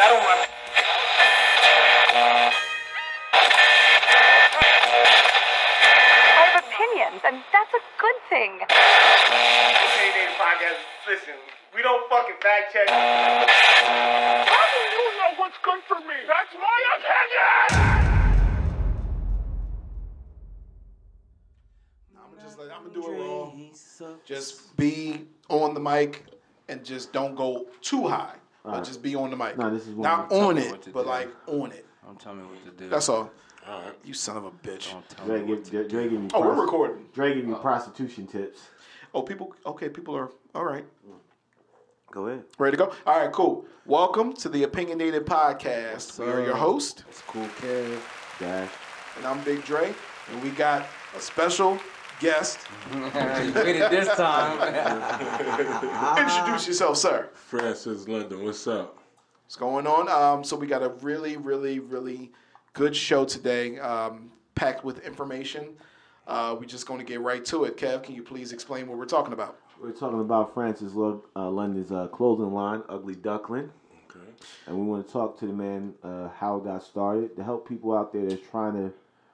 [0.00, 0.24] I don't.
[6.36, 8.64] I have opinions, and that's a good thing.
[8.64, 10.80] Opinionated podcast.
[11.06, 11.36] Listen,
[11.74, 12.88] we don't fucking fact check.
[12.88, 16.16] How do you know what's good for me?
[16.26, 17.68] That's my opinion!
[22.16, 24.16] I'm just like I'm gonna do it raw.
[24.24, 26.24] Just be on the mic
[26.70, 28.39] and just don't go too high.
[28.64, 28.84] But Alright.
[28.84, 29.56] just be on the mic.
[29.56, 31.08] No, this is what not on it, but do.
[31.08, 31.86] like on it.
[32.04, 32.88] Don't tell me what to do.
[32.90, 33.30] That's all.
[33.68, 33.94] All right.
[34.04, 34.90] You son of a bitch.
[34.92, 37.06] Don't tell Dre me give, what to Dre, Dre give me Oh, we're recording.
[37.14, 38.60] Dre give me uh, prostitution tips.
[39.14, 39.54] Oh, people.
[39.66, 40.84] Okay, people are all right.
[42.12, 42.44] Go ahead.
[42.58, 42.92] Ready to go?
[43.06, 43.64] All right, cool.
[43.86, 46.18] Welcome to the Opinionated Podcast.
[46.18, 48.00] We are your host, It's cool, Kev.
[48.40, 48.68] Dash.
[49.16, 49.94] and I'm Big Dre,
[50.32, 51.78] and we got a special
[52.20, 52.58] guest.
[52.94, 53.00] you
[53.54, 54.58] waited this time.
[56.18, 57.30] Introduce yourself, sir.
[57.32, 58.98] Francis London, what's up?
[59.44, 60.08] What's going on?
[60.08, 62.30] Um, so we got a really, really, really
[62.74, 65.70] good show today, um, packed with information.
[66.26, 67.76] Uh, we're just going to get right to it.
[67.76, 69.58] Kev, can you please explain what we're talking about?
[69.82, 73.70] We're talking about Francis Lo- uh, London's uh, clothing line, Ugly Duklyn.
[74.10, 74.24] Okay.
[74.66, 77.66] And we want to talk to the man uh, how it got started to help
[77.66, 78.92] people out there that's trying to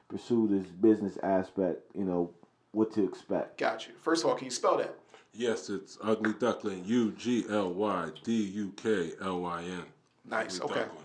[0.09, 2.31] pursue this business aspect, you know,
[2.77, 3.59] what to expect.
[3.59, 3.95] Got you.
[4.03, 4.95] First of all, can you spell that?
[5.33, 9.83] Yes, it's Ugly Duklyn, U G L Y D U K L Y N.
[10.29, 10.61] Nice.
[10.61, 10.81] Ugly Okay.
[10.83, 11.03] Duckling.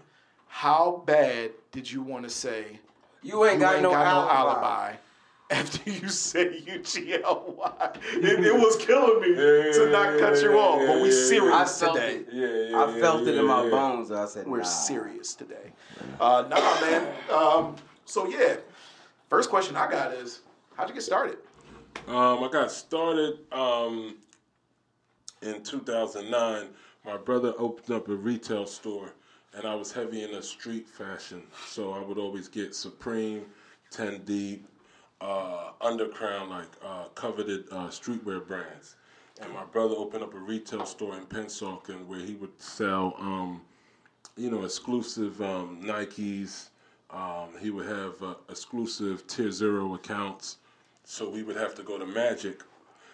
[0.47, 2.79] How bad did you want to say
[3.21, 4.33] You ain't you got, ain't no, got alibi.
[4.33, 4.93] no alibi
[5.49, 7.97] after you said UGLY?
[8.13, 11.15] It, it was killing me Yeah, to not cut you yeah, off, but we yeah,
[11.15, 12.15] I serious felt today.
[12.17, 12.27] it.
[12.33, 12.83] Yeah, yeah.
[12.83, 13.69] I felt it in my yeah.
[13.69, 14.11] bones.
[14.11, 14.63] I said, We're nah.
[14.63, 15.71] serious today.
[16.19, 17.13] Uh, nah, man.
[17.33, 18.57] Um, so yeah,
[19.29, 20.41] first question I got is,
[20.75, 21.37] how'd you get started?
[22.07, 24.17] Um, I got started um,
[25.41, 26.67] in 2009.
[27.05, 29.13] My brother opened up a retail store,
[29.53, 31.43] and I was heavy in the street fashion.
[31.67, 33.45] So I would always get Supreme,
[33.91, 34.67] 10 Deep,
[35.21, 38.95] uh, Undercrown, like uh, coveted uh, streetwear brands.
[39.41, 43.61] And my brother opened up a retail store in Pennsauken where he would sell, um,
[44.35, 46.69] you know, exclusive um, Nikes.
[47.09, 50.57] Um, he would have uh, exclusive Tier Zero accounts.
[51.11, 52.61] So we would have to go to Magic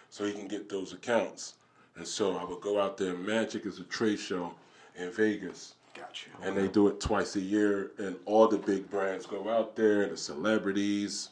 [0.08, 1.54] so he can get those accounts.
[1.96, 3.14] And so I would go out there.
[3.14, 4.54] Magic is a trade show
[4.96, 5.74] in Vegas.
[5.96, 6.30] Got you.
[6.46, 10.08] And they do it twice a year, and all the big brands go out there,
[10.08, 11.30] the celebrities,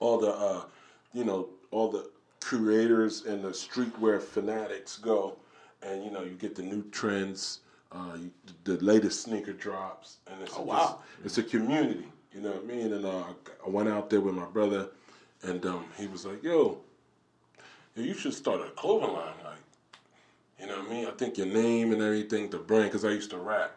[0.00, 0.64] all the, uh,
[1.14, 2.10] you know, all the
[2.42, 5.34] creators and the streetwear fanatics go,
[5.82, 7.60] and you know, you get the new trends,
[7.90, 8.30] uh, you,
[8.64, 10.98] the latest sneaker drops, and it's Oh, just- wow.
[11.24, 12.92] it's a community, you know what I mean?
[12.92, 13.24] And uh,
[13.66, 14.88] I went out there with my brother,
[15.44, 16.78] and um, he was like, "Yo,
[17.94, 19.54] yo, you should start a clothing line, like."
[20.60, 21.06] You know what I mean?
[21.06, 23.76] I think your name and everything, the brand, because I used to rap.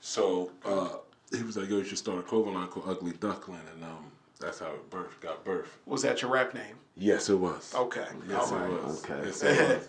[0.00, 0.88] So uh,
[1.36, 4.10] he was like, "Yo, you should start a clothing line called Ugly Duklyn," and um,
[4.38, 5.78] that's how it birth got birth.
[5.86, 6.76] Was that your rap name?
[6.96, 7.72] Yes, it was.
[7.74, 8.06] Okay.
[8.28, 8.70] Yes, All right.
[8.70, 9.04] it was.
[9.04, 9.20] Okay.
[9.24, 9.88] Yes, it was.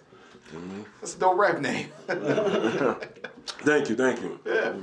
[0.99, 1.89] That's a dope rap name.
[2.07, 4.39] Thank you, thank you.
[4.45, 4.73] yeah.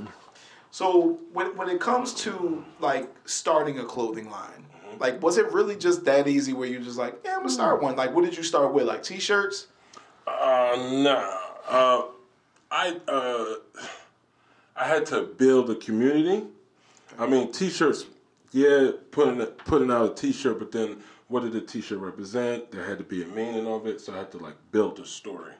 [0.71, 4.65] So when when it comes to like starting a clothing line,
[4.99, 7.81] like was it really just that easy where you just like, yeah, I'm gonna start
[7.81, 7.95] one?
[7.95, 8.85] Like, what did you start with?
[8.85, 9.67] Like t-shirts?
[10.27, 11.37] Uh, nah.
[11.67, 12.05] Uh,
[12.71, 13.55] I uh,
[14.75, 16.45] I had to build a community.
[17.17, 18.05] I mean, t-shirts.
[18.51, 22.71] Yeah, putting putting out a t-shirt, but then what did the t-shirt represent?
[22.71, 25.05] There had to be a meaning of it, so I had to like build a
[25.05, 25.53] story,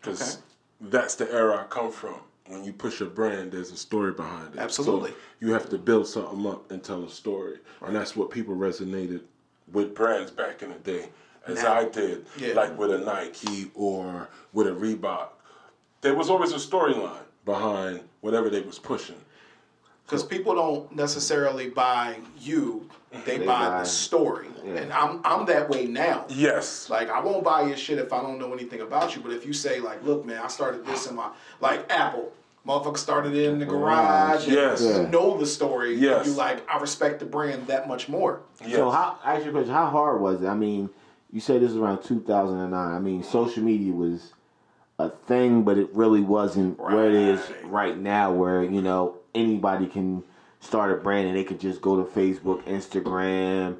[0.00, 0.38] because
[0.80, 2.16] that's the era I come from.
[2.46, 4.60] When you push a brand, there's a story behind it.
[4.60, 5.10] Absolutely.
[5.10, 8.54] So you have to build something up and tell a story, and that's what people
[8.54, 9.22] resonated
[9.72, 11.08] with brands back in the day,
[11.46, 12.52] as Now- I did, Yeah.
[12.54, 15.28] like with a Nike or with a Reebok.
[16.02, 19.16] There was always a storyline behind whatever they was pushing.
[20.04, 22.90] Because people don't necessarily buy you;
[23.24, 24.48] they, buy, buy- the story.
[24.64, 24.74] Yeah.
[24.74, 26.26] And I'm I'm that way now.
[26.28, 26.88] Yes.
[26.88, 29.22] Like I won't buy your shit if I don't know anything about you.
[29.22, 31.30] But if you say like, look, man, I started this in my
[31.60, 32.32] like Apple.
[32.66, 33.74] Motherfucker started it in the mm-hmm.
[33.74, 34.48] garage.
[34.48, 34.82] Yes.
[34.82, 35.08] Yeah.
[35.10, 35.96] know the story.
[35.96, 36.26] Yes.
[36.26, 38.40] You like I respect the brand that much more.
[38.62, 38.76] yes.
[38.76, 40.46] So how actually, question, how hard was it?
[40.46, 40.88] I mean,
[41.30, 42.74] you said this was around 2009.
[42.74, 44.32] I mean, social media was
[44.98, 47.70] a thing, but it really wasn't where it is Right.
[47.70, 50.22] right now, where you know anybody can
[50.64, 53.76] start a brand and they could just go to Facebook, Instagram,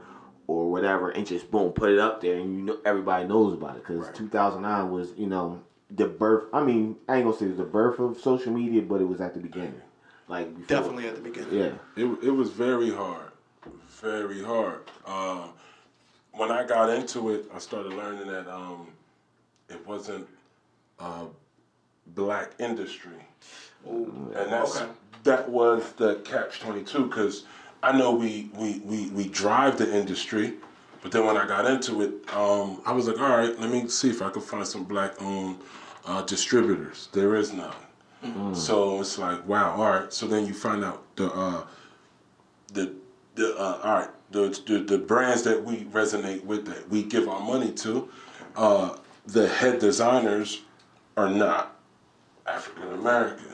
[0.47, 3.77] or whatever, and just boom, put it up there, and you know everybody knows about
[3.77, 3.87] it.
[3.87, 6.45] Because 2009 was, you know, the birth.
[6.53, 9.05] I mean, I ain't gonna say it was the birth of social media, but it
[9.05, 9.81] was at the beginning.
[10.29, 10.67] Like before.
[10.67, 11.55] Definitely at the beginning.
[11.55, 11.73] yeah.
[11.97, 13.31] It, it was very hard,
[14.01, 14.81] very hard.
[15.07, 15.49] Uh,
[16.33, 18.89] when I got into it, I started learning that um,
[19.69, 20.27] it wasn't
[20.99, 21.27] uh,
[22.09, 23.13] black industry.
[23.87, 24.91] and that's okay.
[25.25, 27.45] That was the catch twenty two because
[27.83, 30.55] I know we, we we we drive the industry,
[31.03, 33.89] but then when I got into it, um, I was like, all right, let me
[33.89, 35.59] see if I can find some black owned
[36.07, 37.09] uh, distributors.
[37.13, 37.75] There is none.
[38.55, 40.11] So it's like, wow, all right.
[40.11, 41.67] So then you find out the uh,
[42.73, 42.95] the
[43.35, 47.29] the uh, all right the, the the brands that we resonate with that we give
[47.29, 48.09] our money to,
[48.57, 48.97] uh,
[49.27, 50.63] the head designers
[51.17, 51.77] are not
[52.47, 53.47] African American.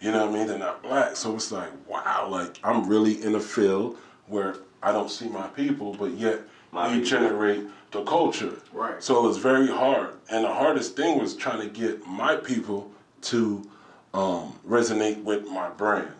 [0.00, 0.46] You know what I mean?
[0.46, 1.16] They're not black.
[1.16, 3.96] So it's like, wow, like I'm really in a field
[4.26, 6.40] where I don't see my people, but yet
[6.72, 7.08] My we people.
[7.10, 8.54] generate the culture.
[8.72, 9.02] Right.
[9.02, 10.10] So it was very hard.
[10.30, 12.90] And the hardest thing was trying to get my people
[13.22, 13.68] to
[14.14, 16.12] um, resonate with my brand.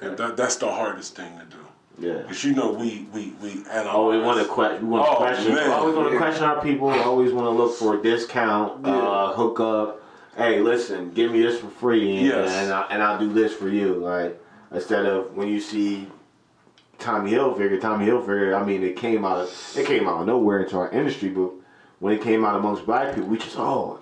[0.00, 1.56] And That, that's the hardest thing to do.
[2.08, 2.22] Yeah.
[2.22, 3.86] Because you know, we, we, we analyze.
[3.94, 4.82] Always want to question.
[4.88, 5.54] We want to Oh, question.
[5.54, 5.70] man.
[5.70, 6.88] Always want to question our people.
[6.88, 10.00] We Always want to look for a discount, uh, hook up.
[10.36, 12.50] Hey, listen, give me this for free, and, Yes.
[12.50, 13.94] and, I, and I'll do this for you.
[13.94, 14.40] Like
[14.72, 16.08] instead of when you see
[16.98, 18.58] Tommy Hilfiger, Tommy Hilfiger.
[18.58, 19.38] I mean, it came out.
[19.38, 21.50] Of, it came out of nowhere into our industry, but
[22.00, 24.00] when it came out amongst black people, we just oh,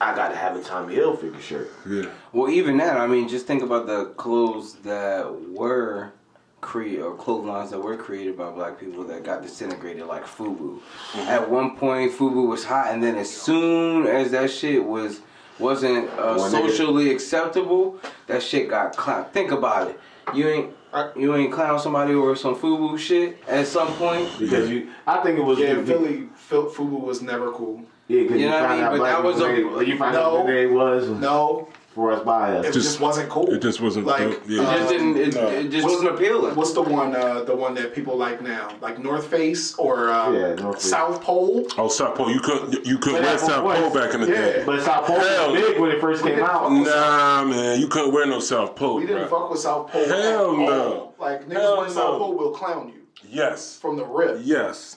[0.00, 1.70] I got to have a Tommy Hilfiger shirt.
[1.88, 2.10] Yeah.
[2.32, 6.12] Well, even that, I mean, just think about the clothes that were
[6.60, 10.56] created, or clothes lines that were created by black people that got disintegrated, like FUBU.
[10.56, 11.18] Mm-hmm.
[11.18, 15.20] At one point, FUBU was hot, and then as soon as that shit was
[15.58, 19.26] wasn't uh, One nigga- socially acceptable, that shit got clown.
[19.32, 20.00] Think about it.
[20.34, 24.28] You ain't uh, you ain't clown somebody over some FUBU shit at some point.
[24.38, 27.82] Because you, I think it was Yeah, the- Philly, Phil, Fubu was never cool.
[28.06, 28.98] Yeah, because You you, know what I mean?
[28.98, 30.38] But that was a- you find out No.
[30.40, 32.66] what they was No, for us by us.
[32.66, 33.52] it Just- just, wasn't cool.
[33.54, 34.06] It just wasn't.
[34.06, 34.42] Like, dope.
[34.48, 34.62] yeah.
[34.74, 35.16] It just didn't.
[35.16, 35.46] It, No.
[35.48, 36.56] it just What's- wasn't appealing.
[36.56, 37.14] What's the one?
[37.14, 40.90] Uh, the one that people like now, like North Face or uh, Yeah, North Face.
[40.90, 41.66] South Pole.
[41.78, 42.30] oh, South Pole.
[42.32, 42.84] You couldn't.
[42.84, 44.34] You couldn't But wear South Pole back in the Yeah.
[44.34, 44.62] day.
[44.66, 46.70] But South Pole Hell was big when it first came out.
[46.72, 48.96] Nah, man, you couldn't wear no South Pole.
[48.96, 49.40] We didn't bro.
[49.42, 50.04] fuck with South Pole.
[50.06, 50.92] Hell no.
[50.94, 51.14] all.
[51.18, 52.18] Like niggas Hell wear South.
[52.18, 53.78] Pole will clown you Yes.
[53.80, 54.40] from the rip.
[54.42, 54.96] Yes.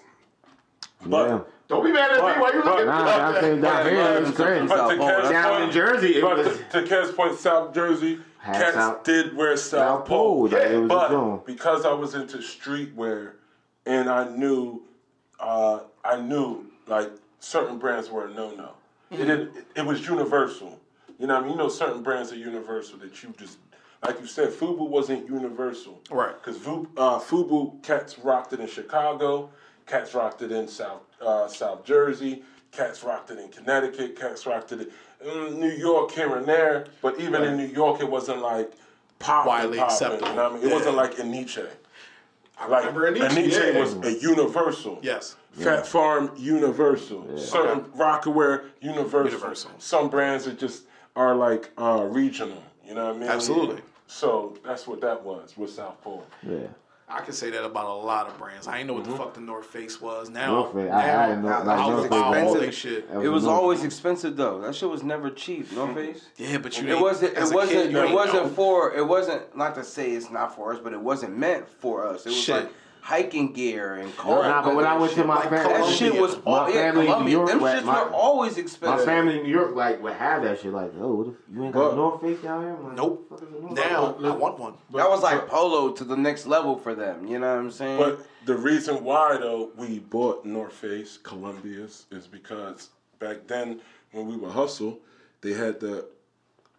[1.05, 1.39] But Yeah.
[1.67, 2.41] Don't be mad at me.
[2.41, 3.61] Why you looking Nah, at I think me?
[3.61, 4.67] down Yeah, here yeah, it was crazy.
[4.67, 7.73] But to South Pole, Down point- in Jersey, but was to, to Kev's point, South
[7.73, 10.47] Jersey, cats South- did wear South, South Pole.
[10.49, 10.59] Pole.
[10.59, 13.33] Like, it was a But because I was into streetwear,
[13.85, 14.83] and I knew,
[15.39, 18.71] uh, I knew like certain brands were a no no.
[19.11, 19.51] It didn't.
[19.75, 20.79] It was universal.
[21.19, 23.57] You know, what I mean, you know, certain brands are universal that you just,
[24.05, 25.99] like you said, Fubu wasn't universal.
[26.11, 26.35] Right.
[26.41, 29.49] Because uh, Fubu cats rocked it in Chicago,
[29.87, 34.71] cats rocked it in South uh, South Jersey, cats rocked it in Connecticut, cats rocked
[34.71, 34.91] it
[35.25, 36.87] in New York here and there.
[37.01, 38.71] But even in New York, it wasn't like
[39.19, 40.27] popping, Widely popping, acceptable.
[40.29, 40.63] You know what I mean?
[40.63, 40.73] It Yeah.
[40.75, 41.63] wasn't like in Nietzsche.
[42.59, 43.79] I Like remember Enyce, Enyce yeah.
[43.79, 44.99] was a universal.
[45.01, 45.35] Yes.
[45.53, 47.37] Phat Farm Universal.
[47.39, 49.31] Certain Rocawear Universal.
[49.31, 49.71] Universal.
[49.79, 50.83] Some brands are just
[51.15, 52.61] are like uh, regional.
[52.85, 53.29] You know what I mean?
[53.29, 53.81] Absolutely.
[54.07, 56.25] So that's what that was with South Pole.
[56.43, 56.67] yeah.
[57.09, 58.67] I can say that about a lot of brands.
[58.67, 59.11] I didn't know what Mm-hmm.
[59.13, 60.29] the fuck the North Face was.
[60.29, 62.73] Now, North Face, now I- I didn't know- I, I North was Face all expensive.
[62.73, 63.13] shit.
[63.13, 64.59] That It was a no- always expensive though.
[64.59, 65.71] That shit was never cheap.
[65.71, 66.25] North Face.
[66.35, 67.37] Yeah, but you It wasn't.
[67.37, 67.69] It wasn't.
[67.69, 68.49] kid, it wasn't know.
[68.49, 68.93] for.
[68.93, 69.55] It wasn't.
[69.55, 72.25] Not to say it's not for us, but it wasn't meant for us.
[72.25, 72.55] It was Shit.
[72.65, 72.73] like
[73.11, 74.43] hiking gear and cold.
[74.43, 76.35] Nah, but when I went to my Like family, that shit was.
[76.35, 78.99] my all, yeah, family in New York, Them like, shits my- were always expensive.
[78.99, 80.73] My family in New York like would have that shit.
[80.73, 82.71] Like, oh, what if you ain't got But- a North Face down here?
[82.75, 83.25] I'm like, Nope.
[83.29, 84.73] what the fuck is a North Now But- I want one.
[84.93, 87.25] that was like polo to the next level for them.
[87.25, 87.97] You know what I'm saying?
[87.97, 93.79] But the reason why though we bought North Face Columbia's is because back then
[94.11, 94.99] when we were hustle,
[95.39, 96.07] they had the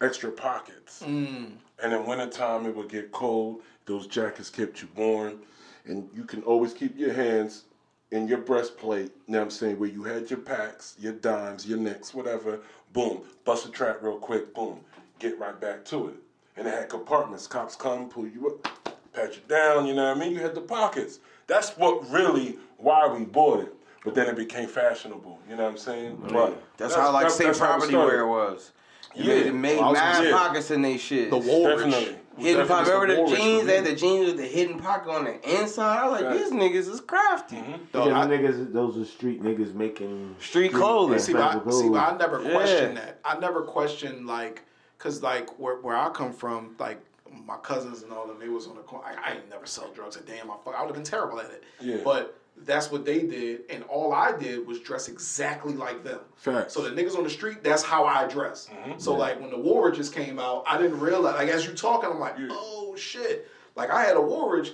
[0.02, 1.02] extra pockets.
[1.06, 1.52] Mm.
[1.82, 3.62] And in wintertime it would get cold.
[3.86, 5.40] Those jackets kept you warm.
[5.88, 7.64] And you can always keep your hands
[8.10, 11.66] in your breastplate, you know what I'm saying, where you had your packs, your dimes,
[11.66, 12.60] your nicks, whatever,
[12.92, 14.80] boom, bust a trap real quick, boom,
[15.18, 16.14] get right back to it.
[16.56, 17.46] And it had compartments.
[17.46, 20.32] Cops come, pull you up, pat you down, you know what I mean?
[20.32, 21.20] You had the pockets.
[21.46, 23.74] That's what really why we bought it.
[24.04, 26.22] But then it became fashionable, you know what I'm saying?
[26.30, 28.14] But that's, how like same that's how it property started.
[28.14, 28.72] wear was.
[29.14, 29.44] You Yeah.
[29.44, 31.30] made, made Well, I was gonna mad say- pockets in they shit.
[31.30, 31.90] The Woolrich.
[31.90, 32.16] Definitely.
[32.38, 32.92] Hidden pocket.
[32.92, 33.66] Remember the jeans?
[33.66, 35.98] They had the jeans with the hidden pocket on the inside.
[35.98, 36.50] I was like, Facts.
[36.50, 37.56] these niggas is crafty.
[37.56, 37.72] Mm-hmm.
[37.92, 41.18] Dog, Because I- niggas, those are street niggas making Street clothing.
[41.18, 42.50] See, but I, Expensive see, but I never Yeah.
[42.52, 43.18] questioned that.
[43.24, 44.62] I never questioned like,
[44.98, 47.00] cause like where, where I come from, like
[47.44, 49.06] my cousins and all them, they was on the corner.
[49.06, 50.16] I, I ain't never sell drugs.
[50.16, 51.62] Like, damn, I fuck, I would have been terrible at it.
[51.80, 51.96] Yeah.
[52.04, 56.20] But that's what they did, and all I did was dress exactly like them.
[56.36, 56.74] Facts.
[56.74, 58.68] So the niggas on the street, that's how I dress.
[58.68, 58.98] Mm-hmm.
[58.98, 61.34] So like when the Woolridges came out, I didn't realize.
[61.36, 62.48] Like as you talking, I'm like, Yeah.
[62.50, 63.48] oh shit.
[63.76, 64.72] Like I had a Woolridge,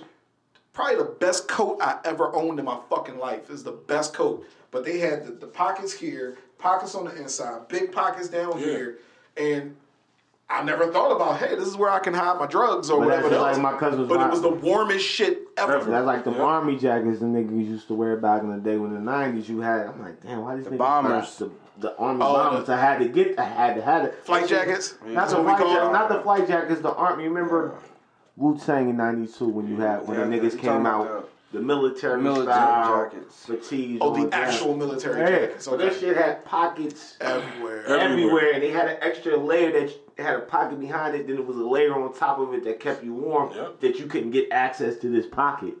[0.73, 3.49] probably the best coat I ever owned in my fucking life.
[3.49, 4.45] Is the best coat.
[4.71, 8.65] But they had the, the pockets here, pockets on the inside, big pockets down Yeah.
[8.65, 8.97] here,
[9.37, 9.75] and
[10.47, 13.07] I never thought about, hey, this is where I can hide my drugs or But
[13.09, 13.57] that's whatever just else.
[13.57, 15.77] like my cousin's but it was the warmest shit ever.
[15.77, 15.89] Ever.
[15.89, 16.41] That's like the Yeah.
[16.43, 19.61] army jackets the niggas used to wear back in the day when the nineties you
[19.61, 19.87] had.
[19.87, 21.37] I'm like, damn, why these niggas bombers.
[21.39, 21.49] the,
[21.79, 22.67] the army Oh, bombers?
[22.67, 23.39] the- I had to get.
[23.39, 24.13] I had to have it.
[24.23, 24.93] Flight jackets.
[25.03, 25.83] Not That's the what we flight call jackets.
[25.85, 25.93] them.
[25.93, 26.81] Not the flight jackets.
[26.81, 27.23] The army.
[27.27, 27.73] Remember
[28.37, 31.29] Wu Tang in '92 when you had when Yeah, the niggas came about out.
[31.55, 33.45] The military, military style jackets.
[33.45, 33.99] fatigues.
[34.01, 34.33] Oh, all the that.
[34.49, 35.63] actual military Yeah, jackets.
[35.63, 35.99] so that Okay.
[36.01, 37.85] shit had pockets Everywhere.
[37.85, 37.99] Everywhere.
[38.01, 39.89] everywhere, and they had an extra layer that
[40.21, 41.27] had a pocket behind it.
[41.27, 43.53] Then it was a layer on top of it that kept you warm.
[43.55, 43.79] Yep.
[43.79, 45.75] That you couldn't get access to this pocket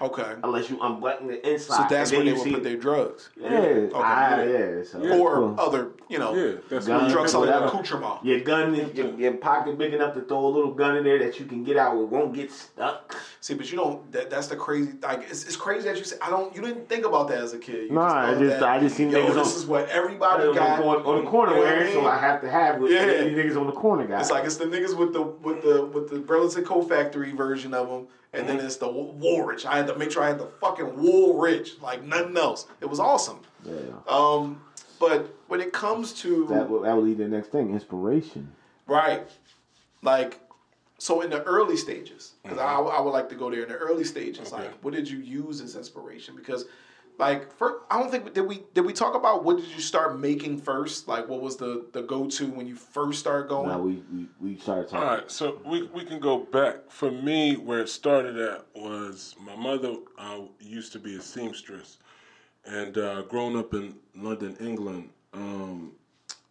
[0.00, 0.32] Okay.
[0.44, 1.76] unless you unbutton the inside.
[1.90, 3.28] So that's and where they would see put their drugs.
[3.36, 4.44] Yeah, ah, yeah.
[4.44, 4.82] yeah.
[4.84, 5.56] So Or cool.
[5.58, 7.02] other, you know, Yeah, that's Gun.
[7.02, 8.24] what drug selling accoutrement.
[8.24, 11.18] Your gun, is, your, your pocket big enough to throw a little gun in there
[11.18, 11.98] that you can get out.
[12.00, 13.14] It won't get stuck.
[13.40, 14.10] See, but you don't.
[14.10, 14.92] That, that's the crazy.
[15.00, 16.16] Like, it's, it's crazy that you say.
[16.20, 16.54] I don't.
[16.56, 17.84] You didn't think about that as a kid.
[17.88, 20.52] You Nah, I just- that, I just seen Yo, niggas this on- is what everybody
[20.54, 22.04] got on, on the corner wearing, so?
[22.06, 23.06] I have to have with Yeah.
[23.06, 24.22] these niggas on the corner guys.
[24.22, 27.74] It's like it's the niggas with the with the with the Burlington Coat Factory version
[27.74, 28.56] of them, and Mm-hmm.
[28.56, 29.64] then it's the Woolrich.
[29.66, 32.66] I had to make sure I had the fucking Woolrich, like nothing else.
[32.80, 33.38] It was awesome.
[33.64, 33.72] yeah.
[34.08, 34.60] Um,
[34.98, 38.50] but when it comes to That will, that will lead to the next thing, inspiration.
[38.88, 39.22] Right.
[40.02, 40.40] Like,
[40.98, 43.76] so in the early stages, because I, I would like to go there in the
[43.76, 44.52] early stages.
[44.52, 44.64] Okay.
[44.64, 46.34] Like, what did you use as inspiration?
[46.34, 46.64] Because,
[47.18, 50.18] like, first, I don't think did we did we talk about what did you start
[50.18, 51.06] making first?
[51.06, 53.68] Like, what was the the go to when you first started going?
[53.68, 55.08] Now we, we, we started talking.
[55.08, 56.90] All right, so we, we can go back.
[56.90, 61.98] For me, where it started at was my mother uh, used to be a seamstress,
[62.66, 65.92] and uh, growing up in London, England, um,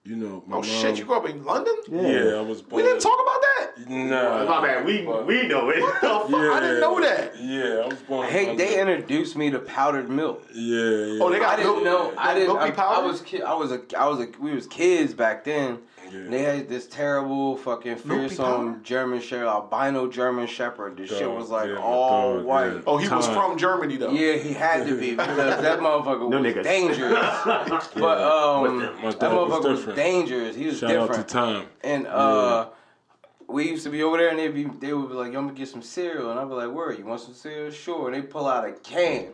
[0.08, 0.64] you know, my oh mom.
[0.64, 1.76] shit, you grew up in London?
[1.90, 2.82] Yeah, I was born.
[2.82, 3.37] We didn't talk about
[3.80, 3.90] that.
[3.90, 4.86] No, My bad.
[4.86, 5.82] We but- we know it.
[5.82, 6.34] What the fuck?
[6.34, 7.40] I didn't know that.
[7.40, 8.28] Yeah, I was born.
[8.28, 8.96] in Hey, they London.
[8.96, 10.46] introduced me to powdered milk.
[10.54, 11.24] Yeah, yeah.
[11.24, 12.14] Oh, they got I didn't milk- know.
[12.18, 12.58] I didn't.
[12.58, 12.70] I.
[12.70, 13.42] I was kid.
[13.44, 13.82] I was a.
[13.98, 14.28] I was a.
[14.40, 15.80] We was kids back then.
[16.10, 16.22] Yeah.
[16.30, 18.82] They had this terrible fucking fearsome?
[18.82, 20.96] German Shepherd, albino German Shepherd.
[20.96, 22.74] This shit was like yeah, all dog, white.
[22.76, 22.82] yeah.
[22.88, 24.12] Oh, he was from Germany though.
[24.12, 26.64] Yeah, he had to be because that motherfucker No was niggas.
[26.64, 27.92] dangerous.
[27.96, 30.56] But um, that dad was motherfucker was, dangerous.
[30.56, 31.12] He was Shout different.
[31.12, 31.66] out to Time.
[31.84, 32.70] And uh,
[33.48, 35.48] we used to be over there, and they'd be they would be like, "Yo, I'm
[35.48, 36.92] gonna get some cereal," and I'd be like, "Where?
[36.92, 37.72] You want some cereal?
[37.72, 39.28] Sure." And they pull out a can,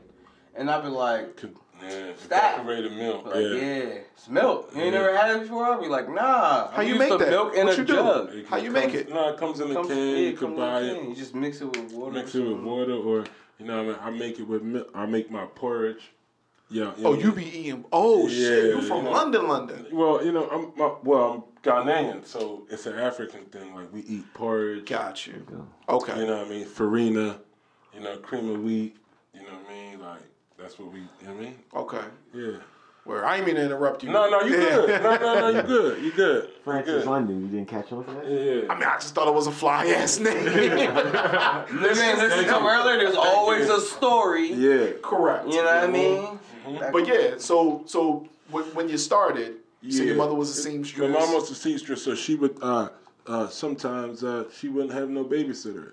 [0.55, 3.25] and I'd be like, Con- Yeah, That- decorated milk.
[3.25, 3.41] like yeah.
[3.55, 3.83] "Yeah,
[4.15, 4.69] it's milk.
[4.73, 5.01] You ain't Yeah.
[5.01, 7.29] never had it before?" I'd be like, "Nah." How I'm you make to that?
[7.29, 7.93] Milk in What a you do?
[7.95, 8.29] jug.
[8.35, 9.09] It How you comes- make it?
[9.09, 9.97] No, it comes in a Comes- can.
[9.97, 11.09] yeah, you can comes in a buy it.
[11.09, 12.11] You just mix it with water.
[12.13, 13.25] Mix it with water, or
[13.59, 14.89] you know, what I, mean, I make it with milk.
[14.95, 16.11] I make my porridge.
[16.69, 16.91] Yeah.
[16.99, 17.83] Oh, know, you be eating.
[17.91, 19.11] Oh shit, you from you know.
[19.11, 19.85] London, London.
[19.91, 23.73] Well, you know, I'm my, well, I'm Ghanaian, so it's an African thing.
[23.73, 24.85] Like we eat porridge.
[24.85, 25.45] Got you.
[25.87, 26.19] Okay.
[26.19, 26.65] You know what I mean?
[26.65, 27.39] Farina.
[27.93, 28.97] You know, cream of wheat.
[29.33, 29.99] You know what I mean?
[30.01, 30.21] Like
[30.57, 30.99] that's what we.
[30.99, 31.55] You know what I mean?
[31.73, 32.01] Okay.
[32.33, 32.57] Yeah.
[33.05, 34.11] Where I ain't mean to interrupt you.
[34.11, 34.69] No, no, you Yeah.
[34.69, 35.03] good.
[35.03, 36.03] No, no, no, you good.
[36.03, 36.43] You good.
[36.45, 37.05] You Francis.
[37.05, 38.25] London, you didn't catch on to that?
[38.29, 38.71] Yeah.
[38.71, 40.45] I mean, I just thought it was a fly ass name.
[40.45, 42.97] Listen, listen to earlier.
[42.97, 44.53] There's always a story.
[44.53, 44.91] Yeah.
[45.01, 45.47] Correct.
[45.47, 45.91] You know what I mm-hmm.
[45.93, 46.39] mean?
[46.79, 46.91] Mm-hmm.
[46.91, 50.23] But yeah, so so when, when you started, you said your Yeah.
[50.23, 51.09] mother was a seamstress.
[51.09, 52.89] My mom was a seamstress, so she would uh,
[53.27, 55.91] uh, sometimes uh, she wouldn't have no babysitter,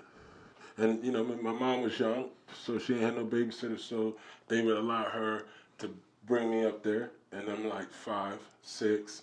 [0.78, 4.14] and you know my mom was young, so she had no babysitter, so
[4.49, 5.44] they would allow her
[5.78, 5.90] to
[6.26, 9.23] bring me up there, and I'm like five, six,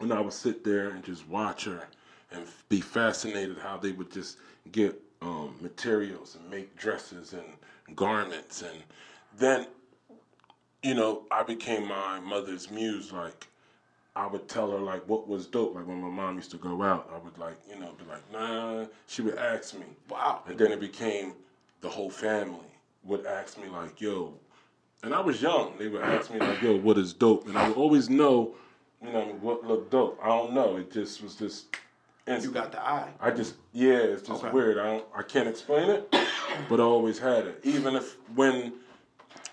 [0.00, 1.82] and I would sit there and just watch her
[2.32, 4.38] and f- be fascinated how they would just
[4.72, 8.82] get um, materials and make dresses and garments, and
[9.38, 9.66] then
[10.82, 13.48] you know I became my mother's muse, like.
[14.16, 15.74] I would tell her like what was dope.
[15.74, 18.32] Like when my mom used to go out, I would like you know be like
[18.32, 18.86] nah.
[19.06, 20.42] She would ask me, Wow.
[20.48, 21.34] and then it became
[21.82, 22.66] the whole family
[23.04, 24.32] would ask me like yo,
[25.02, 25.74] and I was young.
[25.78, 28.54] They would ask me like yo, what is dope, and I would always know,
[29.04, 30.18] you know what looked dope.
[30.22, 30.76] I don't know.
[30.76, 31.66] It just was just.
[32.28, 33.12] You got the eye.
[33.20, 34.52] I just yeah, it's just Okay.
[34.52, 34.78] weird.
[34.78, 36.08] I don't I can't explain it,
[36.68, 37.60] but I always had it.
[37.62, 38.72] Even if when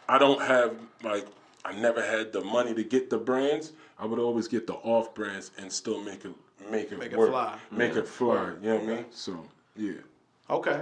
[0.10, 1.28] I don't have like
[1.64, 3.74] I never had the money to get the brands,
[4.04, 6.34] I would always get the off brands and still make it
[6.70, 7.58] make it Make it fly.
[7.72, 8.52] Make it fly.
[8.62, 9.06] You know what I mean?
[9.12, 9.46] So
[9.78, 9.94] yeah.
[10.50, 10.82] Okay.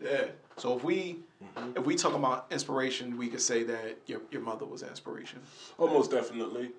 [0.00, 0.26] Yeah.
[0.58, 1.78] So if we Mm-hmm.
[1.78, 5.38] if we talk about inspiration, we could say that your your mother was inspiration.
[5.78, 6.72] Almost most definitely.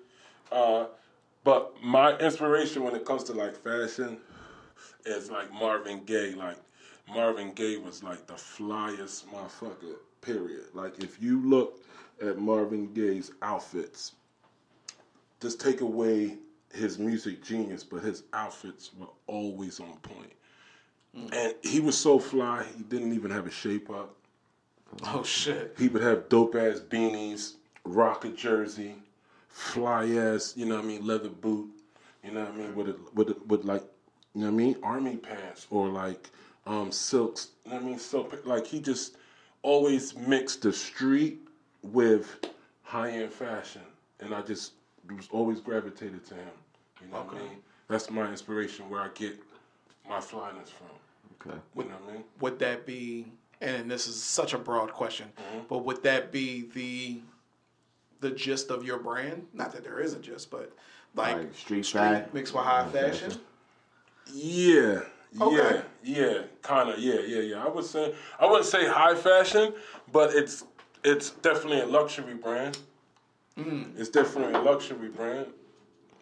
[0.52, 0.84] Uh,
[1.44, 4.18] but my inspiration when it comes to like fashion
[5.06, 6.34] is like Marvin Gaye.
[6.36, 6.58] Like
[7.08, 9.94] Marvin Gaye was like the flyest motherfucker.
[10.20, 10.66] Period.
[10.74, 11.82] Like if you look
[12.22, 14.12] at Marvin Gaye's outfits,
[15.40, 16.36] just take away
[16.72, 20.32] his music genius, but his outfits were always on point.
[21.32, 24.14] And he was so fly, he didn't even have a shape up.
[25.04, 25.74] Oh shit.
[25.78, 27.54] He would have dope ass beanies,
[27.84, 28.94] rock a jersey,
[29.48, 31.68] fly ass, you know what I mean, leather boot,
[32.22, 33.82] you know what I mean, with a, with a, with like
[34.34, 36.30] you know what I mean, army pants or like
[36.66, 37.48] um silks.
[37.64, 38.46] You know what I mean, silk.
[38.46, 39.16] Like he just
[39.62, 41.40] always mixed the street
[41.82, 42.44] with
[42.82, 43.82] high end fashion,
[44.20, 44.72] and I just
[45.16, 46.48] was always gravitated to him.
[47.02, 47.58] You know what I mean?
[47.88, 49.38] That's my inspiration, where I get
[50.08, 50.88] my flyness from.
[51.52, 51.58] Okay.
[51.76, 52.24] You know what I mean?
[52.40, 53.26] Would that be?
[53.62, 55.60] And this is such a broad question, Mm-hmm.
[55.68, 57.20] but would that be the
[58.20, 59.46] the gist of your brand?
[59.54, 60.72] Not that there is a gist, but
[61.14, 62.28] like, Like street fashion.
[62.32, 63.32] mixed with high fashion.
[64.32, 65.00] Yeah.
[65.40, 65.82] Okay.
[66.02, 67.64] Yeah, yeah, kind of, yeah, yeah, yeah.
[67.64, 69.72] I would say I wouldn't say high fashion,
[70.12, 70.64] but it's
[71.04, 72.78] it's definitely a luxury brand.
[73.56, 75.46] It's definitely a luxury brand.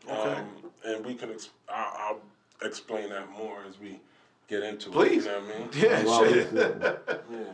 [0.08, 0.34] Okay.
[0.34, 0.46] Um,
[0.84, 4.00] and we can ex- I'll, I'll explain that more as we
[4.48, 5.26] get into Please.
[5.26, 5.30] it.
[5.30, 5.68] You know what I mean?
[5.74, 6.98] Yeah, Well.
[7.30, 7.52] Yeah.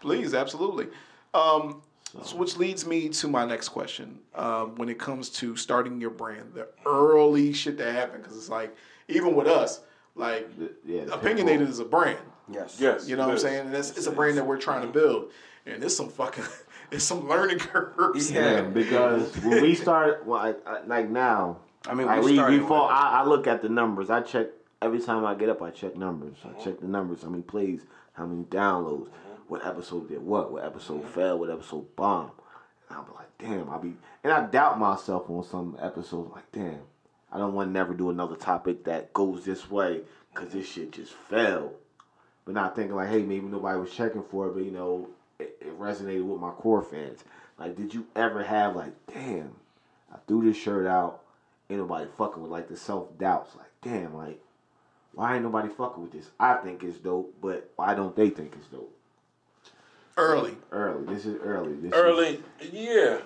[0.00, 0.86] Please, absolutely.
[1.34, 1.82] Um,
[2.24, 4.18] so which leads me to my next question.
[4.34, 8.48] Um, when it comes to starting your brand, the early shit that happened, because it's
[8.48, 8.74] like,
[9.08, 9.80] even with us,
[10.16, 10.48] like,
[10.84, 12.18] yeah, opinionated is a brand.
[12.52, 12.78] Yes.
[12.80, 13.08] Yes.
[13.08, 13.66] You know what I'm saying?
[13.66, 15.30] And it's, it's a brand that we're trying to build.
[15.66, 16.44] And it's some fucking,
[16.92, 18.30] it's some learning curves.
[18.30, 18.40] Yeah.
[18.40, 22.36] Yeah, because when we started, well, I, I, like now, I mean, like we we,
[22.36, 24.10] started before I, I look at the numbers.
[24.10, 24.48] I check
[24.82, 25.62] every time I get up.
[25.62, 26.36] I check numbers.
[26.44, 27.22] I check the numbers.
[27.22, 27.82] How many plays?
[28.12, 29.08] How many downloads?
[29.48, 30.52] What episode did what?
[30.52, 31.38] What episode fell?
[31.38, 32.32] What episode bombed?
[32.88, 33.70] And I'll be like, damn.
[33.70, 36.30] I'll be, and I doubt myself on some episodes.
[36.34, 36.80] Like, damn,
[37.32, 40.92] I don't want to never do another topic that goes this way because this shit
[40.92, 41.72] just fell.
[42.44, 45.08] But not thinking like, hey, maybe nobody was checking for it, but you know,
[45.40, 47.24] it, it resonated with my core fans.
[47.58, 49.52] Like, did you ever have like, damn,
[50.12, 51.22] I threw this shirt out,
[51.68, 53.54] ain't nobody fucking with like the self doubts.
[53.56, 54.40] Like, damn, like,
[55.12, 56.30] why ain't nobody fucking with this?
[56.38, 58.94] I think it's dope, but why don't they think it's dope?
[60.16, 60.54] Early.
[60.70, 61.74] Early, this is early.
[61.74, 62.42] This Is, Early,
[62.72, 63.18] yeah.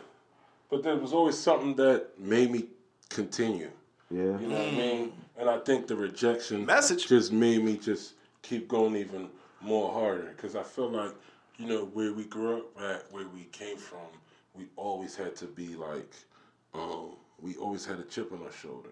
[0.70, 2.66] But there was always something that made me
[3.10, 3.70] continue.
[4.10, 4.38] yeah.
[4.38, 5.12] You know what I mean?
[5.36, 7.08] And I think the rejection Message.
[7.08, 9.28] just made me just keep going even
[9.60, 11.10] more harder because I feel like,
[11.58, 14.06] you know, where we grew up at, where we came from,
[14.54, 16.12] we always had to be like,
[16.74, 18.90] um, we always had a chip on our shoulder.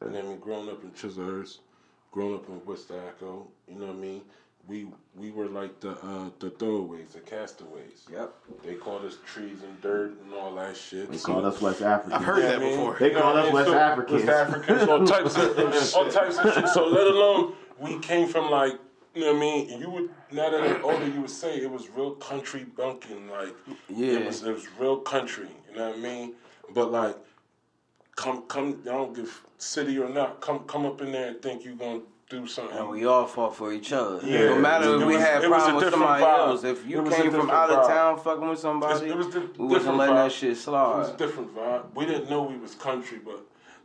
[0.00, 1.58] And then we growing up in Chesilhurst,
[2.10, 4.22] growing up in West Atco, you know what I mean?
[4.68, 4.86] We
[5.16, 8.06] we were like the uh, the throwaways, the castaways.
[8.12, 8.32] Yep.
[8.64, 11.10] They called us trees and dirt and all that shit.
[11.10, 12.14] They called us West Africans.
[12.14, 12.96] I've heard that mean, before.
[13.00, 14.24] They you know call what us West So- Africans.
[14.24, 16.68] West Africans, all types of all types of shit.
[16.68, 18.74] So let alone we came from like
[19.14, 19.80] you know what I mean.
[19.80, 23.28] You would now that I'm older, you would say it was real country bunking.
[23.30, 23.54] Like
[23.88, 24.18] Yeah.
[24.18, 25.48] it was it was real country.
[25.70, 26.34] You know what I mean?
[26.74, 27.16] But like
[28.16, 30.40] come come, I don't give city or not.
[30.40, 32.76] Come come up in there and think you gonna do something.
[32.78, 34.20] And we all fought for each other.
[34.26, 34.46] Yeah.
[34.50, 36.38] no matter if we was- had it was a problem with somebody vibe.
[36.48, 37.88] else, if you came from out of vibe.
[37.88, 40.24] town fucking with somebody, It was di- we wasn't letting vibe.
[40.24, 40.94] that shit slide.
[40.94, 41.82] It was a different vibe.
[41.94, 43.40] We didn't know we was country, but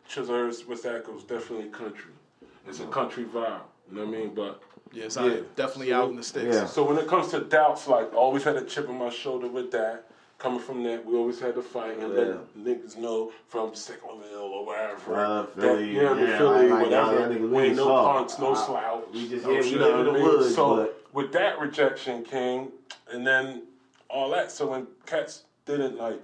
[0.09, 2.11] Chesilhurst, West Atco is definitely country.
[2.65, 3.59] It's a country vibe.
[3.91, 4.33] You know what I mean?
[4.33, 4.61] But
[4.93, 5.23] Yes, Yeah.
[5.26, 6.56] I definitely out in the sticks.
[6.56, 6.65] Yeah.
[6.65, 9.47] so when it comes to doubts, like I always had a chip on my shoulder
[9.47, 10.04] with that.
[10.39, 14.67] Coming from that, we always had to fight and let niggas know from Sicklerville or
[14.67, 15.15] wherever.
[15.15, 17.19] Uh, that, Philly, you know, what I mean, yeah, Philly, like, whatever.
[17.19, 18.17] y'all we really ain't no soft.
[18.17, 19.04] punks, no Uh, slouch.
[19.13, 20.38] we just- no yeah, we shit, live you in know the what I mean?
[20.38, 22.71] woods, So but- with that rejection came,
[23.12, 23.63] and then
[24.12, 24.52] all that.
[24.52, 26.21] So when cats didn't like,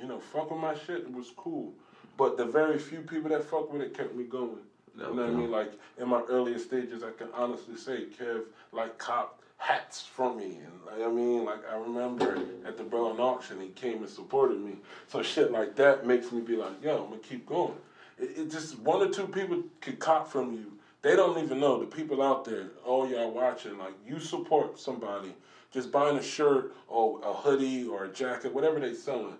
[0.00, 1.72] you know, fuck with my shit, it was cool.
[2.16, 4.60] But the very few people that fuck with it kept me going.
[4.96, 5.50] You know what I mean?
[5.50, 10.58] Like in my earlier stages, I can honestly say Kev like cop hats from me,
[10.64, 14.60] and like, I mean, like I remember at the Berlin auction, he came and supported
[14.60, 14.76] me.
[15.08, 17.74] So shit like that makes me be like, yo, I'm gonna keep going.
[18.18, 20.72] It, it just one or two people could cop from you.
[21.02, 22.68] They don't even know the people out there.
[22.84, 25.34] All y'all watching, like you support somebody.
[25.72, 29.36] Just buying a shirt or a hoodie or a jacket, whatever they selling,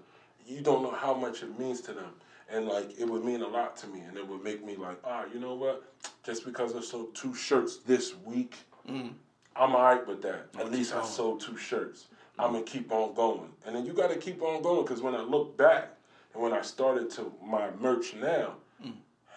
[0.46, 2.10] you don't know how much it means to them.
[2.52, 4.98] And like it would mean a lot to me, and it would make me like,
[5.04, 5.82] ah, you know what?
[6.22, 8.54] Just because I sold two shirts this week,
[8.88, 10.46] I'm alright with that.
[10.58, 12.06] At least I sold two shirts.
[12.38, 15.14] I'm gonna keep on going, and then you got to keep on going because when
[15.14, 15.88] I look back
[16.34, 18.54] and when I started to my merch now,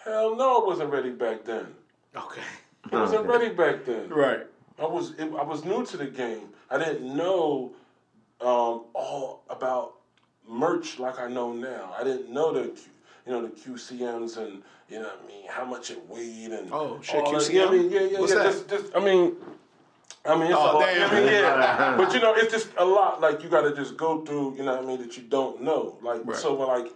[0.04, 1.66] hell no, I wasn't ready back then.
[2.14, 2.42] Okay.
[2.92, 4.08] I wasn't ready back then.
[4.08, 4.46] Right.
[4.78, 6.48] I was it, I was new to the game.
[6.70, 7.72] I didn't know
[8.40, 9.94] um, all about
[10.48, 11.94] merch like I know now.
[11.98, 12.92] I didn't know the Q-
[13.30, 16.68] you know the QCMs and you know what I mean how much it weighed and
[16.72, 17.42] Oh, shit, all that.
[17.42, 17.54] QCM?
[17.54, 18.38] Yeah, I mean, yeah, yeah, What's yeah.
[18.38, 18.52] that?
[18.52, 19.36] Just, just, I mean.
[20.22, 20.80] I mean, it's Oh, a lot.
[20.84, 21.10] damn.
[21.10, 21.94] I mean, yeah.
[21.98, 23.22] but you know, it's just a lot.
[23.22, 24.56] Like you got to just go through.
[24.56, 25.00] You know what I mean?
[25.00, 25.96] That you don't know.
[26.02, 26.36] Like Right.
[26.36, 26.88] so, like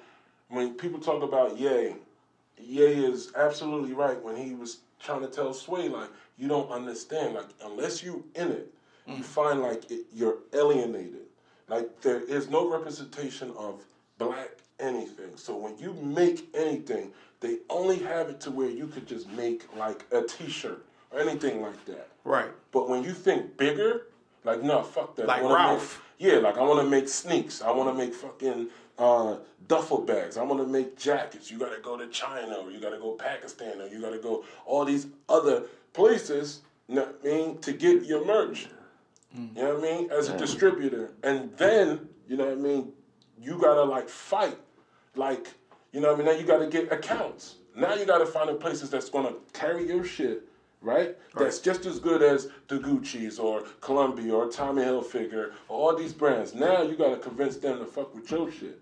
[0.48, 1.94] when people talk about Ye,
[2.58, 7.34] Ye is absolutely right when he was trying to tell Sway like you don't understand.
[7.34, 8.74] Like unless you in it,
[9.06, 9.24] you mm.
[9.24, 11.26] find like it, you're alienated.
[11.68, 13.82] Like there is no representation of
[14.18, 15.37] black anything.
[15.37, 19.64] So when you make anything, they only have it to where you could just make
[19.76, 22.08] like a T-shirt or anything like that.
[22.24, 22.50] Right.
[22.72, 24.06] But when you think bigger,
[24.44, 25.26] like no, fuck that.
[25.26, 26.02] Like Ralph.
[26.18, 27.62] Make, yeah, like I want to make sneaks.
[27.62, 29.37] I want to make fucking uh,
[29.68, 30.37] duffel bags.
[30.37, 31.50] I want to make jackets.
[31.50, 34.84] You gotta go to China or you gotta go Pakistan or you gotta go all
[34.84, 36.60] these other places.
[36.88, 38.68] You know what I mean to get your merch.
[39.56, 42.92] You know what I mean as a distributor, and then you know what I mean.
[43.40, 44.58] You gotta like fight,
[45.16, 45.48] like
[45.92, 46.26] you know what I mean.
[46.26, 47.56] Now you gotta get accounts.
[47.76, 50.44] Now you gotta find the places that's gonna carry your shit
[50.84, 51.16] right?
[51.36, 56.12] That's just as good as the Gucci's or Columbia or Tommy Hilfiger or all these
[56.12, 56.54] brands.
[56.54, 58.78] Now you got to convince them to fuck with your shit.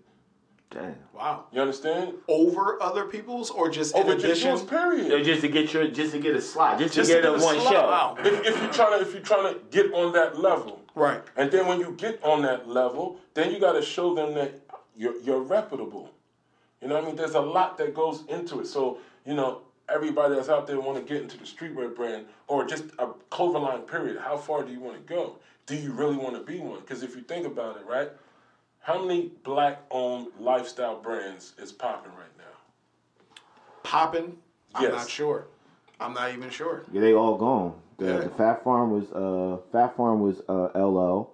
[0.69, 0.95] Damn.
[1.13, 1.45] Wow.
[1.51, 2.13] You understand?
[2.27, 4.49] Over other people's or just Over in just addition?
[4.49, 5.11] yours, period.
[5.11, 7.31] Yeah, just to get your, just to get a slot, just, Just to to get
[7.31, 7.73] get a a one slot.
[7.73, 7.81] show.
[7.87, 8.15] Wow.
[8.19, 11.21] if, if you're trying to if you're trying to get on that level, Right.
[11.35, 14.59] and then when you get on that level, then you got to show them that
[14.95, 16.11] you're you're reputable.
[16.81, 17.15] You know what I mean?
[17.15, 18.67] There's a lot that goes into it.
[18.67, 22.65] So you know everybody that's out there want to get into the streetwear brand or
[22.65, 23.81] just a clothing line.
[23.81, 24.19] Period.
[24.19, 25.37] How far do you want to go?
[25.65, 26.79] Do you really want to be one?
[26.81, 28.09] Because if you think about it, right?
[28.81, 33.39] How many black-owned lifestyle brands is popping right now?
[33.83, 34.37] Popping?
[34.75, 35.47] I'm not sure.
[36.01, 36.83] I'm not even sure.
[36.91, 37.75] Yeah, they all gone.
[37.97, 38.17] The, Yeah.
[38.19, 41.29] the Phat Farm was uh Phat Farm was uh LL.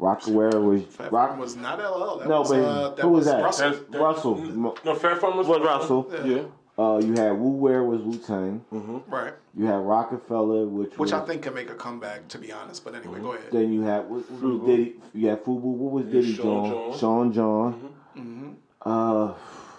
[0.00, 1.28] Rocawear was Fat Rock.
[1.30, 2.18] Farm was not LL.
[2.18, 3.42] That no, was, but uh, that who was that?
[3.42, 3.70] Russell.
[3.70, 4.36] That's- that- Russell.
[4.84, 6.10] No, Phat Farm was Was Russell.
[6.24, 6.42] Yeah.
[6.78, 8.64] Uh, you had Wu Wear was Wu Tang.
[9.06, 9.34] Right.
[9.54, 12.82] You had Rockefeller, which Which was, I think can make a comeback, to be honest.
[12.82, 13.52] But anyway, go ahead.
[13.52, 14.94] Then you had what, what was Diddy.
[15.12, 15.60] You had Fubu.
[15.60, 16.90] What was Diddy Sean John?
[16.90, 16.98] John.
[16.98, 17.94] Sean John.
[18.16, 18.50] Mm-hmm.
[18.84, 19.34] Uh,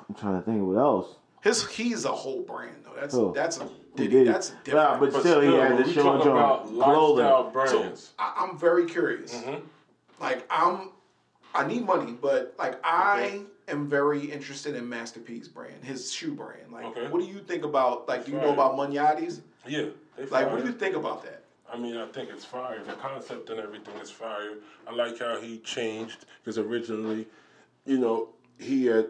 [0.08, 1.16] I'm trying to think of what else.
[1.42, 2.94] His he's a whole brand though.
[2.98, 3.34] That's Who?
[3.34, 4.10] that's a Who Diddy.
[4.10, 4.30] Diddy?
[4.32, 5.00] That's Nah, different.
[5.00, 7.26] but, But still, he had when the we Sean talk John about clothing.
[7.26, 8.12] lifestyle brands.
[8.20, 9.34] I, I'm very curious.
[9.34, 9.66] Mm-hmm.
[10.20, 10.90] Like I'm,
[11.54, 16.34] I need money, but like I am very interested in Master P's brand, his shoe
[16.34, 16.72] brand.
[16.72, 17.08] Like, Okay.
[17.08, 18.08] what do you think about?
[18.08, 19.42] Like, do you know about Moneyatti's?
[19.68, 19.86] Yeah.
[20.18, 21.44] They Like, what do you think about that?
[21.72, 22.84] I mean, I think it's fire.
[22.84, 24.54] The concept and everything is fire.
[24.88, 27.26] I like how he changed because originally,
[27.86, 28.30] you know,
[28.60, 29.08] he had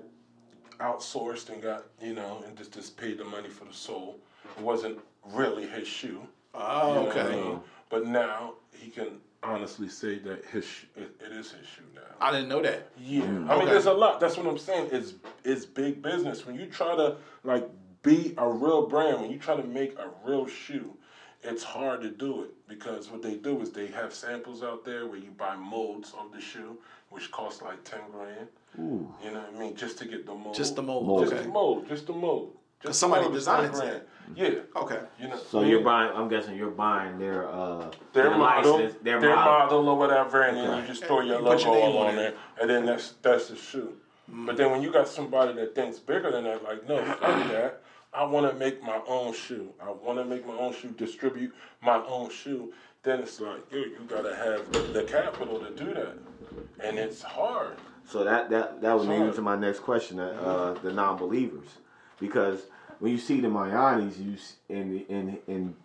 [0.80, 4.18] outsourced and got, you know, and just, just paid the money for the sole.
[4.58, 5.00] It wasn't
[5.32, 6.22] really his shoe.
[6.54, 7.36] Oh, you know what I okay.
[7.36, 7.60] mean?
[7.90, 12.02] But now he can honestly say that his sh- it, it is his shoe now.
[12.22, 12.90] I didn't know that.
[13.00, 14.20] Yeah, mm, I mean, there's a lot.
[14.20, 14.90] That's what I'm saying.
[14.92, 17.68] It's it's big business when you try to like
[18.04, 19.22] be a real brand.
[19.22, 20.94] When you try to make a real shoe,
[21.42, 25.06] it's hard to do it because what they do is they have samples out there
[25.08, 26.78] where you buy molds of the shoe,
[27.10, 28.48] which cost like ten grand.
[28.76, 29.76] You know what I mean?
[29.76, 30.56] Just to get the mold.
[30.56, 31.06] Just the mold.
[31.06, 31.22] Mold.
[31.22, 31.44] Just Okay.
[31.44, 31.88] the mold.
[31.88, 32.58] Just the mold.
[32.84, 34.02] Just somebody mold is designs 10 grand.
[34.36, 34.50] Yeah.
[34.76, 35.00] Okay.
[35.20, 35.38] You know.
[35.38, 36.12] So you're buying.
[36.16, 39.90] I'm guessing you're buying their uh their model, license, their, their, model.
[39.90, 42.18] or whatever, and then you just throw your You logo your all on on it.
[42.18, 43.94] there, and then that's that's the shoe.
[44.28, 47.82] But then when you got somebody that thinks bigger than that, like no, fuck that.
[48.14, 49.74] I want to make my own shoe.
[49.82, 52.72] I want to make my own shoe, distribute my own shoe.
[53.02, 56.16] Then it's like, yo, you gotta have the capital to do that,
[56.80, 57.76] and it's hard.
[58.08, 59.28] So that that that would lead Sorry.
[59.30, 61.68] into my next question, uh, uh, the non-believers,
[62.24, 62.62] because
[63.00, 65.76] when you see the Mianis, you s- and and and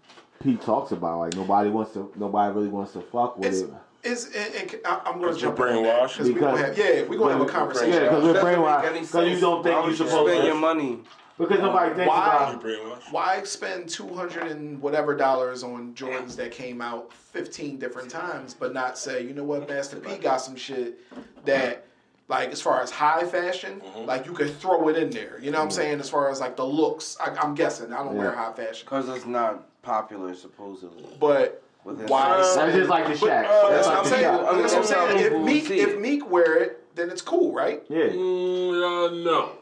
[0.41, 3.71] Pete talks about like nobody wants to, nobody really wants to fuck with It's it.
[4.05, 4.27] it's.
[4.29, 7.03] It, it, I- I'm going to you're jump in on that, we Because- have, yeah,
[7.03, 7.93] we're gonna have a conversation.
[7.93, 9.01] Yeah, because we're Doesn't brainwashed.
[9.01, 11.01] Because you don't think you're would you supposed spend your money.
[11.37, 12.27] Because nobody thinks Why?
[12.37, 12.53] about.
[12.65, 13.13] You brainwashed.
[13.13, 18.55] Why spend two hundred and whatever dollars on Jordans that came out fifteen different times,
[18.55, 21.01] but not say, you know what, Master P got some shit
[21.45, 21.85] that,
[22.29, 24.05] like, as far as high fashion, Mm-hmm.
[24.07, 25.39] like you could throw it in there.
[25.41, 26.01] You know what I'm saying?
[26.01, 29.09] As far as like the looks, I, I'm guessing I don't wear high fashion, Because
[29.09, 31.05] it's not popular, supposedly.
[31.19, 32.23] but why?
[32.33, 33.45] Uh, That's just like the Shaq.
[33.47, 34.25] uh, That's like what I'm the saying.
[34.25, 34.61] Shaq.
[34.61, 35.33] That's what I'm saying.
[35.33, 35.99] If Meek, if.
[35.99, 37.83] Meek wear it, then it's cool, right?
[37.89, 38.09] Yeah.
[38.09, 39.53] Mm, uh, no.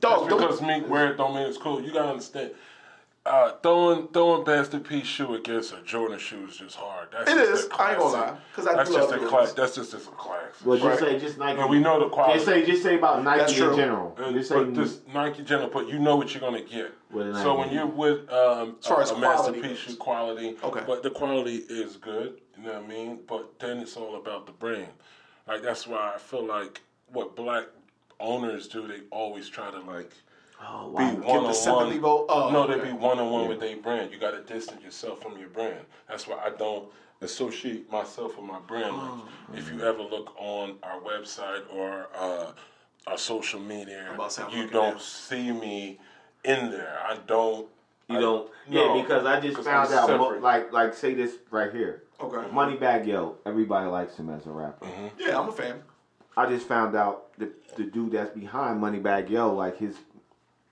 [0.00, 1.80] Dog, Just because Meek wear it don't mean it's cool.
[1.80, 2.50] You gotta understand.
[3.24, 7.06] Uh, throwing throwing Master P shoe against a Jordan shoe is just hard.
[7.12, 7.70] That's It just is.
[7.70, 8.34] a I ain't gonna classic.
[8.34, 9.52] lie, 'cause I that's do just love a class.
[9.52, 10.40] That's just, just a class.
[10.64, 11.12] Well, just Right.
[11.12, 11.60] say just Nike.
[11.60, 12.34] And we know the quality.
[12.40, 13.70] Just say just say about That's Nike true.
[13.70, 14.16] in general.
[14.18, 16.92] Uh, Just say but just Nike general, but you know what you're gonna get.
[17.12, 17.58] With a So Nike.
[17.60, 20.82] when you're with um, As far a, as a Master quality P shoe quality, Okay.
[20.84, 22.40] but the quality is good.
[22.58, 23.20] You know what I mean?
[23.28, 24.88] But then it's all about the brand.
[25.46, 26.80] Like that's why I feel like
[27.12, 27.66] what black
[28.18, 30.10] owners do, they always try to like
[30.66, 32.26] oh, be one on one.
[32.28, 32.78] Oh, no, okay.
[32.80, 34.12] they be one on one with their brand.
[34.12, 35.84] You got to distance yourself from your brand.
[36.08, 36.88] That's why I don't
[37.20, 38.96] associate myself with my brand.
[38.96, 39.28] Like, Oh.
[39.54, 42.52] if you ever look on our website or uh,
[43.06, 44.98] our social media, about to say I'm you don't now.
[45.00, 45.98] see me
[46.44, 46.98] in there.
[47.06, 47.68] I don't.
[48.08, 48.50] You I- don't.
[48.68, 50.18] no, yeah, because I just found I'm out.
[50.18, 52.02] mo- Like like say this right here.
[52.20, 52.48] Okay.
[52.50, 53.36] Moneybagg Yo.
[53.46, 54.86] Everybody likes him as a rapper.
[54.86, 55.06] Mm-hmm.
[55.18, 55.82] Yeah, I'm a fan.
[56.36, 59.96] I just found out the the dude that's behind Moneybagg Yo, like his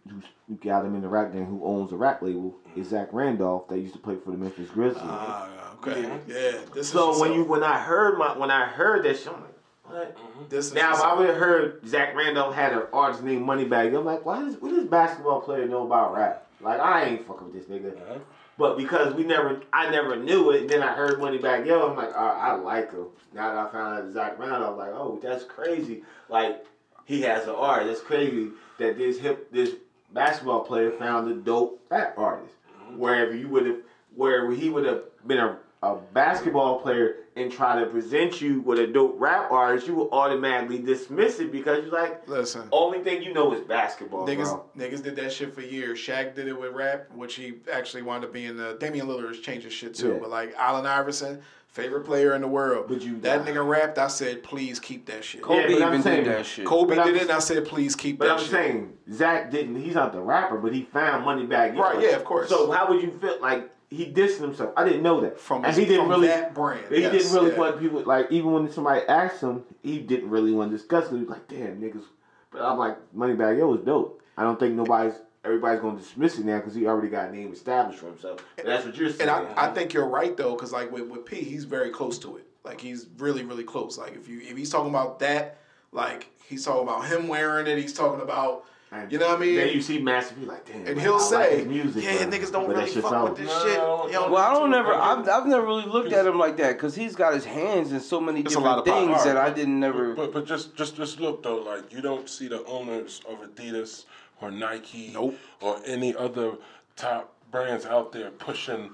[0.08, 3.08] who who got him in the rap game, who owns the rap label, is Zach
[3.12, 3.68] Randolph.
[3.68, 5.02] That used to play for the Memphis Grizzlies.
[5.04, 6.02] Ah, okay.
[6.26, 6.58] Yeah.
[6.74, 9.40] This is so when you when I heard my when I heard that shit, I'm
[9.40, 9.50] like,
[9.84, 10.16] what?
[10.48, 13.96] this is Now, if I would have heard Zach Randolph had an artist named Moneybagg,
[13.96, 16.46] I'm like, why does what does basketball player know about rap?
[16.60, 17.96] Like, I ain't fucking with this nigga.
[17.96, 18.18] Uh-huh.
[18.58, 20.62] But because we never, I never knew it.
[20.62, 23.06] And then I heard Money Moneybagg Yo, I'm like, oh, I like him.
[23.32, 26.02] Now that I found out Zach Randolph, I'm like, oh, that's crazy.
[26.28, 26.66] Like,
[27.06, 27.86] he has an art.
[27.86, 29.76] That's crazy that this hip, this
[30.12, 32.54] basketball player found a dope rap artist.
[32.82, 32.98] Mm-hmm.
[32.98, 33.76] Wherever you would have,
[34.14, 38.78] where he would have been a, a basketball player and try to present you with
[38.78, 42.68] a dope rap artist, you will automatically dismiss it because you're like, Listen.
[42.72, 44.64] only thing you know is basketball, Niggas, bro.
[44.76, 45.98] niggas did that shit for years.
[45.98, 48.58] Shaq did it with rap, which he actually wound up being.
[48.58, 50.14] Uh, Damian Lillard has changed his shit too.
[50.14, 50.18] Yeah.
[50.20, 52.86] But like Allen Iverson, favorite player in the world.
[52.88, 53.96] But you- that nigga rapped.
[53.98, 55.40] I said, please keep that shit.
[55.40, 56.66] Kobe Yeah, even saying- did that shit.
[56.66, 58.50] Kobe But I'm- did it, and I said, please keep But that I'm shit.
[58.50, 59.76] saying Zach didn't.
[59.80, 61.80] He's not the rapper, but he found money Yo.
[61.80, 62.48] Right, yeah, of course.
[62.48, 64.72] So how would you feel like he dissed himself?
[64.76, 65.38] I didn't know that.
[65.38, 66.28] From and he didn't really.
[66.28, 66.86] that brand.
[66.90, 67.58] He yes, didn't really yeah.
[67.58, 71.14] want people like even when somebody asked him, he didn't really want to discuss it.
[71.14, 72.04] He was like, "Damn niggas,"
[72.50, 76.44] but I'm like, "Moneybagg Yo is dope." I don't think nobody's everybody's gonna dismiss it
[76.44, 78.44] now because he already got a name established for himself.
[78.56, 79.28] But that's what you're saying.
[79.28, 82.18] And I, I think you're right though, because like with, with P, he's very close
[82.20, 82.46] to it.
[82.64, 83.98] Like he's really, really close.
[83.98, 85.58] Like if you if he's talking about that,
[85.92, 87.78] like he's talking about him wearing it.
[87.78, 89.54] He's talking about, And you know what I mean?
[89.54, 92.02] Then you see Massive, you like, "Damn." and man, he'll I like say, his music,
[92.04, 94.36] "Yeah, but- niggas don't but really fuck with this No, shit." no, You know, Well,
[94.44, 94.92] I don't never.
[94.92, 98.00] I've, I've never really looked at him like that because he's got his hands in
[98.00, 99.14] so many It's a lot different of power.
[99.22, 100.14] things that I didn't never.
[100.14, 104.06] But but just just just look though, like you don't see the owners of Adidas
[104.40, 105.36] or Nike Nope.
[105.60, 106.54] or any other
[106.96, 108.90] top brands out there pushing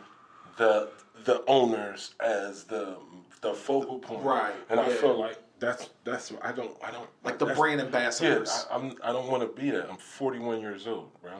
[0.59, 0.91] the
[1.25, 2.97] the owners as the
[3.41, 4.25] the focal point.
[4.25, 7.87] Right, And I feel like that's that's I don't I don't like the brand Yeah,
[7.87, 8.66] ambassadors.
[8.71, 9.88] I, I'm I don't want to be that.
[9.88, 11.33] I'm 41 years old, bro.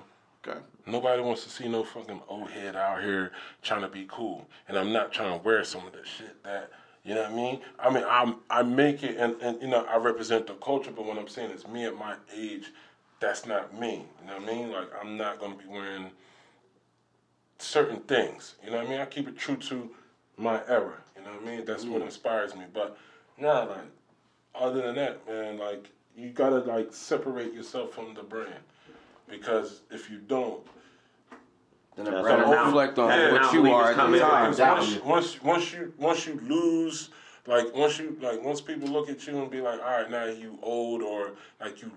[0.46, 0.59] okay.
[0.87, 4.48] Nobody wants to see no fucking old head out here trying to be cool.
[4.68, 6.70] And I'm not trying to wear some of the shit that
[7.05, 7.61] you know what I mean?
[7.79, 11.05] I mean I'm I make it and, and you know, I represent the culture, but
[11.05, 12.72] what I'm saying is me at my age,
[13.20, 14.05] that's not me.
[14.20, 14.72] You know what I mean?
[14.72, 16.11] Like I'm not gonna be wearing
[17.59, 18.55] certain things.
[18.64, 19.00] You know what I mean?
[19.00, 19.90] I keep it true to
[20.37, 20.94] my era.
[21.16, 21.64] You know what I mean?
[21.64, 22.07] That's what mm-hmm.
[22.07, 22.64] inspires me.
[22.72, 22.96] But
[23.38, 23.79] nah, like
[24.59, 28.55] other than that, man, like you gotta like separate yourself from the brand
[29.29, 30.61] because if you don't,
[31.97, 34.14] Then the That's brand what will reflect on Yeah, what you are at the time.
[34.14, 34.21] out.
[34.21, 35.11] because Exactly.
[35.11, 37.11] once, once once you once you lose,
[37.47, 40.25] like once you like once people look at you and be like, all right, now
[40.27, 41.90] you old or like you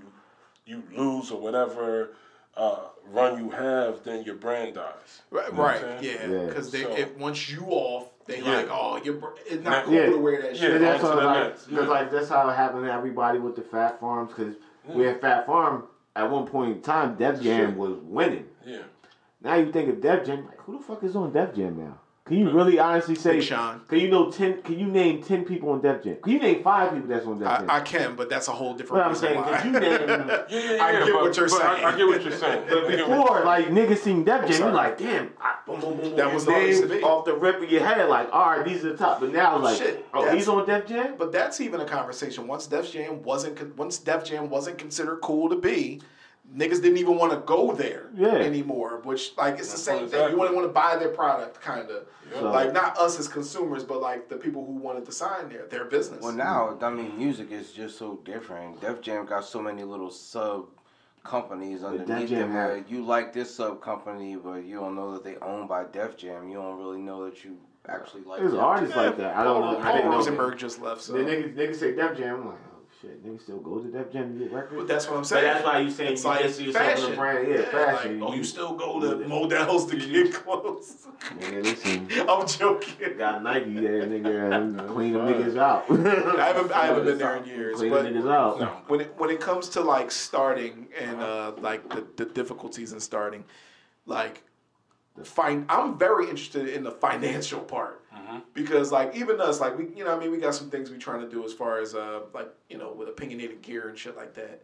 [0.66, 2.12] you lose or whatever
[2.56, 2.80] uh,
[3.12, 5.22] run you have, then your brand dies.
[5.32, 6.32] Right, You know right, yeah, saying?
[6.32, 6.46] Yeah.
[6.48, 8.58] because they So- once you off, they Yeah.
[8.58, 10.06] like, oh, you're, it's not cool Yeah.
[10.06, 10.60] to wear that Yeah.
[10.60, 10.72] shit.
[10.76, 11.80] And that's what like, yeah.
[11.82, 14.34] like that's how it happened to everybody with the Phat Farms.
[14.34, 14.98] Cause hmm.
[14.98, 18.46] we had Phat Farm at one point in time, Def Jam was winning.
[18.66, 18.84] Yeah.
[19.42, 22.00] Now you think of Def Jam, like who the fuck is on Def Jam now?
[22.30, 23.38] Can you really honestly say?
[23.38, 23.82] Big Sean.
[23.88, 24.62] Can you know ten?
[24.62, 26.18] Can you name ten people on Def Jam?
[26.22, 27.70] Can you name five people that's on Def Jam?
[27.70, 29.04] I, I can, but that's a whole different.
[29.04, 29.58] But I'm saying, why.
[29.58, 29.92] could you name?
[29.92, 30.84] Yeah, yeah, yeah.
[30.84, 31.86] I get but- what you're but I- saying.
[31.86, 32.64] I, get what you're saying.
[32.70, 34.70] But I get what- before, like niggas seen Def Jam, sorry.
[34.70, 36.16] you like, damn, I, boom, boom, boom, boom.
[36.18, 37.04] That was your all it used to names be.
[37.04, 38.08] off the rip of your head.
[38.08, 39.22] Like, all right, these are the top.
[39.22, 41.16] But now, like, Shit, oh, that's- he's on Def Jam.
[41.18, 42.46] But that's even a conversation.
[42.46, 46.00] Once Def Jam wasn't once Def Jam wasn't considered cool to be,
[46.56, 48.36] niggas didn't even want to go there Yeah.
[48.36, 49.02] anymore.
[49.04, 50.32] Which like it's the That's same thing.
[50.32, 52.06] You wouldn't want to buy their product, kind of.
[52.34, 55.66] So- Like not us as consumers, but like the people who wanted to sign there,
[55.68, 56.24] their business.
[56.24, 58.80] Well, now I mean, music is just so different.
[58.82, 60.68] Def Jam got so many little sub
[61.24, 62.54] companies underneath them.
[62.54, 65.84] Where had- you like this sub company, but you don't know that they own by
[65.86, 66.48] Def Jam.
[66.50, 67.58] You don't really know that you
[67.88, 68.40] actually like.
[68.40, 69.06] There's Def artists Jam.
[69.06, 69.36] like that.
[69.36, 69.80] I don't know.
[69.80, 70.18] I didn't know.
[70.18, 71.02] Rosenberg just left.
[71.02, 72.36] So The niggas, niggas say Def Jam.
[72.42, 72.58] I'm like,
[73.02, 74.76] shit, niggas still go to Def Jam to get records.
[74.78, 75.44] But that's what I'm But saying.
[75.46, 77.12] that's why you saying it's you like just yourself in fashion.
[77.12, 77.48] the brand.
[77.48, 78.20] Yeah, fashion.
[78.20, 81.08] Like, oh, you still go to Modell's to get clothes.
[81.40, 83.18] Man, listen, I'm joking.
[83.18, 85.86] got Nike there, nigga, and clean them niggas out.
[85.90, 88.60] I haven't, I haven't been there in years, Clean but niggas out.
[88.60, 88.68] No.
[88.88, 93.00] when it when it comes to like starting and uh, like the, the difficulties in
[93.00, 93.44] starting,
[94.06, 94.44] like
[95.24, 98.02] find I'm very interested in the financial part
[98.54, 100.98] because like even us like we you know I mean we got some things we
[100.98, 104.16] trying to do as far as uh like you know with opinionated gear and shit
[104.16, 104.62] like that.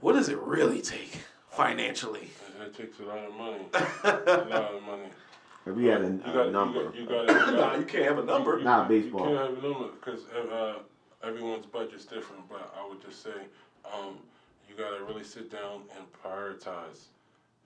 [0.00, 2.30] What does it really take financially?
[2.60, 3.64] It takes a lot of money.
[4.04, 5.08] a lot of money.
[5.66, 6.92] If we had a, You a got, number.
[6.94, 8.60] You got, you got, you nah, you can't have a number.
[8.62, 9.28] Nah, baseball.
[9.28, 10.74] You can't have a number because uh,
[11.24, 12.48] everyone's budget's different.
[12.48, 13.34] But I would just say
[13.92, 14.18] um,
[14.68, 17.06] you got to really sit down and prioritize,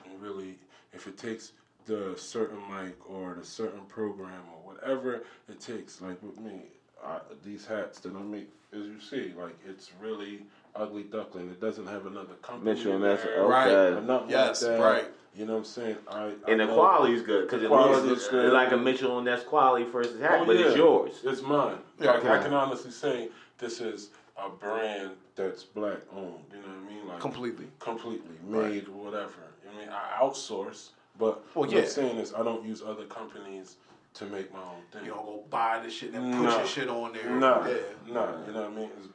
[0.04, 0.58] and really,
[0.94, 1.52] if it takes
[1.86, 6.62] the certain mic or the certain program or whatever it takes, like with me,
[7.04, 10.40] I, these hats that I make, as you see, like it's really
[10.76, 11.50] Ugly Duklyn.
[11.50, 12.74] It doesn't have another company.
[12.74, 14.04] Mitchell in and Ness, there, Right.
[14.04, 14.82] nothing Yes, like that.
[14.82, 15.04] right.
[15.34, 15.96] You know what I'm saying?
[16.08, 18.52] I, I And the quality is good because it Quality looks is good.
[18.52, 21.20] like a Mitchell and Ness quality versus hat, Oh, but it's yours.
[21.24, 21.78] It's mine.
[22.00, 22.12] Yeah.
[22.12, 26.44] like, I can honestly say this is a brand that's black owned.
[26.50, 27.08] You know what I mean?
[27.08, 27.66] Like Completely.
[27.78, 29.32] completely made, whatever.
[29.72, 30.90] I mean, I outsource,
[31.20, 31.80] but Well, what yeah.
[31.82, 33.76] I'm saying is I don't use other companies
[34.14, 35.04] to make my own thing.
[35.04, 37.30] You don't go buy this shit and put your shit on there.
[37.30, 37.74] Nah, Yeah.
[38.08, 38.90] nah, you know what I mean?
[38.98, 39.08] It's,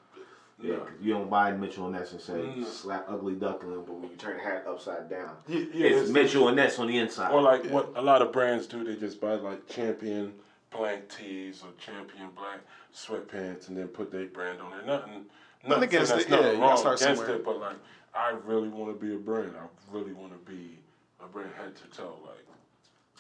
[0.61, 0.83] Yeah, nah.
[0.85, 2.65] 'cause you don't buy Mitchell and Ness and say Mm.
[2.65, 6.09] slap Ugly Duklyn, but when you turn the hat upside down, Yeah, yeah, it's, it's-
[6.11, 7.33] Mitchell and Ness on the inside.
[7.33, 10.33] Or like what a lot of brands do, they just buy like champion
[10.71, 12.59] blank tees or champion black
[12.93, 14.85] sweatpants and then put their brand on it.
[14.85, 15.25] Nothing,
[15.67, 17.29] nothing against that's it, yeah, nothing you wrong against somewhere.
[17.35, 17.75] it, but like
[18.13, 19.53] I really want to be a brand.
[19.59, 20.79] I really want to be
[21.25, 22.17] a brand head to toe.
[22.23, 22.45] Like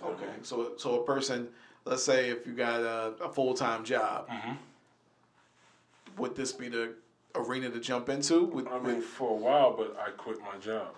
[0.01, 0.43] I Okay, mean?
[0.43, 1.47] so so a person,
[1.85, 4.53] let's say if you got a, a full time job, Mm-hmm.
[6.17, 6.93] would this be the
[7.35, 8.45] arena to jump into?
[8.45, 10.95] With, I mean, with- for a while, but I quit my job,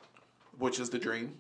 [0.57, 1.35] which is the dream?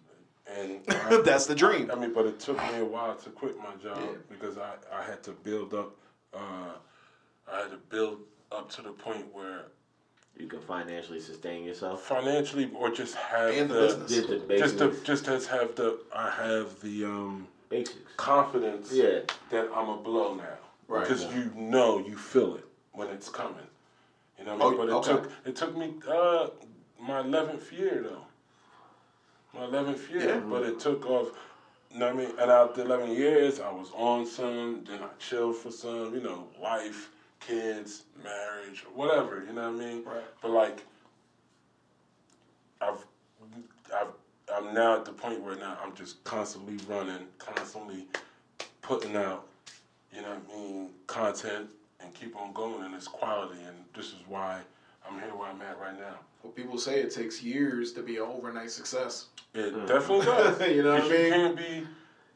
[0.49, 1.91] and I, That's the dream.
[1.91, 4.17] I mean, but it took me a while to quit my job Yeah.
[4.29, 5.93] because I, I had to build up.
[6.33, 6.73] Uh,
[7.51, 8.19] I had to build
[8.51, 9.65] up to the point where
[10.39, 12.03] you can financially sustain yourself.
[12.03, 14.59] financially or just have And the the, business.
[14.59, 18.11] Just the just to just as have the I have the um basics.
[18.17, 19.19] confidence Yeah.
[19.49, 20.43] that I'm a blow now.
[20.87, 21.01] Right.
[21.07, 23.55] Because you know you feel it when it's coming.
[24.39, 24.79] You know what I mean?
[24.79, 25.11] Oh, but it okay.
[25.11, 26.49] took it took me uh
[26.99, 28.25] my eleventh year though.
[29.53, 30.35] My eleventh year.
[30.35, 30.39] Yeah.
[30.39, 31.29] But it took off
[31.91, 32.31] you know what I mean?
[32.39, 36.47] And after eleven years I was on some, then I chilled for some, you know,
[36.61, 37.09] life,
[37.47, 40.03] kids, marriage, whatever, you know what I mean?
[40.03, 40.23] Right.
[40.41, 40.83] But like
[42.81, 43.05] I've
[43.95, 44.11] I've
[44.53, 48.07] I'm now at the point where now I'm just constantly running, constantly
[48.81, 49.47] putting out,
[50.13, 51.67] you know what I mean, content
[51.99, 54.59] and keep on going and it's quality and this is why
[55.07, 56.19] I'm here where I'm at right now.
[56.43, 59.27] Well, people say it takes years to be an overnight success.
[59.53, 60.61] It definitely does.
[60.61, 61.23] You know what I mean?
[61.23, 61.87] You can't be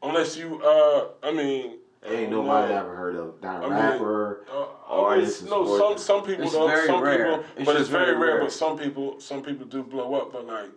[0.02, 2.80] unless you uh I mean Ain't nobody know.
[2.80, 4.44] ever heard of that I mean, rapper.
[4.50, 6.68] Uh, artists always, and no, some some people It's don't.
[6.68, 7.18] very some rare.
[7.38, 8.34] people, It's but it's very very rare.
[8.36, 8.40] rare.
[8.44, 10.32] But some people, some people do blow up.
[10.32, 10.70] But like,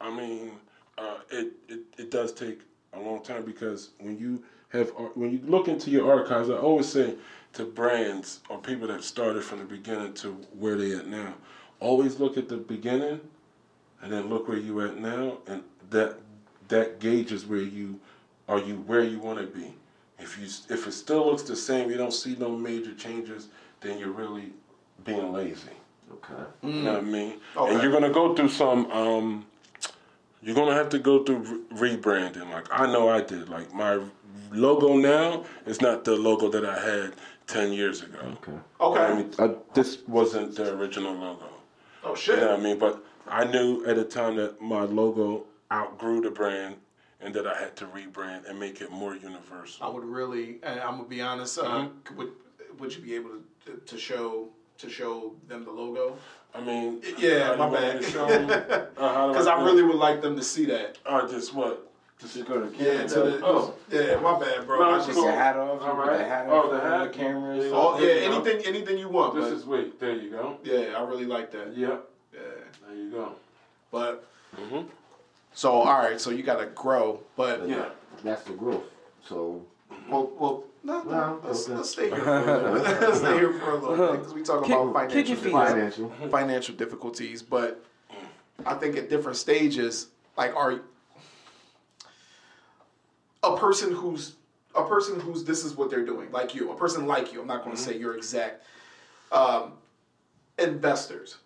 [0.00, 0.52] I mean,
[0.98, 2.60] uh, it, it it does take
[2.94, 6.88] a long time because when you have when you look into your archives, I always
[6.88, 7.14] say
[7.52, 11.34] to brands or people that started from the beginning to where they at now,
[11.78, 13.20] always look at the beginning,
[14.02, 16.16] and then look where you at now, and that
[16.68, 18.00] that gauges where you
[18.48, 19.74] are you where you want to be.
[20.22, 23.48] If you if it still looks the same, you don't see no major changes,
[23.80, 24.52] then you're really
[25.04, 25.70] being lazy.
[26.12, 26.42] Okay.
[26.62, 27.40] You know what I mean?
[27.56, 27.72] Okay.
[27.72, 28.90] And you're gonna go through some.
[28.90, 29.46] Um,
[30.42, 32.50] you're gonna have to go through re- rebranding.
[32.50, 33.48] Like I know I did.
[33.48, 34.00] Like my
[34.52, 37.14] logo now is not the logo that I had
[37.46, 38.18] ten years ago.
[38.42, 38.58] Okay.
[38.80, 39.00] Okay.
[39.00, 41.48] I mean, I, this wasn't the original logo.
[42.04, 42.36] oh shit.
[42.36, 42.78] You know what I mean?
[42.78, 46.76] But I knew at the time that my logo outgrew the brand
[47.22, 49.86] and that I had to rebrand and make it more universal.
[49.86, 51.58] I would really, and I'm gonna be honest.
[51.58, 52.16] Uh, Mm-hmm.
[52.16, 52.30] Would
[52.78, 53.30] would you be able
[53.66, 56.16] to, to show to show them the logo?
[56.54, 58.02] I mean, Yeah, my do you want me bad.
[58.02, 58.50] to show 'em?
[58.96, 60.98] Uh, how do Because I really would like them to see that.
[61.06, 61.88] Oh, just what?
[62.20, 63.74] Just go to Yeah, to the, Oh.
[63.90, 64.78] yeah, my bad, bro.
[64.78, 65.80] No, I it's just- Take your hat off.
[65.82, 66.18] All you put right.
[66.18, 67.12] the hat Oh, off the for hat.
[67.12, 67.64] cameras.
[67.72, 68.34] Oh, yeah, There you go.
[68.42, 69.34] anything, anything you want.
[69.34, 69.98] This but, is wait.
[69.98, 70.58] There you go.
[70.62, 71.76] yeah, I really like that.
[71.76, 71.96] Yeah.
[72.32, 72.40] Yeah,
[72.86, 73.32] There you go.
[73.90, 74.24] but
[74.56, 74.86] Mhm.
[75.54, 77.88] So all right, so you gotta grow, but Yeah.
[78.24, 78.84] That's the growth.
[79.26, 79.62] So
[80.08, 81.74] well, well, no, no, No, let's, okay.
[81.74, 82.82] let's stay here for a little bit.
[83.00, 85.70] let's stay here for a little bit because we talk Kick- about financial difficulties.
[85.70, 86.10] financial.
[86.30, 87.84] financial difficulties, but
[88.66, 90.80] I think at different stages, like are
[93.42, 94.36] a person who's
[94.74, 97.40] a person who's this is what they're doing, like you, a person like you.
[97.40, 98.64] I'm not going to say your exact
[99.30, 99.72] um,
[100.58, 101.36] investors.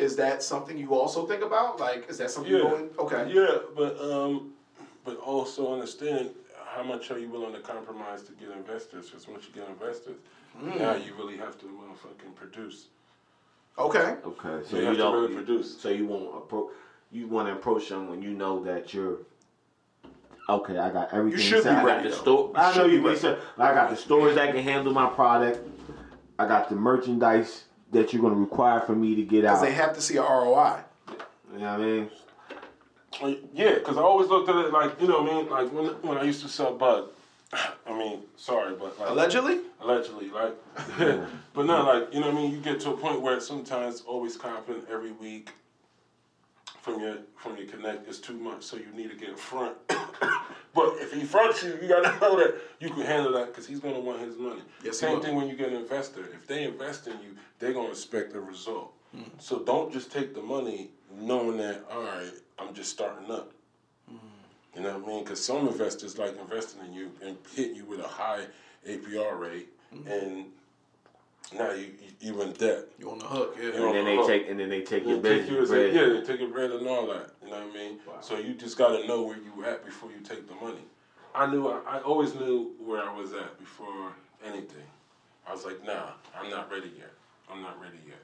[0.00, 1.78] Is that something you also think about?
[1.78, 2.58] Like, is that something Yeah.
[2.58, 2.90] you go in?
[2.98, 3.32] Okay.
[3.32, 4.52] Yeah, but um,
[5.04, 6.30] but also understand
[6.74, 9.06] how much are you willing to compromise to get investors?
[9.10, 10.16] Because once you get investors,
[10.60, 10.78] Mm.
[10.80, 12.86] now you really have to motherfucking produce.
[13.78, 14.16] Okay.
[14.24, 14.64] Okay.
[14.68, 15.78] So You you, have don't really produce.
[15.80, 16.70] So you won't approach.
[17.12, 19.18] You want to approach them when you know that you're.
[20.48, 21.38] Okay, I got everything.
[21.38, 21.76] You should set.
[21.76, 22.46] be I ready, got the though.
[22.48, 23.06] You I know you.
[23.06, 23.18] ready.
[23.18, 25.60] Said, I got the stores that can handle my product.
[26.38, 29.54] I got the merchandise that you're going to require for me to get out.
[29.54, 29.64] Because out.
[29.66, 30.80] they have to see a ROI.
[31.52, 31.80] you know what
[33.22, 33.48] I mean?
[33.52, 35.50] Yeah, because I always looked at it like you know what I mean.
[35.50, 37.08] Like when when I used to sell bud.
[37.52, 39.58] I mean, sorry, but like Allegedly.
[39.80, 40.54] allegedly, like,
[41.52, 42.52] but not like you know what I mean.
[42.52, 45.50] You get to a point where sometimes always comping every week
[46.80, 49.76] from your from your connect is too much, so you need to get front
[50.74, 53.80] But if he fronts you, you gotta know that you can handle that because he's
[53.80, 54.62] gonna want his money.
[54.84, 56.20] Yes, Same thing when you get an investor.
[56.34, 58.92] If they invest in you, they're gonna expect a result.
[59.14, 59.22] Hmm.
[59.38, 63.50] So don't just take the money knowing that all right, I'm just starting up.
[64.08, 64.16] Hmm.
[64.76, 65.24] You know what I mean?
[65.24, 68.44] Because some investors like investing in you and hitting you with a high
[68.88, 70.06] APR rate, Hmm.
[70.06, 70.46] and
[71.52, 72.84] now you you, you in debt.
[72.98, 73.56] You on the hook?
[73.58, 73.66] Yeah.
[73.68, 74.26] You And then they Oh.
[74.26, 76.50] take and then they take your They take you business as yeah, they take your
[76.50, 77.30] bread and all that.
[77.42, 77.98] You know what I mean?
[78.20, 80.84] So you just got to know where you at before you take the money.
[81.34, 84.12] I knew I, I always knew where I was at before
[84.44, 84.86] anything.
[85.46, 87.12] I was like, nah, I'm not ready yet.
[87.50, 88.18] I'm not ready yet.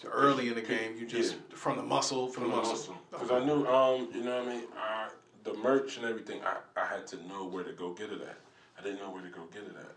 [0.00, 1.56] So early in the game, you just Yeah.
[1.56, 2.96] from the muscle, from, the muscle.
[3.10, 4.64] Because I knew, um, you know what I mean?
[4.76, 5.08] I,
[5.44, 8.36] the merch and everything, I, I had to know where to go get it at.
[8.78, 9.94] I didn't know where to go get it at.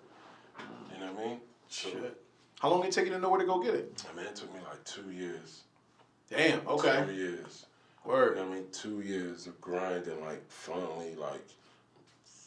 [0.93, 1.39] You know what I mean?
[1.69, 2.21] So, Shit.
[2.65, 4.03] How long did it take you to know where to go get it?
[4.11, 5.61] I mean, it took me like two years.
[6.31, 6.67] Damn.
[6.67, 7.03] Okay.
[7.07, 7.67] Two years.
[8.03, 8.37] You Word.
[8.37, 8.65] know I mean?
[8.71, 11.45] Two years of grinding, like finally, like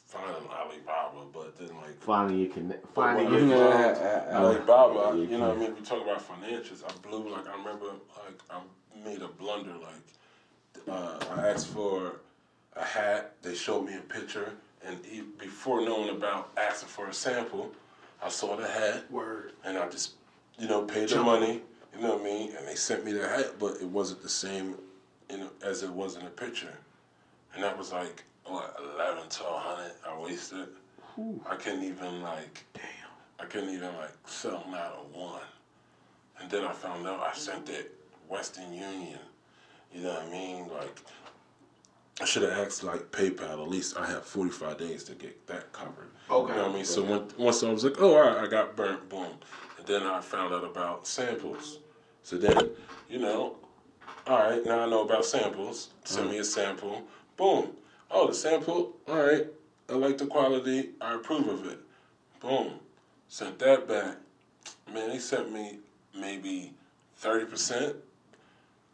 [0.09, 3.27] finding Alibaba, but then like Finally, you can but finally.
[3.27, 5.75] when You I can, found Alibaba, Yeah, you know what I mean?
[5.77, 6.83] We talk about financials.
[6.83, 7.87] I blew like I remember
[8.27, 8.59] like I
[9.09, 9.71] made a blunder.
[9.71, 12.23] Like uh, I asked for
[12.75, 13.35] a hat.
[13.43, 14.53] They showed me a picture,
[14.85, 17.71] and e- before knowing about asking for a sample,
[18.23, 19.53] I saw the hat Word.
[19.65, 20.13] and I just,
[20.59, 21.63] you know, paid the money.
[21.95, 22.53] You know what I mean?
[22.57, 24.77] And they sent me the hat, but it wasn't the same,
[25.31, 26.75] you know, as it was in the picture.
[27.55, 29.93] And that was like what eleven, twelve hundred.
[30.07, 30.69] I wasted.
[31.51, 32.85] I couldn't even like, damn.
[33.41, 35.41] I couldn't even like sell them out of one.
[36.41, 37.95] And then I found out I sent it
[38.29, 39.19] Western Union.
[39.93, 40.69] You know what I mean?
[40.69, 41.01] Like,
[42.21, 43.63] I should have asked like PayPal.
[43.63, 46.11] At least I have forty five days to get that covered.
[46.31, 46.53] Okay.
[46.53, 46.85] You know what I mean?
[46.85, 49.33] So when, once I was like, oh, all right, I got burnt, boom.
[49.79, 51.79] And then I found out about samples.
[52.23, 52.71] So then,
[53.09, 53.57] you know,
[54.27, 55.89] all right, now I know about samples.
[56.05, 57.03] Send me a sample.
[57.37, 57.71] Boom.
[58.11, 59.47] Oh, the sample, all right.
[59.89, 60.91] I like the quality.
[61.01, 61.79] I approve of it.
[62.41, 62.73] Boom.
[63.29, 64.17] Sent that back.
[64.93, 65.79] Man, they sent me
[66.15, 66.73] maybe
[67.23, 67.95] 30%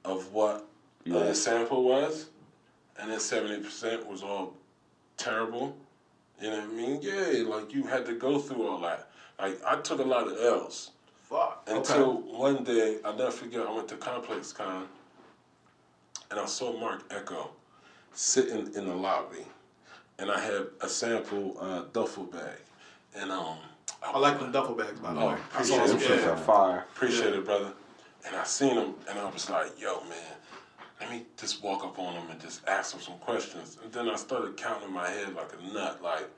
[0.04, 0.60] of what uh,
[1.04, 1.18] Yeah.
[1.20, 2.26] the sample was.
[3.00, 4.54] And then 70% was all
[5.16, 5.76] terrible.
[6.40, 6.98] You know what I mean?
[7.02, 9.10] Yeah, like you had to go through all that.
[9.38, 10.90] Like I took a lot of L's.
[11.28, 11.64] Fuck.
[11.68, 12.36] Until okay.
[12.36, 14.84] one day, I'll never forget, I went to ComplexCon
[16.30, 17.50] and I saw Marc Ecko
[18.12, 19.44] sitting in the lobby.
[20.18, 22.58] And I had a sample uh, duffel bag.
[23.16, 23.56] And um,
[24.02, 25.32] I like them duffel bags, by the Oh, way.
[25.32, 25.88] I appreciate saw it.
[25.88, 25.98] them.
[25.98, 26.36] Them Yeah.
[26.36, 26.78] fire.
[26.94, 27.72] Appreciate it, brother.
[28.26, 30.18] And I seen him, and I was like, "Yo, man,
[31.00, 34.08] let me just walk up on him and just ask him some questions." And then
[34.08, 36.28] I started counting in my head like a nut, like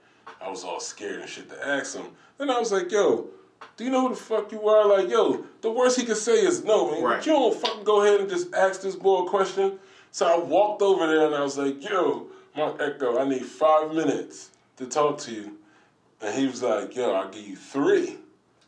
[0.41, 2.07] I was all scared and shit to ask him.
[2.39, 3.29] Then I was like, "Yo,
[3.77, 6.45] do you know who the fuck you are?" Like, yo, the worst he could say
[6.45, 7.03] is no, man.
[7.03, 7.27] Right.
[7.27, 9.79] You don't fucking go ahead and just ask this boy a question.
[10.11, 12.27] So I walked over there and I was like, "Yo,
[12.57, 15.59] Marc Ecko, I need five minutes to talk to you."
[16.21, 18.19] And he was like, "Yo, I'll give you three.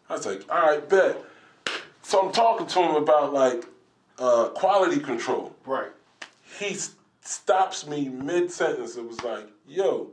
[0.09, 1.17] I was like, "All right, bet."
[2.03, 3.67] So I'm talking to him about like
[4.19, 5.55] uh, quality control.
[5.65, 5.91] Right.
[6.59, 6.93] He s-
[7.23, 8.97] stops me mid sentence.
[8.97, 10.09] It was like, "Yo,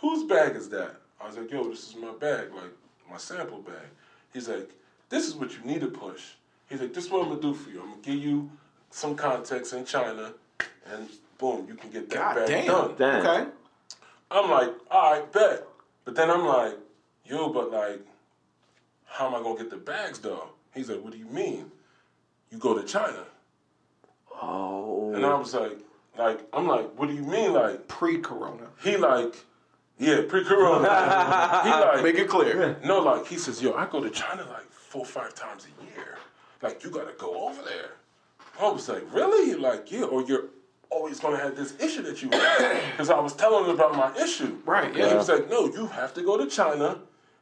[0.00, 2.72] whose bag is that?" I was like, "Yo, this is my bag, like
[3.10, 3.88] my sample bag."
[4.32, 4.70] He's like,
[5.08, 6.22] "This is what you need to push."
[6.68, 7.80] He's like, "This is what I'm gonna do for you.
[7.82, 8.50] I'm gonna give you
[8.90, 10.32] some context in China,
[10.92, 11.08] and
[11.38, 12.66] boom, you can get that God bag damn.
[12.66, 13.26] done." Damn.
[13.26, 13.50] Okay.
[14.32, 15.64] I'm like, all right, bet.
[16.04, 16.74] But then I'm like,
[17.24, 18.00] yo, but like,
[19.06, 20.50] how am I gonna get the bags though?
[20.72, 21.70] He's like, what do you mean?
[22.50, 23.24] You go to China.
[24.42, 25.12] Oh.
[25.14, 25.78] And I was like,
[26.18, 27.52] like, I'm like, what do you mean?
[27.52, 28.66] Like, Pre-corona.
[28.82, 29.34] he like,
[29.98, 30.88] yeah, pre-corona.
[31.64, 32.76] he like, Make it clear.
[32.84, 35.84] no, like, he says, yo, I go to China like four or five times a
[35.84, 36.16] year.
[36.62, 37.90] Like, you gotta go over there.
[38.60, 39.54] I was like, really?
[39.54, 40.44] Like, yeah, or you're
[40.90, 42.82] always gonna have this issue that you have.
[42.92, 44.58] Because I was telling him about my issue.
[44.66, 45.08] Right, And yeah.
[45.10, 46.98] he was like, no, you have to go to China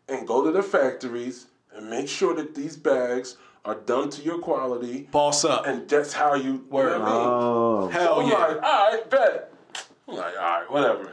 [0.09, 3.36] and go to the factories and make sure that these bags
[3.68, 5.02] are done to your quality.
[5.12, 5.66] Boss up.
[5.66, 6.92] And that's how you, Word.
[6.92, 7.28] you know what I mean?
[7.28, 7.88] Oh.
[7.88, 8.34] Hell I'm yeah.
[8.34, 9.52] like, all right, bet.
[10.08, 11.12] I'm like, all right, whatever.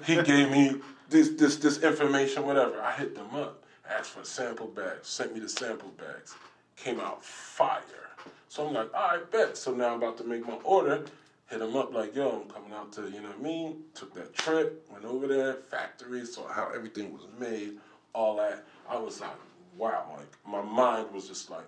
[0.04, 2.82] he gave me this, this, this information, whatever.
[2.82, 6.34] I hit them up, asked for sample bags, sent me the sample bags,
[6.74, 7.80] came out fire.
[8.48, 9.56] So I'm like, all right, bet.
[9.56, 11.04] So now I'm about to make my order.
[11.48, 13.84] Hit them up like, yo, I'm coming out to, you know what I mean?
[13.94, 17.78] Took that trip, went over there, factory, saw how everything was made,
[18.14, 18.64] all that.
[18.90, 19.30] I was like,
[19.78, 21.64] wow, like my mind was just like,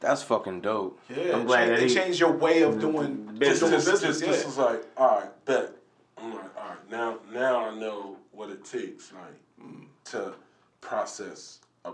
[0.00, 1.00] That's fucking dope.
[1.08, 3.60] Yeah, I'm glad they changed your way of doing Business.
[3.60, 4.20] doing this, business.
[4.20, 4.32] this, yeah.
[4.32, 5.70] this was like, all right, bet.
[6.16, 9.68] I'm like, all right, now now I know what it takes, like,
[10.06, 10.32] to
[10.80, 11.92] process a,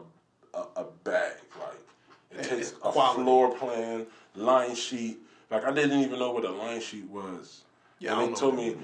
[0.55, 1.33] a, a bag.
[1.61, 3.23] Like, it takes a quality.
[3.23, 5.19] floor plan, line sheet.
[5.51, 7.63] Like, I didn't even know what a line sheet was.
[8.01, 8.77] Yeah, and they told me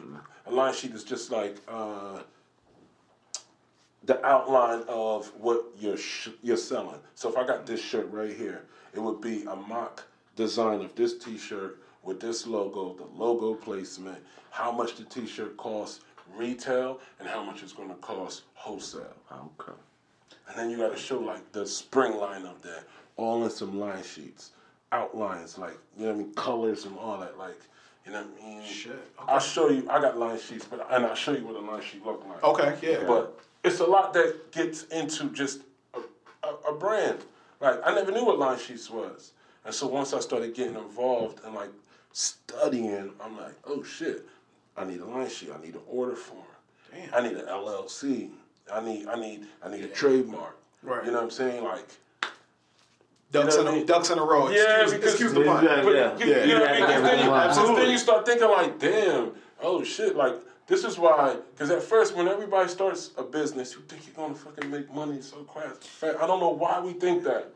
[0.47, 2.21] a line sheet is just like uh,
[4.05, 6.99] the outline of what you're sh- you're selling.
[7.15, 10.05] So if I got this shirt right here, it would be a mock
[10.37, 14.19] design of this T-shirt with this logo, the logo placement,
[14.51, 16.01] how much the T-shirt costs
[16.35, 19.15] retail, and how much it's going to cost wholesale.
[19.33, 19.73] Okay.
[20.49, 22.85] And then you got to show like the spring line of that,
[23.17, 24.53] all in some line sheets,
[24.93, 27.61] outlines, like you know what I mean, colors and all that, like
[28.07, 28.65] you know what I mean.
[28.65, 29.33] Shit, Okay.
[29.33, 29.87] I'll show you.
[29.91, 32.43] I got line sheets, but and I'll show you what a line sheet look like.
[32.43, 33.05] Okay, yeah.
[33.07, 35.61] But it's a lot that gets into just
[35.95, 36.01] a,
[36.47, 37.19] a, a brand.
[37.61, 39.33] Like I never knew what line sheets was,
[39.65, 41.71] and so once I started getting involved and like
[42.13, 44.27] studying, I'm like, oh shit,
[44.77, 45.51] I need a line sheet.
[45.57, 46.41] I need an order form.
[46.93, 47.15] Damn.
[47.15, 48.31] I need an LLC.
[48.73, 50.57] I need I need I need a trademark.
[50.83, 51.05] Right.
[51.05, 51.63] You know what I'm saying?
[51.65, 51.87] Like
[53.33, 53.87] ducks, you in know a, what I mean?
[53.87, 54.49] ducks in a row.
[54.49, 55.65] Yeah, excuse, because- excuse the Yeah, pun.
[55.65, 55.83] yeah.
[55.83, 56.45] But you, Yeah.
[56.45, 56.87] you know what I Yeah, mean?
[56.87, 59.33] 'Cause then, you, then you start thinking like, damn,
[59.63, 60.35] oh shit, like
[60.71, 61.37] this is why.
[61.53, 65.21] Because at first, when everybody starts a business, you think you're gonna fucking make money
[65.21, 65.89] so fast.
[66.03, 67.49] I don't know why we think that,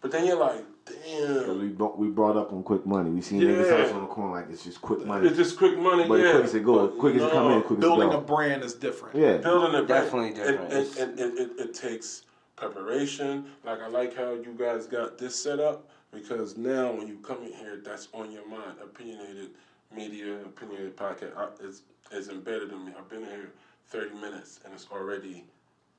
[0.00, 3.10] but then you're like, damn, we brought, we brought up on quick money.
[3.10, 3.76] We seen niggas Yeah.
[3.76, 5.28] hustle on the corner like it's just quick money.
[5.28, 6.08] it's just quick money.
[6.08, 8.12] but yeah, quick as it go, quick as it come in, quick as it Building
[8.14, 9.16] a brand is different.
[9.16, 9.36] yeah.
[9.36, 10.72] building a brand, Definitely different.
[10.72, 12.22] And, and, and it, it, it takes
[12.56, 13.44] preparation.
[13.64, 17.42] Like I like how you guys got this set up because now when you come
[17.44, 18.78] in here, that's on your mind.
[18.82, 19.50] Opinionated
[19.94, 21.82] media, opinionated podcast I, is
[22.12, 22.92] is embedded in me.
[22.98, 23.50] I've been here
[23.88, 25.44] thirty minutes and it's already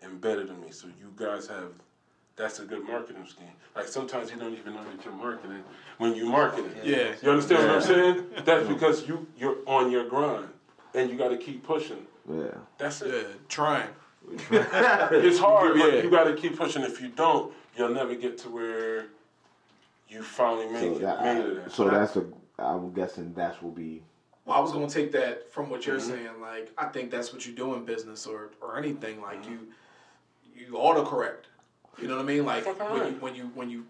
[0.03, 0.71] embedded in me.
[0.71, 1.71] So you guys have.
[2.35, 3.47] That's a good marketing scheme.
[3.75, 5.63] Like sometimes you don't even know that you're marketing
[5.97, 6.85] when you market it.
[6.85, 7.15] Yeah.
[7.23, 8.25] You understand what I'm saying?
[8.45, 10.49] That's because you you're on your grind
[10.93, 12.05] and you got to keep pushing.
[12.31, 12.51] Yeah.
[12.77, 13.11] That's it.
[13.27, 13.89] Yeah, trying.
[14.51, 15.83] It's hard, Yeah.
[15.89, 16.83] but you got to keep pushing.
[16.83, 19.07] If you don't, you'll never get to where
[20.07, 21.01] you finally made So, it.
[21.01, 22.25] that, made it so that's a.
[22.59, 24.03] I'm guessing that will be.
[24.45, 26.09] Well, I was gonna take that from what you're Mm-hmm.
[26.09, 26.41] saying.
[26.41, 29.21] Like, I think that's what you do in business or or anything.
[29.21, 29.67] Like you,
[30.55, 31.45] you autocorrect.
[32.01, 32.45] You know what I mean?
[32.45, 33.85] Like when you when you when you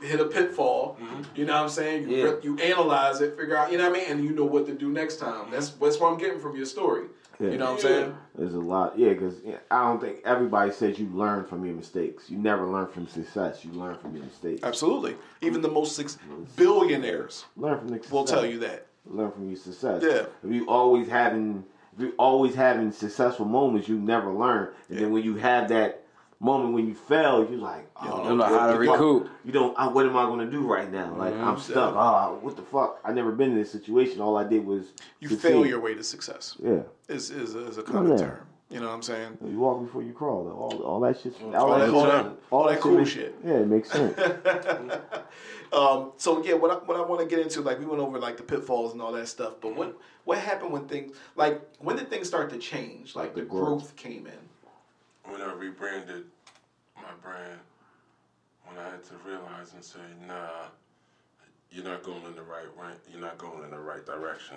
[0.00, 1.22] hit a pitfall, Mm-hmm.
[1.34, 2.08] you know what I'm saying?
[2.08, 2.24] You Yeah.
[2.24, 4.66] re- you analyze it, figure out, you know what I mean, and you know what
[4.66, 5.50] to do next time.
[5.50, 7.06] That's that's what I'm getting from your story.
[7.38, 7.50] Yeah.
[7.50, 8.16] You know what I'm saying?
[8.34, 9.34] There's a lot, yeah, because
[9.70, 12.30] I don't think everybody says you learn from your mistakes.
[12.30, 13.64] You never learn from success.
[13.64, 14.62] You learn from your mistakes.
[14.62, 15.16] Absolutely.
[15.42, 16.44] Even the most six mm-hmm.
[16.56, 18.12] billionaires Learn from the success.
[18.12, 18.86] will tell you that.
[19.04, 20.02] Learn from your success.
[20.02, 20.26] Yeah.
[20.42, 21.64] If you always having,
[21.94, 24.70] if you always having successful moments, you never learn.
[24.88, 26.05] And then when you have that
[26.40, 28.92] moment when you fail, you're like, oh, don't know how to what the fuck?
[29.00, 29.28] recoup.
[29.44, 29.74] You don't.
[29.78, 31.14] Uh, what am I going to do right now?
[31.16, 31.44] Like Mm-hmm.
[31.44, 31.94] I'm stuck.
[31.96, 33.00] Oh, what the fuck?
[33.04, 34.20] I never been in this situation.
[34.20, 35.48] All I did was You succeed.
[35.48, 36.56] fail your way to success.
[36.62, 36.82] Yeah.
[37.08, 38.24] Is is a, is a common yeah.
[38.24, 38.38] term.
[38.68, 39.38] You know what I'm saying?
[39.48, 40.44] You walk before you crawl.
[40.44, 40.50] Though.
[40.52, 41.34] All, all that shit.
[41.40, 43.36] All, All that, that, all that, all that cool makes- shit.
[43.44, 44.18] Yeah, it makes sense.
[45.72, 48.18] Um, so yeah, what I, what I want to get into, like we went over
[48.20, 51.96] like the pitfalls and all that stuff, but what what happened when things like when
[51.96, 53.16] did things start to change?
[53.16, 53.96] Like the The growth, growth.
[53.96, 54.38] came in.
[55.28, 56.24] When I rebranded
[56.96, 57.60] my brand,
[58.66, 60.66] when I had to realize and say, nah,
[61.70, 62.92] you're not going in the right way.
[63.10, 64.56] You're not going in the right direction.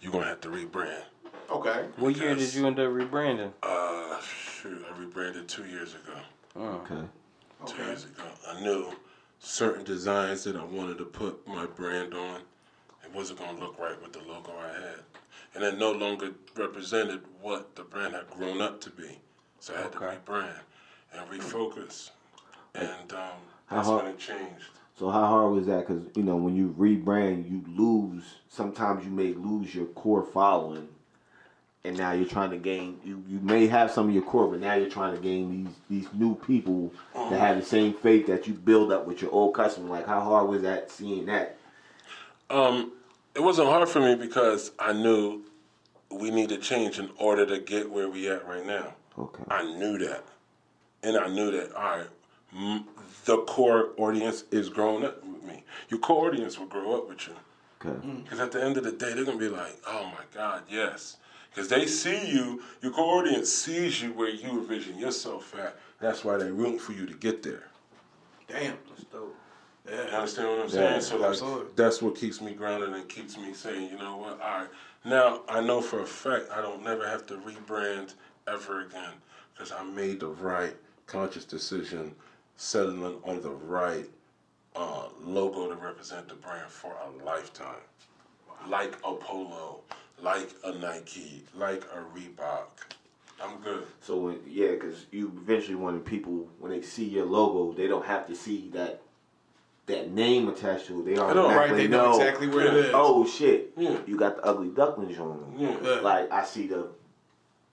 [0.00, 1.02] You're gonna have to rebrand.
[1.50, 1.86] Okay.
[1.96, 3.52] What year did you end up rebranding?
[3.62, 6.14] Uh, shoot, I rebranded two years ago.
[6.56, 7.06] Oh, okay.
[7.66, 7.84] two Okay.
[7.86, 8.24] years ago.
[8.48, 8.92] I knew
[9.38, 12.40] certain designs that I wanted to put my brand on.
[13.04, 15.00] It wasn't going to look right with the logo I had.
[15.54, 19.18] And it no longer represented what the brand had grown up to be.
[19.60, 20.60] So I had to rebrand
[21.12, 22.10] and refocus.
[22.74, 23.18] And um,
[23.70, 24.64] that's hard- when it changed.
[24.98, 25.86] So how hard was that?
[25.86, 28.24] Because you know when you rebrand, you lose.
[28.48, 30.88] Sometimes you may lose your core following,
[31.84, 32.98] and now you're trying to gain.
[33.04, 35.74] You, you may have some of your core, but now you're trying to gain these
[35.88, 39.54] these new people that have the same faith that you build up with your old
[39.54, 39.88] customer.
[39.88, 41.56] Like how hard was that seeing that?
[42.50, 42.90] Um,
[43.36, 45.42] it wasn't hard for me because I knew
[46.10, 48.94] we needed change in order to get where we at right now.
[49.18, 49.42] Okay.
[49.50, 50.24] I knew that,
[51.02, 51.74] and I knew that.
[51.74, 52.06] All right,
[52.56, 52.84] m-
[53.24, 55.64] the core audience is growing up with me.
[55.88, 57.34] Your core audience will grow up with you,
[57.84, 57.98] Okay.
[58.06, 58.24] Mm.
[58.24, 61.16] because at the end of the day, they're gonna be like, "Oh my God, yes,"
[61.50, 62.62] because they see you.
[62.80, 65.76] Your core audience sees you where you envision yourself at.
[66.00, 67.64] That's why they're rooting for you to get there.
[68.46, 68.78] Damn.
[68.88, 69.34] That's dope.
[69.90, 70.18] You Yeah.
[70.18, 70.94] understand what I'm saying?
[70.94, 71.72] Yeah, so like absolutely.
[71.74, 74.68] that's what keeps me grounded and keeps me saying, you know what, all right.
[75.04, 78.14] Now I know for a fact I don't never have to rebrand
[78.52, 79.12] ever again
[79.52, 80.74] because I made the right
[81.06, 82.14] conscious decision,
[82.56, 84.08] settling on the right
[84.76, 87.82] uh, logo to represent the brand for a lifetime.
[88.68, 89.80] Like a polo,
[90.20, 92.66] like a Nike, like a Reebok.
[93.42, 93.86] I'm good.
[94.00, 98.26] So yeah, because you eventually wanted people when they see your logo, they don't have
[98.26, 99.00] to see that
[99.86, 102.90] that name attached to it, they know, automatically Right, they know exactly where it is.
[102.92, 103.72] Oh shit!
[103.76, 103.96] Yeah.
[104.06, 105.54] You got the Ugly Duklyns on.
[105.56, 105.76] Yeah.
[105.82, 106.00] Yeah.
[106.00, 106.88] Like I see the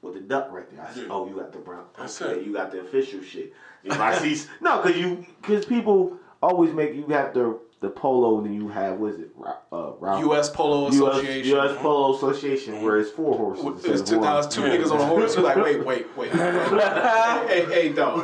[0.05, 0.85] with the duck right there.
[0.87, 1.07] I see, Yeah.
[1.09, 1.85] oh, you got the brown.
[1.99, 2.45] Okay, it.
[2.45, 3.53] you got the official shit.
[3.83, 8.37] If I see no, because you because people always make you have the the polo
[8.37, 9.29] and then you have what is it?
[9.35, 10.49] Ra- Uh, Ralph- U.S.
[10.49, 11.57] Polo US, Association.
[11.57, 13.65] US Polo Association, where it's four horses.
[13.65, 15.35] It instead was of two, now it's two niggas on a horse.
[15.35, 16.31] You're like, wait, wait, wait.
[16.33, 18.17] hey, hey, don't.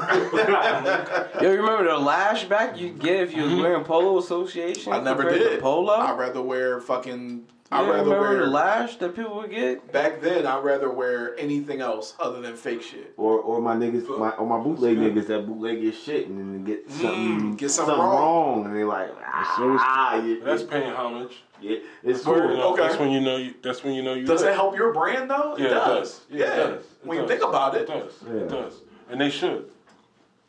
[1.41, 4.93] Yo, remember the lash back you get if you was wearing Polo Association?
[4.93, 5.61] I never compared to did.
[5.61, 5.93] Polo.
[5.93, 7.45] I'd rather wear fucking.
[7.71, 8.39] You I'd rather remember wear.
[8.39, 9.93] the lash that people would get?
[9.93, 13.13] Back then, I'd rather wear anything else other than fake shit.
[13.15, 16.65] Or or my niggas, my or my bootleg niggas that bootleg your shit and then
[16.65, 18.65] get something get something wrong.
[18.65, 21.43] and they like ah, yeah, That's paying homage.
[21.61, 22.37] yeah, it's You cool.
[22.49, 22.81] know, Okay.
[22.81, 23.37] That's when you know.
[23.37, 24.25] You, that's when you know you.
[24.25, 25.55] Does it help your brand though?
[25.57, 26.21] Yeah, it does.
[26.29, 26.45] Yeah, Yeah.
[26.53, 26.83] it does.
[26.83, 27.31] It When you does.
[27.31, 27.81] think about it.
[27.83, 28.13] it does.
[28.27, 28.33] Yeah.
[28.33, 28.73] It does.
[29.09, 29.69] And they should.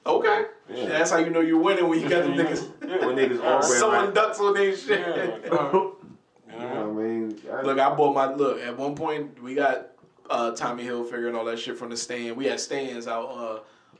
[0.04, 0.46] Okay.
[0.74, 0.86] Yeah.
[0.88, 3.06] That's how you know you're winning when you got the niggas Yeah.
[3.06, 4.98] When niggas all wear sewing like, ducks on their shit.
[5.00, 5.06] Yeah.
[5.14, 5.96] like, uh, you
[6.54, 8.60] you know know I I- Look, I bought my look.
[8.60, 9.88] At one point, we got
[10.30, 12.36] uh, Tommy Hilfiger and all that shit from the stand.
[12.36, 13.58] We had stands out uh,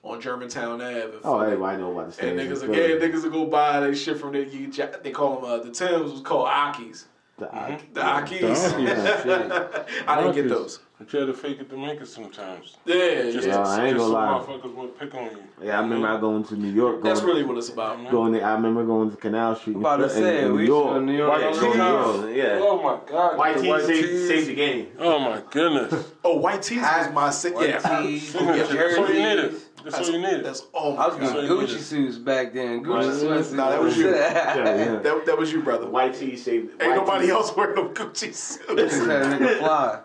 [0.09, 1.13] on Germantown Ave.
[1.25, 2.41] oh, everybody know about the stands.
[2.41, 4.43] And niggas, in like, yeah, niggas will go buy they shit from there.
[4.43, 4.71] You,
[5.03, 7.05] they call them uh, the Tims was called Akis.
[7.39, 8.85] The- The Akis.
[9.27, 10.81] Yeah, I didn't get those.
[11.05, 12.77] But you had to fake it to make it sometimes.
[12.85, 13.55] Yeah, Just, yeah.
[13.55, 14.45] Yeah, I ain't just gonna lie.
[14.47, 15.43] motherfuckers would pick on you.
[15.61, 17.03] Yeah, I remember I going to New York.
[17.03, 18.01] Going, That's really what it's about.
[18.01, 18.13] Man.
[18.13, 18.33] Going.
[18.33, 19.75] There, I remember going to Canal Street.
[19.75, 21.03] in- About to say, in we New York.
[21.03, 22.59] New York White tees, yeah.
[22.63, 23.37] Oh my God.
[23.37, 24.47] White the tees saved, tees.
[24.47, 24.87] the game.
[25.01, 26.13] Oh my goodness.
[26.25, 27.79] Oh, white tees was my si- White yeah.
[27.81, 29.55] That's all you needed.
[29.85, 30.45] That's all you needed.
[30.45, 31.35] That's oh I was god.
[31.35, 32.85] getting Gucci suits back then.
[32.85, 33.07] Gucci Right.
[33.43, 33.53] sweatsuits.
[33.55, 34.11] Nah, that was you.
[34.15, 34.99] Yeah, yeah.
[35.01, 35.89] That, that was you, brother.
[35.89, 36.81] White tees saved.
[36.81, 38.95] Ain't nobody else wearing no Gucci Just suits.
[39.07, 40.01] had a nigga fly.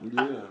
[0.00, 0.50] Yeah.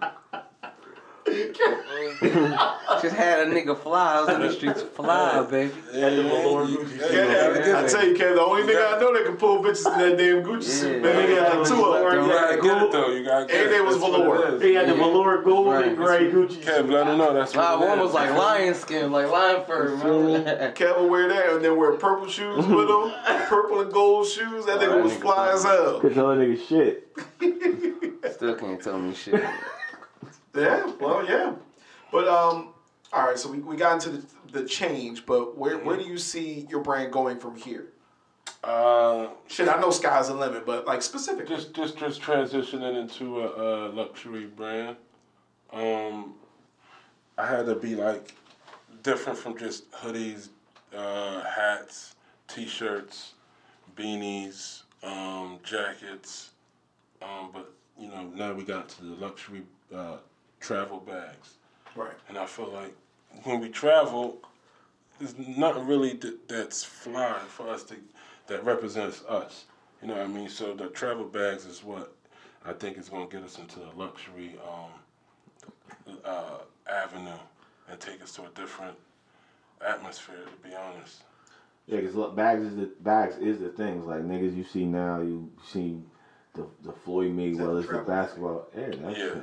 [3.02, 4.18] Just had a nigga fly.
[4.18, 5.74] I was in the streets fly, baby.
[5.94, 9.36] Yeah, the Lord Yeah, I tell you, Kev, the only nigga I know that can
[9.38, 11.16] pull bitches in that damn Gucci suit, man.
[11.16, 12.24] They had like two of them.
[12.24, 13.10] You gotta get it though.
[13.12, 13.70] You gotta get And it.
[13.70, 14.48] they was That's what velour.
[14.48, 14.62] it is.
[14.64, 16.62] He had the velour gold and gray Gucci.
[16.62, 18.04] Kev, let him know that's Nah, what it one is.
[18.06, 19.96] was like lion skin, like lion fur.
[19.96, 20.72] Remember?
[20.76, 23.12] Kev will wear that and then wear purple shoes with him,
[23.48, 24.66] purple and gold shoes.
[24.66, 26.00] That nigga was fly as hell.
[26.00, 27.08] Cause other nigga shit.
[28.34, 29.44] Still can't tell me shit.
[30.56, 31.54] Yeah, well, yeah.
[32.16, 32.70] But um,
[33.12, 33.38] all right.
[33.38, 34.26] So we, we got into the,
[34.62, 37.88] the change, but where where do you see your brand going from here?
[38.64, 41.54] Uh, Shit, I know sky's the limit, but like specifically.
[41.54, 44.96] just just just transitioning into a, a luxury brand.
[45.74, 46.36] Um,
[47.38, 48.34] I had to be like
[49.04, 50.48] different from just hoodies,
[50.96, 52.16] uh, hats,
[52.48, 53.34] t-shirts,
[53.98, 56.52] beanies, um, jackets.
[57.22, 59.64] Um, but you know now we got to the luxury
[59.94, 60.20] uh,
[60.62, 61.56] travel bags.
[61.96, 62.14] Right.
[62.28, 62.94] And I feel like
[63.44, 64.40] when we travel,
[65.20, 67.96] there's nothing really that, that's fly for us to
[68.48, 69.66] that represents us.
[70.02, 70.50] You know what I mean?
[70.50, 72.14] So the travel bags is what
[72.66, 77.32] I think is going to get us into the luxury um, uh, avenue
[77.90, 78.96] and take us to a different
[79.86, 80.44] atmosphere.
[80.46, 81.24] To be honest.
[81.88, 85.22] Yeah, cause look, bags is the bags is the things like niggas you see now.
[85.22, 86.00] You see
[86.56, 88.68] the the Floyd Mayweather's, the basketball.
[88.76, 89.34] Yeah, that's Yeah.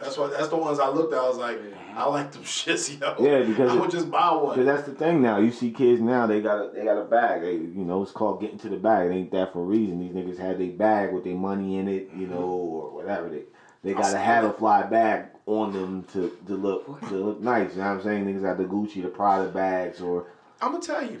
[0.00, 0.28] That's why.
[0.28, 1.18] That's the ones I looked at.
[1.18, 1.98] I was like, mm-hmm.
[1.98, 3.16] I like them shits, yo.
[3.18, 4.48] Yeah, because I it- would just buy one.
[4.48, 4.66] Cause one.
[4.66, 5.38] that's the thing now.
[5.38, 7.42] You see kids now, they got a, they got a bag.
[7.42, 9.10] They, you know, it's called getting to the bag.
[9.10, 9.98] It ain't that for a reason.
[9.98, 12.34] These niggas had their bag with their money in it, you mm-hmm.
[12.34, 13.28] know, or whatever.
[13.28, 13.42] They
[13.82, 17.72] they gotta have a fly bag on them to, to look to look nice.
[17.72, 18.26] You know what I'm saying?
[18.26, 20.26] Niggas got the Gucci, the Prada bags, or
[20.60, 21.20] I'm gonna tell you,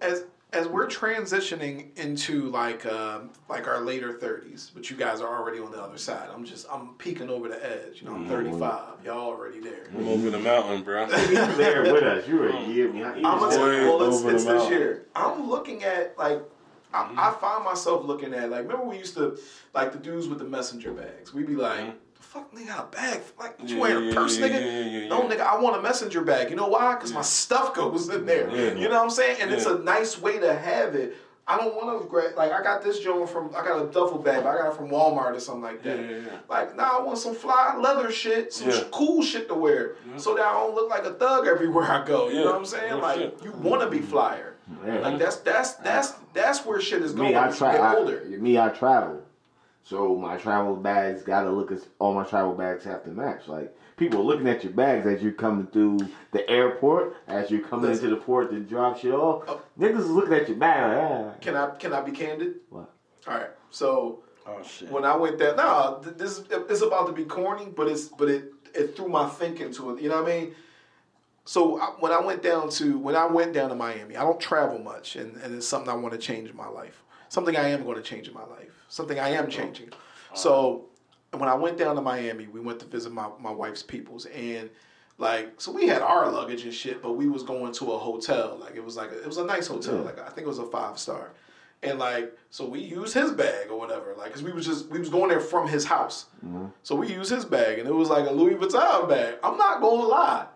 [0.00, 5.38] as as we're transitioning into like um, like our later 30s, but you guys are
[5.38, 6.28] already on the other side.
[6.32, 8.00] I'm just I'm peeking over the edge.
[8.02, 9.04] You know, I'm 35.
[9.04, 9.86] Y'all already there.
[9.96, 11.06] I'm over the mountain, bro.
[11.08, 12.26] you're there with us.
[12.28, 13.24] You were a year behind.
[13.26, 15.06] I'm gonna tell you, well, it's, over it's the this year.
[15.14, 16.40] I'm looking at like.
[16.92, 19.38] I, I find myself looking at like remember we used to
[19.74, 21.32] like the dudes with the messenger bags.
[21.32, 21.94] We'd be like, Mhm.
[22.32, 23.20] "The fuck nigga got a bag?
[23.38, 24.60] Like you Yeah, wearing a purse, yeah, nigga?
[24.60, 25.34] yeah, yeah, No, yeah.
[25.36, 26.50] nigga, I want a messenger bag.
[26.50, 26.94] You know why?
[26.94, 28.48] Because my stuff goes in there.
[28.50, 28.74] Yeah.
[28.74, 29.38] You know what I'm saying?
[29.40, 31.16] And it's a nice way to have it.
[31.48, 34.18] I don't want to grab like I got this joint from I got a duffel
[34.18, 35.98] bag, but I got it from Walmart or something like that.
[35.98, 36.38] Yeah, yeah, yeah.
[36.48, 38.76] Like now I want some fly leather shit, some Yeah.
[38.76, 42.04] sh- cool shit to wear, so that I don't look like a thug everywhere I
[42.06, 42.28] go.
[42.28, 42.90] You know what I'm saying?
[42.90, 43.38] No like shit.
[43.42, 44.54] you want to be flyer.
[44.86, 45.00] Yeah.
[45.00, 47.72] Like that's that's that's that's where shit is going me, I as you try.
[47.72, 49.20] get I, me, I travel.
[49.82, 53.48] So my travel bags gotta look as all my travel bags have to match.
[53.48, 55.98] Like people are looking at your bags as you're coming through
[56.32, 58.06] the airport, as you're coming Listen.
[58.06, 59.44] into the port to drop shit off.
[59.48, 59.62] Oh.
[59.78, 61.38] Niggas is looking at your bag like, ah.
[61.40, 62.56] Can I can I be candid?
[62.68, 62.90] What?
[63.26, 63.50] All right.
[63.70, 64.90] So Oh shit.
[64.90, 68.28] when I went there, no, th- this it's about to be corny, but it's but
[68.28, 70.02] it it threw my thinking to it.
[70.02, 70.54] You know what I mean?
[71.44, 74.40] so I, when I went down to when I went down to Miami, I don't
[74.40, 77.02] travel much, and, and it's something I want to change in my life.
[77.28, 78.79] Something I am going to change in my life.
[78.90, 79.48] Something I am oh.
[79.48, 79.88] changing.
[79.92, 80.34] Oh.
[80.34, 80.84] So
[81.32, 84.68] when I went down to Miami, we went to visit my, my wife's peoples, and
[85.16, 88.58] like so we had our luggage and shit, but we was going to a hotel.
[88.60, 89.96] Like it was like a, it was a nice hotel.
[89.96, 91.32] Like I think it was a five star.
[91.82, 94.98] And like, so we used his bag or whatever, like, cause we was just we
[94.98, 96.66] was going there from his house, mm-hmm.
[96.82, 99.36] so we used his bag, and it was like a Louis Vuitton bag.
[99.42, 100.46] I'm not gonna lie,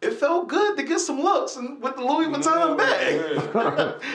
[0.00, 3.18] it felt good to get some looks and with the Louis Vuitton bag.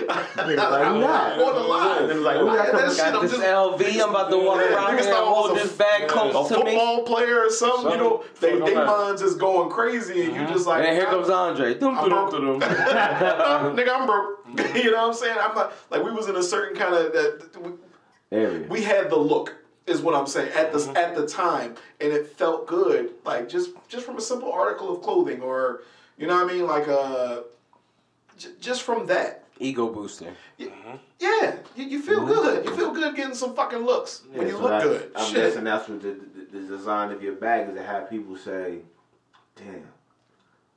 [0.08, 2.00] I'm not gonna lie.
[2.10, 3.44] It was like, When I who had got that the- shit, Got I'm this just
[3.44, 4.02] LV.
[4.04, 5.78] I'm about to walk Yeah, around niggas here and thought I was hold this f-
[5.78, 6.76] bag yeah, close a to me.
[6.76, 7.92] A football player or something.
[7.92, 10.54] You know, they Something they like minds is going crazy, and you uh-huh.
[10.54, 11.74] just like And here comes Andre.
[11.74, 12.32] Dum, I'm broke.
[12.32, 12.70] dum, dum.
[13.76, 14.40] nigga, I'm broke.
[14.76, 15.38] you know what I'm saying?
[15.40, 17.72] I'm not like we was in a certain kind of that we,
[18.32, 18.68] Area.
[18.70, 19.54] we had the look
[19.86, 20.98] is what I'm saying at the Mm-hmm.
[20.98, 23.12] at the time, and it felt good.
[23.26, 25.82] Like just just from a simple article of clothing, or
[26.18, 27.42] you know what I mean, like uh,
[28.38, 29.40] j- just from that.
[29.60, 30.34] Ego booster.
[30.58, 32.66] Yeah, you, you feel good.
[32.66, 35.12] You feel good getting some fucking looks when you so look that's- good.
[35.16, 35.36] I'm Shit.
[35.36, 36.10] guessing that's what the,
[36.52, 38.80] the, the design of your bag is to have people say,
[39.56, 39.84] "Damn,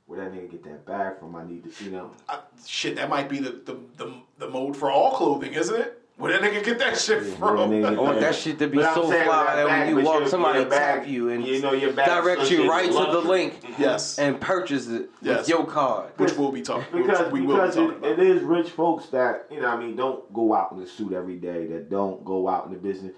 [0.05, 1.35] where that nigga get that bag from?
[1.35, 4.77] I need to, you know." I- shit, that might be the, the, the, the mode
[4.77, 5.96] for all clothing, isn't it?
[6.17, 7.57] Where that nigga get that shit from?
[7.57, 9.87] where that nigga I want that shit to be But so saying fly that that
[9.87, 12.91] when you walk, somebody tap you and you know your bag direct you right to
[13.11, 15.39] the link yes, and purchase it Yes.
[15.41, 16.11] with your card.
[16.17, 17.01] which we'll be talking.
[17.03, 18.19] Because, we will because be talking it, about.
[18.19, 21.13] it is rich folks that, you know, I mean, don't go out in the suit
[21.13, 23.13] every day, that don't go out in the business.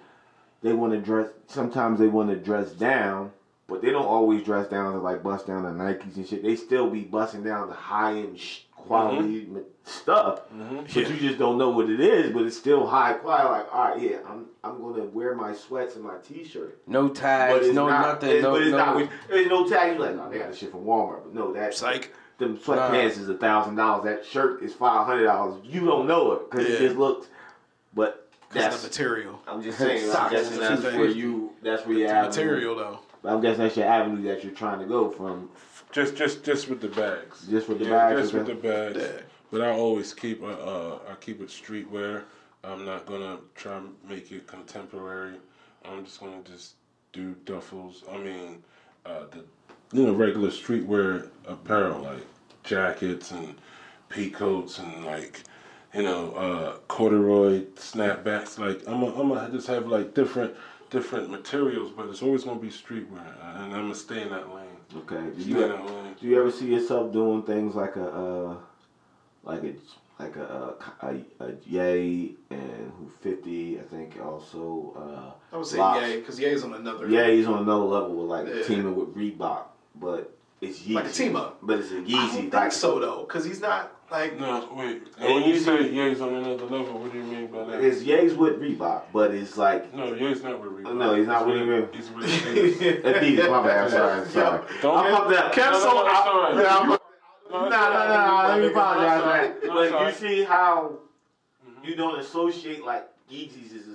[0.62, 3.32] They want to dress, sometimes they want to dress down,
[3.68, 6.44] but they don't always dress down to like bust down the Nikes and shit.
[6.44, 9.54] They still be busting down the high end sh- quality mm-hmm.
[9.56, 10.78] ma- stuff, mm-hmm.
[10.78, 11.08] but Yeah.
[11.08, 13.50] you just don't know what it is, but it's still high quality.
[13.50, 16.80] Like, all right, yeah, I'm, I'm going to wear my sweats and my t shirt.
[16.88, 18.78] No tags, it's no not, nothing, it's- no but it's no.
[18.78, 19.94] not, there's no tags.
[19.96, 22.14] You like, no, they got the shit from Walmart, but no, that's Psych.
[22.38, 24.06] them sweatpants is a thousand dollars.
[24.06, 25.60] That shirt is five hundred dollars.
[25.64, 26.76] You don't know it because Yeah.
[26.76, 27.28] it just looks.
[27.94, 28.82] But that's.
[28.82, 29.42] the material.
[29.48, 30.10] I'm just saying.
[30.16, 31.52] I'm guessing that's two where you.
[31.64, 32.30] That's where your The avenue.
[32.46, 33.00] material, though.
[33.22, 35.50] But I'm guessing that's your avenue that you're trying to go from.
[35.92, 37.48] Just, just, just with the bags.
[37.50, 38.98] Just with the yeah, bags, Just with the bags.
[38.98, 39.22] Yeah.
[39.52, 42.24] But I always keep, uh, uh, I keep it streetwear.
[42.64, 45.36] I'm not gonna try and make it contemporary.
[45.86, 46.74] I'm just gonna just
[47.14, 48.04] do duffels.
[48.14, 48.64] I mean,
[49.06, 49.46] uh, the
[49.98, 52.26] you know regular streetwear apparel like
[52.64, 53.56] jackets and
[54.10, 55.42] peacoats and like
[55.94, 58.60] you know uh, corduroy snapbacks.
[58.60, 60.54] Like I'm, gonna- I'm gonna just have like different
[60.90, 63.26] different materials, but it's always gonna be streetwear,
[63.56, 64.69] and I'm gonna stay in that lane.
[64.98, 65.30] Okay.
[65.38, 68.56] Do you in do you ever see yourself doing things like a uh,
[69.44, 69.74] like a
[70.20, 73.80] like a a, a, a Ye and who fifty?
[73.80, 74.94] I think also.
[74.96, 76.08] Uh, I would say Locks.
[76.08, 77.08] Ye, because Ye's on another.
[77.08, 78.64] Yeah, he's on another level with like Yeah.
[78.64, 79.66] teaming with Reebok,
[79.96, 80.94] but it's Yeezy.
[80.94, 81.60] Like a team up.
[81.62, 82.12] But it's a I Yeezy.
[82.12, 85.04] don't think so, though, because he's not, like, No, wait.
[85.20, 87.64] And when you you say see- Ye's on another level, what do you mean by
[87.66, 87.84] that?
[87.84, 90.96] It's Ye's with Reebok, but it's like no, Ye's not with Reebok.
[90.96, 91.96] No, he's not with Reebok.
[91.96, 93.02] He's with Adidas.
[93.04, 93.50] Adidas.
[93.52, 93.84] My bad.
[93.86, 94.22] I'm sorry.
[94.22, 94.62] I'm sorry.
[94.82, 95.66] Don't I'm get- up there.
[95.66, 96.56] No, no, no, it's all right.
[96.64, 96.98] Yeah, I'm- No,
[97.52, 98.48] No, no, no, no.
[98.50, 99.54] Let me apologize.
[99.58, 99.92] it's man.
[99.92, 101.00] But you see how
[101.68, 101.86] mm-hmm.
[101.88, 103.86] you don't associate like Yeezys is.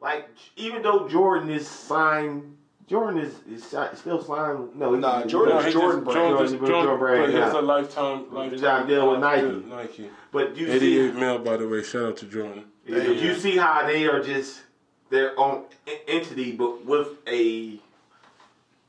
[0.00, 2.56] Like even though Jordan is signed,
[2.86, 4.76] Jordan is, is si- still signed.
[4.76, 6.28] No, he- Nah, he- Jordan No, is Jordan just, brand.
[6.28, 9.64] Jordan, just, Jordan Jordan, brand, but he has a lifetime, lifetime got deal with Nike.
[9.68, 10.10] Nike.
[10.32, 10.80] But you 88
[11.14, 11.82] see, mil, by the way.
[11.82, 12.64] Shout out to Jordan.
[12.88, 14.62] but you see how they are just
[15.10, 15.64] their own
[16.08, 17.78] entity, but with a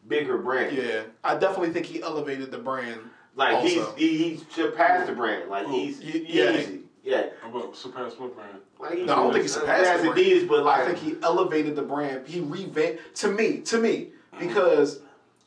[0.08, 0.76] bigger brand.
[0.76, 1.04] yeah.
[1.24, 3.00] I definitely think he elevated the brand.
[3.36, 3.94] Like also.
[3.96, 5.50] he's he, he's surpassed the brand.
[5.50, 6.52] Like he's yeah.
[6.52, 6.82] easy.
[7.06, 7.28] Yeah.
[7.48, 8.58] About surpass what brand?
[8.80, 10.26] Like, No, I don't think he surpassed surpassed the brand.
[10.28, 12.28] Adidas, but like I think he elevated the brand.
[12.28, 15.00] He revamped to me, to me, because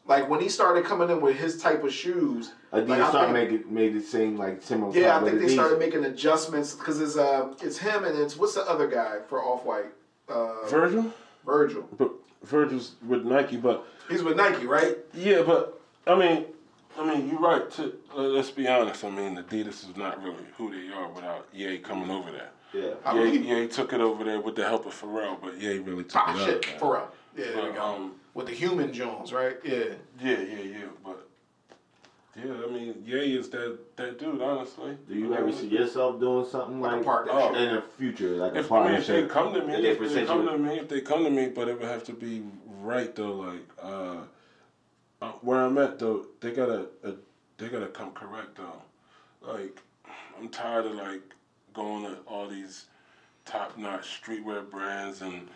[0.07, 3.33] like when he started coming in with his type of shoes, Adidas like, I started
[3.35, 4.97] think- making made it seem like similar.
[4.97, 5.53] yeah, I think they Adidas.
[5.55, 9.43] started making adjustments because it's uh it's him and it's what's the other guy for
[9.43, 9.87] Off White,
[10.29, 11.13] uh, Virgil?
[11.45, 11.89] Virgil.
[11.99, 12.13] But
[12.45, 14.97] Virgil's with Nike, but He's with Nike, right?
[15.13, 16.45] yeah, but I mean,
[16.99, 17.71] I mean, you're right.
[17.73, 19.05] To uh, let's be honest.
[19.05, 22.51] I mean, Adidas is not really who they are without Ye coming over there.
[22.73, 22.95] Yeah.
[23.05, 25.79] I Ye, believe- Ye took it over there with the help of Pharrell, but Ye
[25.79, 26.81] really took Ah, it shit, out.
[26.81, 27.09] for real.
[27.37, 27.83] Yeah, there we go.
[27.83, 29.57] um, with the human Jones, right?
[29.65, 29.85] Yeah.
[30.21, 30.79] Yeah, yeah, yeah.
[31.05, 31.25] But
[32.37, 34.43] yeah, I mean, Ye is that that dude.
[34.43, 37.51] Honestly, Do you ever see yourself doing something Like like, a partnership.
[37.53, 37.55] Oh.
[37.55, 39.89] in the future, like a If, I mean, if they come to me, That they
[39.91, 42.13] if they come to me, if they come to me, but it would have to
[42.13, 42.43] be
[42.83, 43.33] right though.
[43.35, 44.17] Like uh,
[45.21, 47.13] uh, where I'm at though, they gotta uh,
[47.57, 48.83] they gotta come correct though.
[49.43, 49.81] Like
[50.39, 51.23] I'm tired of like
[51.75, 52.87] going to all these
[53.45, 55.49] top notch streetwear brands and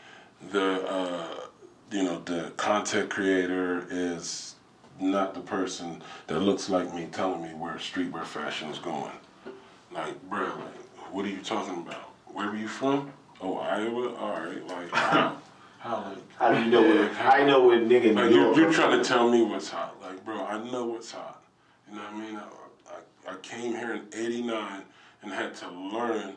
[0.51, 1.47] the uh,
[1.91, 4.57] you know the content creator is
[5.01, 9.13] not the person that looks like me telling me where streetwear fashion is going.
[9.93, 12.13] Like, bro, like, what are you talking about?
[12.27, 13.13] Where are you from?
[13.41, 14.15] Oh, Iowa.
[14.17, 15.33] All right, like?
[15.83, 16.15] How?
[16.39, 17.13] How do you know what?
[17.15, 18.57] How you know what nigga in Like New you, York?
[18.57, 20.01] you're trying to tell me what's hot.
[20.01, 21.43] Like, bro, I know what's hot.
[21.89, 22.37] You know what I mean?
[22.37, 24.83] I, I, I came here in '89
[25.23, 26.35] and had to learn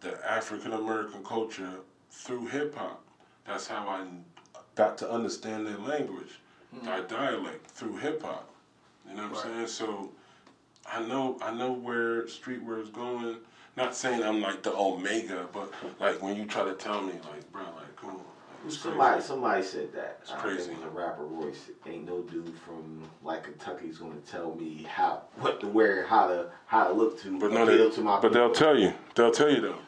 [0.00, 1.70] the African American culture
[2.10, 3.00] through hip hop.
[3.46, 4.06] That's how I
[4.74, 6.40] got to understand their language,
[6.74, 6.88] hmm.
[6.88, 8.50] our dialect through hip hop.
[9.08, 9.66] You know what I'm saying?
[9.68, 10.10] So
[10.84, 13.36] I know I know where streetwear is going.
[13.76, 17.52] Not saying I'm like the omega, but like when you try to tell me, like,
[17.52, 18.16] bro, like, come on.
[18.16, 19.26] Like, it's Somebody, crazy.
[19.26, 20.18] somebody said that.
[20.22, 20.58] It's uh, I crazy.
[20.68, 21.70] think it was a rapper Royce.
[21.86, 26.50] Ain't no dude from like Kentucky's gonna tell me how what to wear, how to
[26.66, 28.20] how to look to But no, appeal they, to my.
[28.20, 28.92] but they'll tell you.
[29.14, 29.78] They'll tell you though.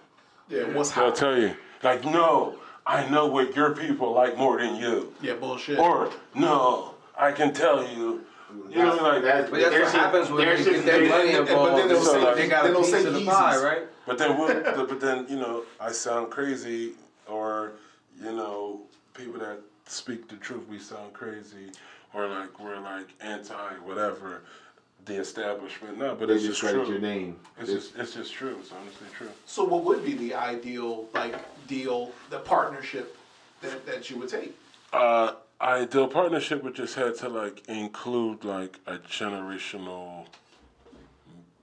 [0.48, 1.16] Yeah, what's They'll hot?
[1.16, 1.54] tell you.
[1.82, 2.56] Like, no,
[2.86, 5.12] I know what your people like more than you.
[5.20, 5.78] Yeah, bullshit.
[5.78, 8.24] Or no, I can tell you.
[8.68, 11.30] You know, like That's- But that's what happens when there's you some get that money
[11.32, 11.48] involved.
[11.72, 13.26] but then they'll so say- they got then a they'll piece of the Yeezys.
[13.26, 13.82] pie, right?
[14.06, 16.92] But then, what, but then, you know, I sound crazy,
[17.26, 17.72] or
[18.20, 18.80] you know,
[19.14, 21.70] people that speak the truth, we sound crazy,
[22.14, 24.42] or like we're like anti whatever
[25.04, 25.98] the establishment.
[25.98, 26.94] No, but They it's just just credit true.
[26.94, 27.36] your name.
[27.58, 28.56] It's just, it's just true.
[28.60, 29.30] It's honestly true.
[29.46, 31.36] So what would be the ideal like
[31.66, 33.16] deal, the partnership
[33.60, 34.56] that, that you would take?
[34.92, 40.26] Uh, ideal partnership would just had to like include like a generational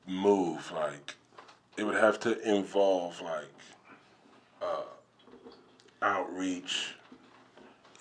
[0.08, 0.72] move.
[0.74, 1.16] Like
[1.78, 3.46] it would have to involve like
[4.62, 4.82] uh,
[6.02, 6.96] outreach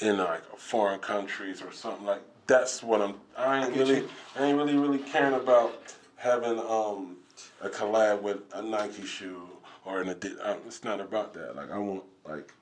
[0.01, 2.23] in like foreign countries or something like.
[2.47, 3.15] That's what I'm.
[3.37, 3.97] I ain't get really.
[4.01, 4.09] you.
[4.37, 7.17] I ain't really really caring about having um
[7.61, 9.49] a collab with a Nike shoe
[9.85, 10.47] or an Adidas.
[10.49, 11.57] Um, it's not about that.
[11.57, 12.53] Like I want like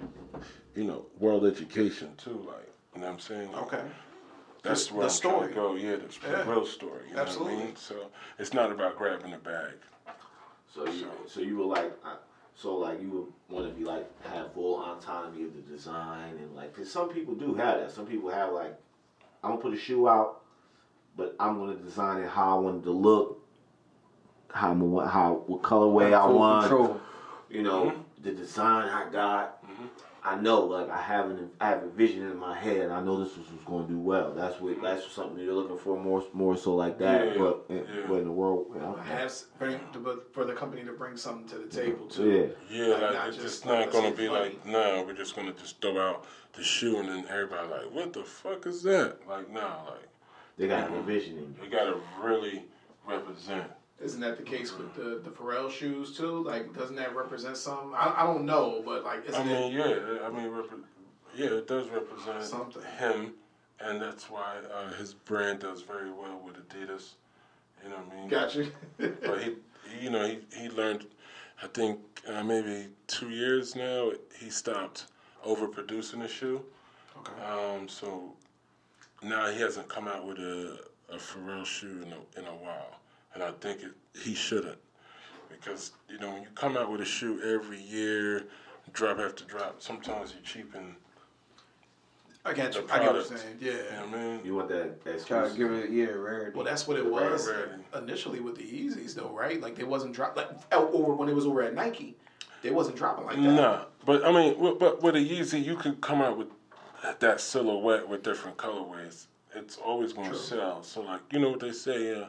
[0.75, 2.45] you know world education too.
[2.47, 3.53] Like you know what I'm saying.
[3.53, 3.83] Like, Okay.
[4.63, 5.49] That's The- where the I'm story.
[5.51, 5.75] to go.
[5.77, 6.51] Yeah, That's the Yeah.
[6.51, 7.03] real story.
[7.09, 7.57] You know what I Absolutely.
[7.57, 7.77] mean?
[7.77, 8.11] So
[8.41, 9.75] it's not about grabbing a bag.
[10.75, 11.93] So you, so you were like,
[12.57, 16.75] so like you want to be like have full autonomy of the design and like,
[16.75, 17.91] cause some people do have that.
[17.91, 18.75] Some people have like,
[19.45, 20.43] I'm gonna put a shoe out,
[21.17, 23.47] but I'm gonna design it how I want it to look,
[24.51, 27.01] how I'm how what colorway I want, control.
[27.51, 28.23] you know, mm-hmm.
[28.23, 29.63] the design I got.
[29.65, 29.87] Mm-hmm.
[30.27, 32.91] I know, like I have an I have a vision in my head.
[32.91, 34.35] I know this was, was going to do well.
[34.35, 37.29] That's what that's something you're looking for more more so like that.
[37.29, 38.07] Yeah, but in, yeah.
[38.09, 39.03] but in the world, yeah, okay.
[39.03, 42.17] Has bring to, but for the company to bring something to the table yeah.
[42.17, 42.55] too.
[42.69, 45.37] Yeah, Like, like, not it's just, just not gonna be get like, no, we're just
[45.37, 49.19] gonna just throw out the shoe and then everybody like, what the fuck is that?
[49.29, 50.09] Like, nah, like
[50.59, 51.55] They got a vision in you.
[51.63, 52.65] you gotta really
[53.07, 53.71] represent.
[54.03, 56.43] Isn't that the case with the the Pharrell shoes too?
[56.45, 57.93] Like, doesn't that represent something?
[57.95, 59.75] I, I don't know, but like, I isn't mean, it?
[59.75, 60.67] yeah, I mean, rep-
[61.35, 62.83] yeah, it does represent Something.
[62.99, 63.33] him,
[63.81, 67.13] and that's why uh, his brand does very well with Adidas.
[67.83, 68.29] You know what I mean?
[68.29, 68.73] Got you.
[68.99, 69.55] but he,
[69.91, 71.07] he, you know, he, he learned,
[71.63, 75.07] I think uh, maybe two years now, he stopped
[75.47, 76.63] overproducing the shoe.
[77.19, 77.43] okay.
[77.45, 78.33] Um, so
[79.23, 80.79] now he hasn't come out with a,
[81.11, 82.96] a Pharrell shoe in a, in a while,
[83.37, 84.79] and I think it, he shouldn't
[85.51, 88.47] because you know when you come out with a shoe every year,
[88.93, 90.97] drop after drop, sometimes you cheapen.
[92.47, 92.87] I get you.
[92.87, 93.59] the I get what you're saying.
[93.61, 93.73] Yeah.
[93.73, 94.41] You know what I mean?
[94.45, 96.53] You want that that Try to give it, yeah, rarity.
[96.55, 98.03] Well, that's what it was Right, right.
[98.03, 99.61] initially with the Yeezys, though, right?
[99.61, 102.17] Like they wasn't drop like oh, over when it was over at Nike,
[102.63, 103.43] they wasn't dropping like that.
[103.43, 106.49] Nah, but I mean, but with a Yeezy, you can come out with
[107.19, 109.27] that silhouette with different colorways.
[109.55, 110.83] It's always going to sell.
[110.83, 112.15] So like, you know what they say?
[112.15, 112.27] Uh,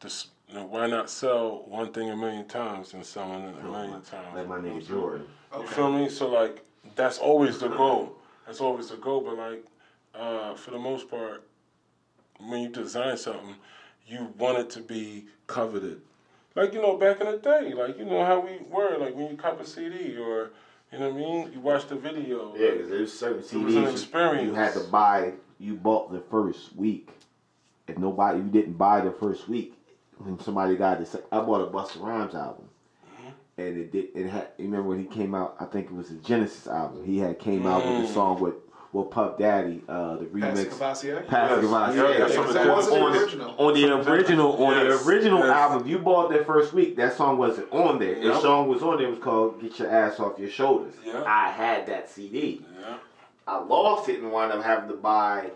[0.00, 3.64] this, you know, why not sell one thing a million times and selling it a
[3.64, 4.34] million times?
[4.34, 5.26] Like my nigga Jordan.
[5.56, 6.08] You feel me?
[6.08, 6.64] So like,
[6.96, 8.16] that's always the goal.
[8.46, 9.20] That's always the goal.
[9.20, 9.64] But like,
[10.14, 11.46] uh, for the most part,
[12.38, 13.56] when you design something,
[14.06, 16.00] you want it to be coveted.
[16.54, 18.96] Like you know, back in the day, like you know how we were.
[18.98, 20.50] Like when you cop a CD or
[20.90, 22.54] you know what I mean, you watch the video.
[22.56, 23.52] Yeah, because there's certain CDs.
[23.52, 24.46] It was an CDs experience.
[24.46, 25.34] you had to buy.
[25.58, 27.10] You bought the first week.
[27.86, 29.77] If nobody, you didn't buy the first week.
[30.18, 32.64] When somebody got this, I bought a Busta Rhymes album,
[33.06, 33.60] Mm-hmm.
[33.60, 34.06] and it did.
[34.14, 34.48] It had.
[34.58, 35.56] You remember when he came out?
[35.60, 37.04] I think it was the Genesis album.
[37.04, 38.06] He had came out with Mm.
[38.06, 38.54] the song with
[38.90, 40.70] with Puff Daddy, uh, the Pastor remix.
[40.70, 41.20] Courvoisier?
[41.28, 41.94] Pastor Yes.
[41.94, 43.54] Yeah, Yeah, that's what on, on the it original?
[43.58, 45.04] on the original on Yes.
[45.04, 45.48] the original Yes.
[45.50, 45.86] album.
[45.86, 46.96] You bought that first week.
[46.96, 48.14] That song wasn't on there.
[48.18, 49.06] The song was on there.
[49.06, 51.22] It was called "Get Your Ass Off Your Shoulders." Yeah.
[51.26, 52.64] I had that CD.
[52.80, 52.94] Yeah.
[53.46, 55.50] I lost it and wound up having to buy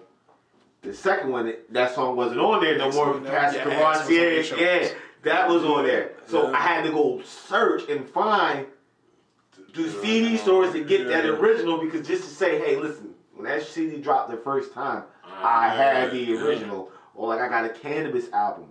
[0.82, 1.46] the second one.
[1.46, 3.10] That- That song wasn't on there no Next more.
[3.12, 3.30] one, no.
[3.30, 4.88] Pastor Your ass was on your Courvoisier, shoulders.
[4.90, 6.12] yeah, that was on there.
[6.26, 6.56] So Yeah.
[6.56, 8.66] I had to go search and find
[9.72, 13.62] do CD stores to get that original because just to say, hey, listen, when that
[13.62, 16.40] CD dropped the first time, ah, I I had had the it, yeah.
[16.44, 16.90] original.
[17.14, 18.66] or like I got a Canibus album.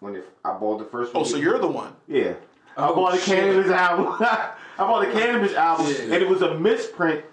[0.00, 1.26] When it, I bought the first oh, one.
[1.28, 1.94] Oh, so you're the one.
[2.08, 2.34] Yeah.
[2.76, 3.38] I Oh, bought the shit.
[3.38, 4.06] Canibus album.
[4.20, 6.14] I bought the Canibus album, Yeah.
[6.14, 7.24] and it was a misprint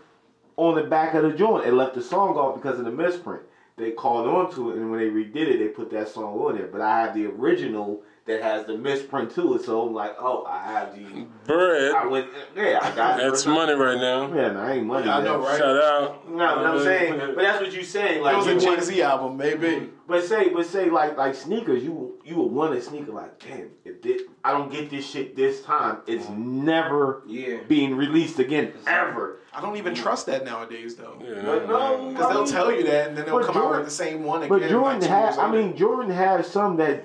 [0.58, 1.66] on the back of the joint.
[1.66, 3.42] It left the song off because of the misprint.
[3.82, 6.56] They called on to it, and when they redid it, they put that song on
[6.56, 6.68] there.
[6.68, 10.46] But I have the original that has the misprint to it, so I'm like, oh,
[10.46, 11.04] I have the.
[11.04, 12.10] I Bread.
[12.12, 13.24] went, yeah, I got it.
[13.24, 14.32] That's money right now.
[14.34, 15.08] Yeah, no, I ain't money.
[15.08, 15.58] Yeah, I know, right?
[15.58, 16.30] Shout out.
[16.30, 18.22] No, but I'm saying, but that's what you saying.
[18.22, 19.90] Like, It was a you Jay Z album, maybe.
[20.08, 23.70] But say, but say, like, like sneakers, you you would want a sneaker like, damn,
[23.86, 26.66] if this, I don't get this shit this time, it's mm-hmm.
[26.66, 27.58] never Yeah.
[27.68, 29.40] being released again ever.
[29.54, 31.18] I don't even trust that nowadays, though.
[31.22, 33.72] Yeah, But no, Because they'll mean, tell you that, and then they'll But come out
[33.72, 34.50] with the same one again.
[34.50, 37.04] But Jordan like two has—I mean, Jordan has some that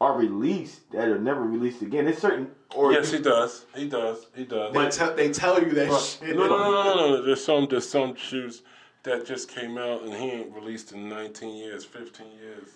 [0.00, 2.06] are released that are never released again.
[2.06, 3.66] It's certain, or Yes, he does.
[3.74, 4.26] He does.
[4.34, 4.72] He does.
[4.72, 6.36] they, te- they tell you that no, shit.
[6.36, 7.22] no, no, no, no, no.
[7.22, 7.66] There's some.
[7.68, 8.62] There's some shoes
[9.02, 12.68] that just came out and he ain't released in 19 years, 15 years,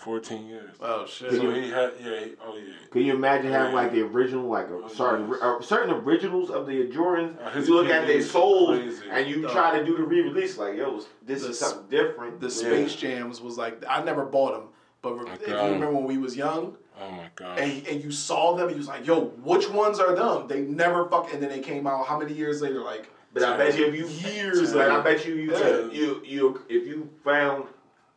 [0.00, 0.70] 14 years.
[0.80, 1.30] Oh shit.
[1.32, 1.92] So he had.
[2.02, 2.20] Yeah.
[2.20, 2.72] He, oh yeah.
[2.90, 3.82] Can you imagine having Yeah.
[3.82, 7.36] like the original, like a certain uh, certain originals of the Jordans?
[7.44, 9.02] Uh, you look at their opinion souls crazy.
[9.10, 9.52] and you Dog.
[9.52, 12.40] try to do the re-release, like yo, this The is something different.
[12.40, 12.52] the Yeah.
[12.52, 14.68] Space Jams was like I never bought them,
[15.02, 17.58] but re- if you remember when we was young Oh my god.
[17.58, 20.62] and and you saw them, and you was like, "Yo, which ones are them?" They
[20.62, 21.30] never fuck.
[21.34, 22.80] And then they came out how many years later?
[22.80, 25.90] Like But I bet you if you Years but I bet you you Yeah.
[25.92, 27.64] you you if you found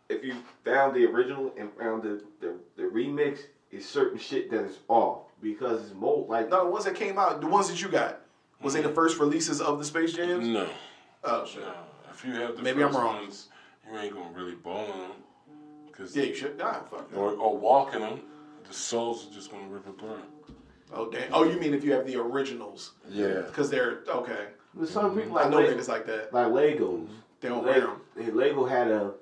[0.08, 3.40] if you found the original and found the the, the remix,
[3.72, 7.18] is certain shit that is off because it's more like no, the ones that came
[7.18, 8.22] out, the ones that you got,
[8.62, 8.96] was they the mm-hmm.
[8.96, 10.48] first releases of the Space Jams?
[10.48, 10.68] no.
[11.24, 11.62] Oh shit.
[11.62, 11.74] No.
[12.12, 13.16] If you have the Maybe I'm wrong.
[13.16, 13.50] ones,
[13.90, 15.12] you ain't gonna really ball in them.
[15.92, 16.58] Cause Yeah, you should.
[16.58, 18.22] Nah, fuck or, or walk in them,
[18.68, 20.22] the soles are just gonna rip apart.
[20.94, 21.34] Oh damn.
[21.34, 22.94] Oh, you mean if you have the originals?
[23.10, 23.42] Yeah.
[23.48, 24.48] Because they're okay.
[24.76, 26.34] There's some people I like know Le- niggas like that.
[26.34, 27.08] like Legos.
[27.42, 28.36] They don't wear Lego, them.
[28.36, 29.14] Lego had a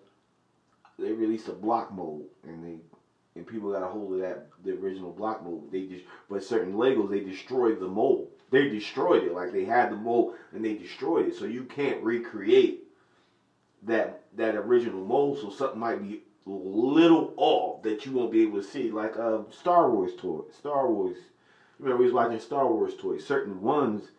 [1.02, 2.78] they released a block mode and they
[3.36, 5.72] and people got a hold of that the original block mold.
[5.72, 8.30] They just but certain Legos they destroyed the mold.
[8.50, 11.36] They destroyed it like they had the mold and they destroyed it.
[11.36, 12.84] So you can't recreate
[13.84, 15.40] that that original mold.
[15.40, 18.92] So something might be a little off that you won't be able to see.
[18.92, 21.18] Like uh, Star Wars toy, Star Wars.
[21.80, 23.26] Remember we was watching Star Wars toys.
[23.26, 24.12] Certain ones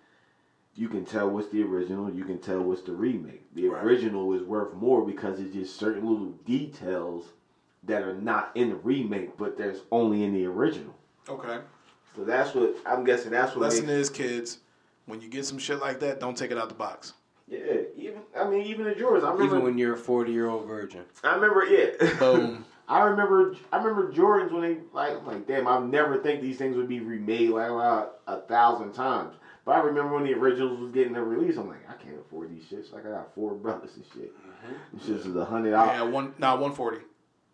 [0.74, 3.42] you can tell what's the original, you can tell what's the remake.
[3.54, 3.84] The Right.
[3.84, 7.32] original is worth more because it's just certain little details
[7.84, 10.94] that are not in the remake, but there's only in the original.
[11.28, 11.58] Okay.
[12.16, 13.30] So that's what I'm guessing.
[13.32, 13.62] That's what.
[13.62, 14.58] Lesson Makes, is, kids,
[15.06, 17.14] when you get some shit like that, don't take it out the box.
[17.48, 17.58] yeah,
[17.96, 19.24] even I mean, even the Jordans.
[19.24, 19.44] I remember.
[19.44, 21.02] Even when you're a 40 year old virgin.
[21.24, 21.98] I remember it.
[22.18, 22.64] Boom.
[22.88, 23.56] I remember.
[23.72, 25.16] I remember Jordans when they like.
[25.18, 28.92] I'm like, damn, I never think these things would be remade like about a thousand
[28.92, 29.34] times.
[29.64, 31.56] But I remember when the originals was getting a release.
[31.56, 32.92] I'm like, I can't afford these shits.
[32.92, 34.32] Like I got four brothers and shit.
[34.36, 34.96] Mm-hmm.
[34.98, 35.92] This shit is a hundred dollars.
[35.94, 36.34] Yeah, one.
[36.38, 36.98] Nah, one forty.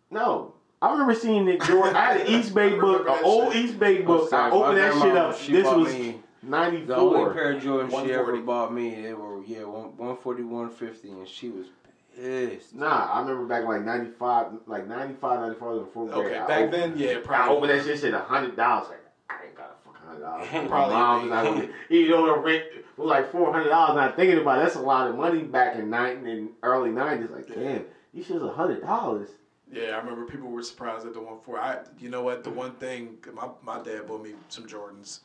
[0.09, 0.53] No.
[0.81, 1.95] I remember seeing the Jordan.
[1.95, 3.71] I had an Eastbay book, an old shit.
[3.77, 4.31] Eastbay book.
[4.33, 5.37] I opened that shit up.
[5.39, 6.95] This bought was me The 94.
[6.97, 11.27] only pair of Jordans she ever bought me, they were, yeah, one- 140, 150, and
[11.27, 11.67] she was
[12.15, 12.73] pissed.
[12.75, 16.25] Nah, I remember back like 95, like 95, 94 was the fourth grade.
[16.27, 17.17] Okay, I back opened- then, yeah, probably.
[17.17, 17.57] I probably.
[17.57, 18.87] opened that shit shit a hundred dollars.
[18.89, 19.78] Like I ain't got a fucking
[20.09, 20.47] hundred dollars.
[20.53, 21.29] My Probably mom ain't.
[21.29, 22.63] was not gonna- even though the rent
[22.97, 23.95] was like four hundred dollars.
[23.95, 27.29] Not thinking about it, that's a lot of money back in nine in early nineties.
[27.29, 29.29] Like damn, these shit's a hundred dollars.
[29.71, 31.59] Yeah, I remember people were surprised at the one four.
[31.59, 32.43] I, you know what?
[32.43, 35.19] The one thing, my my dad bought me some Jordans.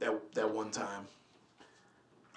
[0.00, 1.06] That that one time.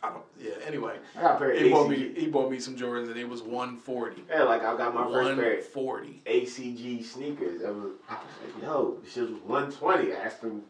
[0.03, 0.23] I don't.
[0.39, 0.51] Yeah.
[0.67, 3.17] Anyway, I got a pair of he bought me he bought me some Jordans and
[3.17, 4.23] it was one forty.
[4.29, 5.61] Yeah, like I got my first One pair.
[5.63, 6.21] forty.
[6.27, 7.63] ACG sneakers.
[7.65, 10.13] I was, I was like, yo, this shit was 120.
[10.13, 10.61] I asked them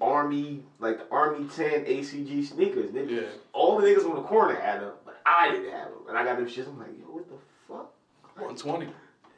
[0.00, 2.90] Army, like the Army 10 ACG sneakers.
[2.90, 3.22] Niggas, Yeah.
[3.52, 5.98] All the niggas on the corner had them, but I didn't have them.
[6.08, 6.68] And I got them shits.
[6.68, 7.34] I'm like, yo, what the
[7.68, 7.92] fuck?
[8.42, 8.88] One twenty.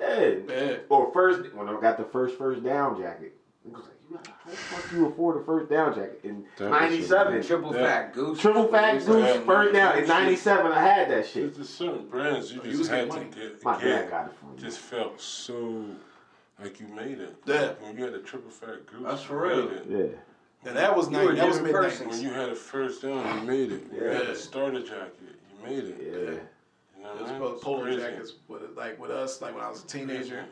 [0.00, 0.30] Yeah.
[0.48, 0.76] Yeah.
[0.88, 3.34] Or first, when I got the first first down jacket.
[3.68, 7.42] Niggas like, you how the fuck you afford a first down jacket in 97?
[7.42, 7.84] Triple Yeah.
[7.86, 8.40] fat goose.
[8.40, 9.04] Triple fat Goose.
[9.06, 9.40] goose Yeah.
[9.40, 10.72] first down in 97.
[10.72, 11.54] I had that shit.
[11.54, 13.62] There's certain brands you Oh, you just had to get.
[13.64, 13.84] My get.
[13.84, 14.52] dad got it for me.
[14.58, 15.84] Just felt so
[16.62, 17.36] like you made it.
[17.44, 17.72] Yeah.
[17.80, 19.02] When you had a triple fat goose.
[19.04, 19.70] That's for real.
[19.88, 20.06] Yeah.
[20.68, 21.34] And that was You nine.
[21.36, 22.06] That was mid different nineties.
[22.08, 23.90] When you had a first down, you made it.
[23.90, 24.30] When you had Yeah.
[24.30, 25.96] a starter jacket, you made it.
[26.00, 26.12] Yeah.
[26.18, 27.40] You know what I mean?
[27.40, 28.00] Those polo crazy.
[28.00, 30.44] jackets, with, like with us, like when I was a teenager,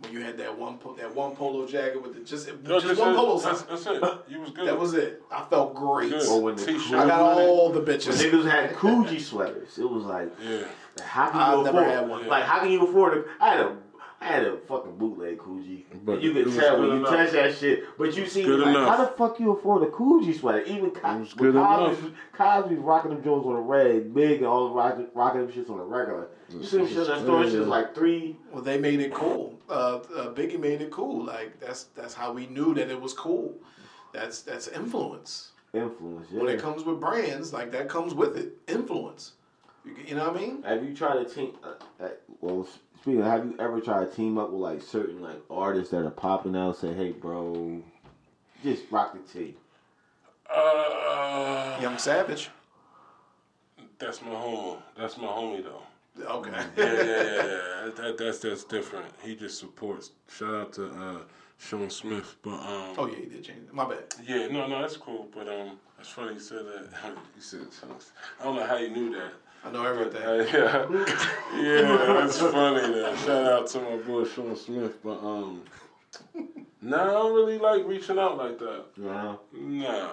[0.00, 2.98] when you had that one po- that one polo jacket with the, just No, just
[2.98, 3.68] one polo that's, sign.
[3.68, 4.02] that's it.
[4.28, 4.66] You was good.
[4.66, 5.22] That was it.
[5.30, 6.10] I felt great.
[6.10, 6.26] good.
[6.26, 6.98] Or when the T-shirt.
[6.98, 8.20] I got all the When bitches.
[8.22, 9.78] niggas had Coogi sweaters.
[9.78, 10.64] It was like, Yeah.
[11.02, 11.94] how can I've you never afford?
[11.94, 12.26] had one.
[12.26, 13.18] Like, how can you afford?
[13.18, 13.76] A, I had a,
[14.22, 15.84] I had a fucking bootleg Coogi.
[15.90, 17.10] But But you it could tell good when you enough.
[17.10, 17.84] touch that shit.
[17.96, 18.88] But you see, Good like, enough.
[18.88, 20.60] how the fuck you afford a Coogi sweater?
[20.64, 22.12] Even Co- was when good Cosby's, enough.
[22.34, 25.70] Cosby's rocking them Jones on the red, big, and all the rocking, rocking them shits
[25.70, 26.28] on the regular.
[26.50, 28.36] You see them shit in the store, it's just like three.
[28.52, 29.58] Well, they made it cool.
[29.70, 31.24] Uh, uh, Biggie made it cool.
[31.24, 33.54] Like that's that's how we knew that it was cool.
[34.12, 35.52] That's that's influence.
[35.72, 36.40] Influence, yeah.
[36.42, 38.52] When it comes with brands, like that comes with it.
[38.68, 39.32] Influence.
[39.84, 40.62] You, you know what I mean?
[40.64, 41.52] Have you tried to team?
[41.64, 42.08] Uh, uh,
[42.42, 42.68] well,
[43.00, 46.04] speaking, of, have you ever tried to team up with like certain like artists that
[46.04, 46.68] are popping out?
[46.68, 47.82] And say, hey, bro,
[48.62, 49.56] just rock the T.
[50.52, 52.50] Uh, Young Savage.
[53.98, 54.78] that's my homie.
[54.96, 55.82] That's my homie though.
[56.24, 56.50] Okay.
[56.50, 57.90] Yeah, yeah, yeah, yeah.
[57.96, 59.06] That, that's that's different.
[59.22, 60.10] He just supports.
[60.28, 61.18] Shout out to uh,
[61.58, 63.72] Sean Smith, but um, Oh yeah, he did change it.
[63.72, 64.04] My bad.
[64.26, 65.28] yeah, no, no, that's cool.
[65.32, 66.88] But um, it's funny you said that.
[67.36, 68.10] you said chunks.
[68.40, 69.32] I don't know how you knew that.
[69.64, 70.22] I know everything.
[70.22, 70.44] Uh,
[71.54, 72.80] yeah, yeah, that's funny.
[72.92, 73.14] Though.
[73.16, 75.62] Shout out to my boy Sean Smith, but um,
[76.80, 78.84] nah, I don't really like reaching out like that.
[78.96, 79.40] You know?
[79.52, 80.08] Nah,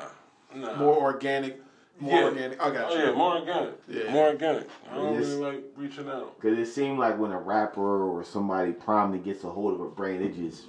[0.54, 0.76] nah.
[0.76, 1.62] More organic.
[2.00, 2.26] More Yeah.
[2.26, 2.62] organic.
[2.62, 3.04] I got Oh you.
[3.06, 3.74] yeah, more organic.
[3.88, 4.12] Yeah.
[4.12, 4.68] More organic.
[4.92, 5.26] I don't Yes.
[5.28, 6.40] really like reaching out.
[6.42, 9.90] Cause it seemed like when a rapper or somebody prominent gets a hold of a
[9.90, 10.66] brain, it just,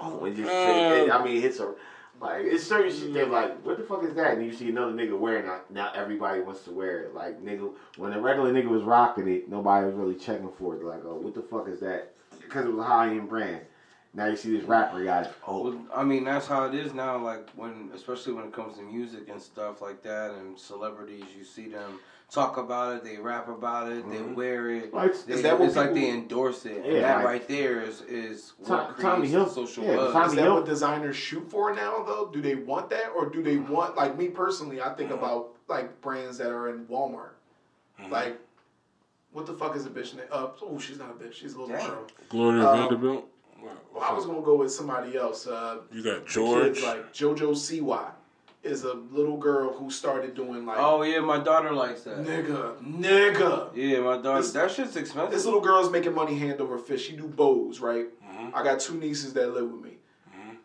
[0.00, 0.48] boom, it just.
[0.48, 1.74] Uh, it, I mean, it hits a.
[2.20, 4.36] Like it's certain shit they're like, what the fuck is that?
[4.36, 5.62] And you see another nigga wearing it.
[5.70, 7.14] Now everybody wants to wear it.
[7.14, 10.84] Like nigga, when a regular nigga was rocking it, nobody was really checking for it.
[10.84, 12.12] Like, oh, what the fuck is that?
[12.42, 13.62] Because it was a high end brand.
[14.12, 15.30] Now you see this rapper it.
[15.46, 17.16] Oh, Well, I mean, that's how it is now.
[17.16, 21.44] Like when, especially when it comes to music and stuff like that, and celebrities, you
[21.44, 22.00] see them
[22.30, 24.94] talk about it, they rap about it, they wear it.
[24.94, 27.48] Like, They, is that what it's like they endorse it, Yeah, and that like- right
[27.48, 30.12] there is is what Tom- creates Tommy Hill- social yeah, buzz.
[30.12, 32.30] Tommy Is that Hill- what designers shoot for now, though?
[32.32, 34.80] Do they want that, or do they want like me personally?
[34.80, 37.30] I think about like brands that are in Walmart.
[38.10, 38.38] Like,
[39.32, 40.26] what the fuck is a bitch name?
[40.32, 41.34] Uh, oh, she's not a bitch.
[41.34, 41.90] She's a little Damn.
[41.90, 42.06] girl.
[42.30, 43.26] Gloria Um, Vanderbilt.
[43.92, 45.46] Well, I was gonna go with somebody else.
[45.46, 46.74] Uh, You got the George.
[46.76, 48.12] kids, like JoJo Siwa
[48.62, 52.18] is a little girl who started doing like Oh yeah, my daughter likes that.
[52.18, 53.70] nigga, nigga.
[53.74, 54.42] Yeah, my daughter.
[54.42, 55.32] This- that shit's expensive.
[55.32, 57.04] This little girl's making money hand over fist.
[57.06, 58.06] She do bows, right?
[58.22, 58.54] Mm-hmm.
[58.54, 59.92] I got two nieces that live with me.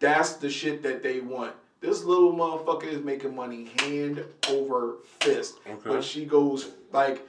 [0.01, 1.53] That's the shit that they want.
[1.79, 5.55] This little motherfucker is making money hand over fist.
[5.65, 5.79] Okay.
[5.89, 7.25] But she goes like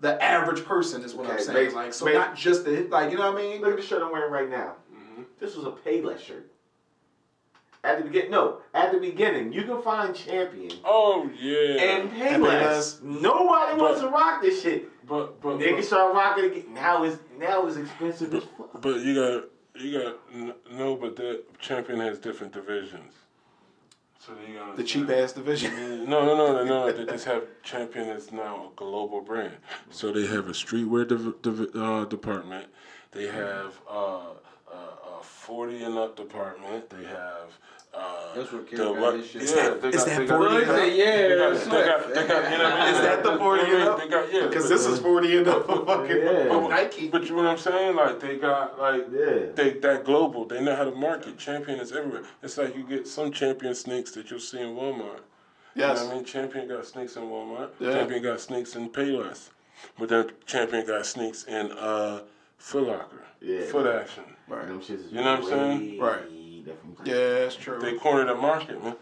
[0.00, 1.56] the average person is what I'm saying.
[1.68, 3.60] base- like so base- not just the like you know what I mean?
[3.62, 4.74] Look at the shirt I'm wearing right now.
[4.94, 5.22] Mm-hmm.
[5.40, 6.50] This was a Payless shirt.
[7.84, 11.82] At the beginning, no, at the beginning, you can find Champion oh yeah.
[11.82, 13.00] and And Payless.
[13.00, 13.02] Payless.
[13.02, 14.88] Nobody wants to rock this shit.
[15.06, 16.52] but but Niggas but, start rocking it.
[16.58, 16.74] again.
[16.74, 18.80] Now it's now it's expensive as fuck.
[18.82, 19.44] but you got
[19.82, 23.12] you got n- no, but the champion has different divisions.
[24.18, 26.04] So you got The cheap ass division.
[26.08, 26.92] No, no, no, no, no.
[26.92, 29.54] They just have Champion is now a global brand.
[29.90, 32.66] So they have a streetwear div- div- uh, department.
[33.12, 34.34] They have uh,
[35.48, 36.90] uh, a forty and up department.
[36.90, 37.58] They have.
[37.94, 39.42] Uh, That's where Kid got what- his shit.
[39.42, 40.90] Yeah, that- they is got, that they 40 they and got, they
[41.38, 42.94] got, they got, they got, you know what I mean?
[42.94, 43.98] Is that the 40 and up?
[43.98, 44.46] They got, yeah.
[44.48, 46.48] Because this is forty and up for fucking Yeah.
[46.50, 47.08] for Nike.
[47.08, 47.96] But you know what I'm saying?
[47.96, 49.46] Like they got like Yeah.
[49.54, 50.44] they that global.
[50.44, 51.38] They know how to market.
[51.38, 52.24] Champion is everywhere.
[52.42, 55.22] It's like you get some champion sneaks that you'll see in Walmart.
[55.74, 56.02] You know Yes.
[56.04, 56.24] what I mean?
[56.26, 57.70] Champion got sneaks in Walmart.
[57.80, 57.92] Yeah.
[57.92, 59.48] Champion got sneaks in Payless.
[59.98, 62.20] But then Champion got sneaks in uh
[62.58, 63.24] Foot Locker.
[63.40, 63.64] Yeah.
[63.66, 64.24] Foot Action.
[64.48, 64.66] Right.
[64.66, 66.00] Them shits is You know what I'm saying?
[66.00, 66.64] Right.
[66.64, 66.98] different.
[67.04, 67.78] Yeah, that's true.
[67.80, 68.96] They cornered the market, man.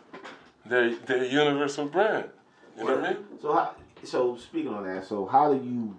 [0.66, 2.30] They they're universal brand.
[2.76, 3.24] You know what I mean?
[3.40, 5.96] So how, so speaking on that, so how do you?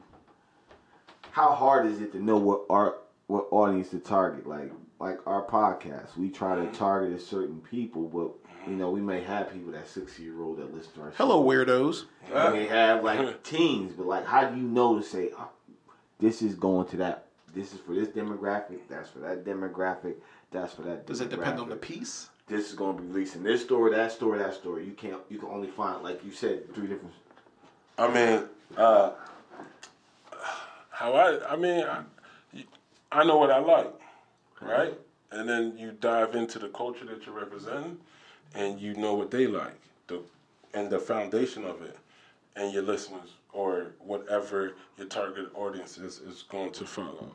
[1.32, 4.48] How hard is it to know what art, what audience to target?
[4.48, 6.74] Like like our podcast, we try to mm-hmm.
[6.74, 10.58] target a certain people, but you know we may have people that sixty year old
[10.58, 11.14] that listen to our.
[11.18, 12.06] Hello, weirdos.
[12.28, 12.52] show.
[12.52, 15.50] We may have like teens, but like how do you know to say oh,
[16.20, 17.25] this is going to that?
[17.56, 18.80] This is for this demographic.
[18.90, 20.16] That's for that demographic.
[20.52, 21.08] That's for that.
[21.08, 22.30] Does it depend on the piece?
[22.48, 24.80] This is going to be released in this store, that store, that store.
[24.80, 25.22] You can't.
[25.30, 27.14] You can only find like you said three different.
[27.98, 28.44] I mean,
[28.78, 29.12] uh,
[30.90, 32.04] how I, I mean, I,
[33.12, 33.94] I know what I like,
[34.62, 34.94] right?
[35.32, 37.98] And then you dive into the culture that you're representing,
[38.54, 40.22] and you know what they like, the
[40.74, 41.98] and the foundation of it,
[42.58, 47.32] and your listeners or whatever your target audience is is going to follow.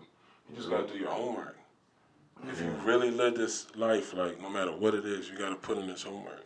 [0.50, 1.56] You just gotta do your homework.
[2.48, 5.78] If you really live this life, like no matter what it is, you gotta put
[5.78, 6.44] in this homework.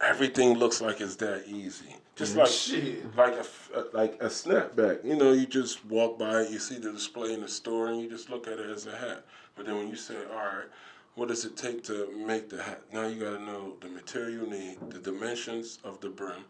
[0.00, 1.96] Everything looks like it's that easy.
[2.14, 3.16] Just like Shit.
[3.16, 5.04] like a like a snapback.
[5.04, 8.00] You know, you just walk by it, you see the display in the store, and
[8.00, 9.24] you just look at it as a hat.
[9.56, 10.66] But then when you say, all right,
[11.16, 12.82] what does it take to make the hat?
[12.92, 16.44] Now you got to know the material you need, the dimensions of the brim,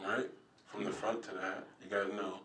[0.00, 0.30] right,
[0.66, 1.64] from the front to the hat.
[1.82, 2.38] You got to know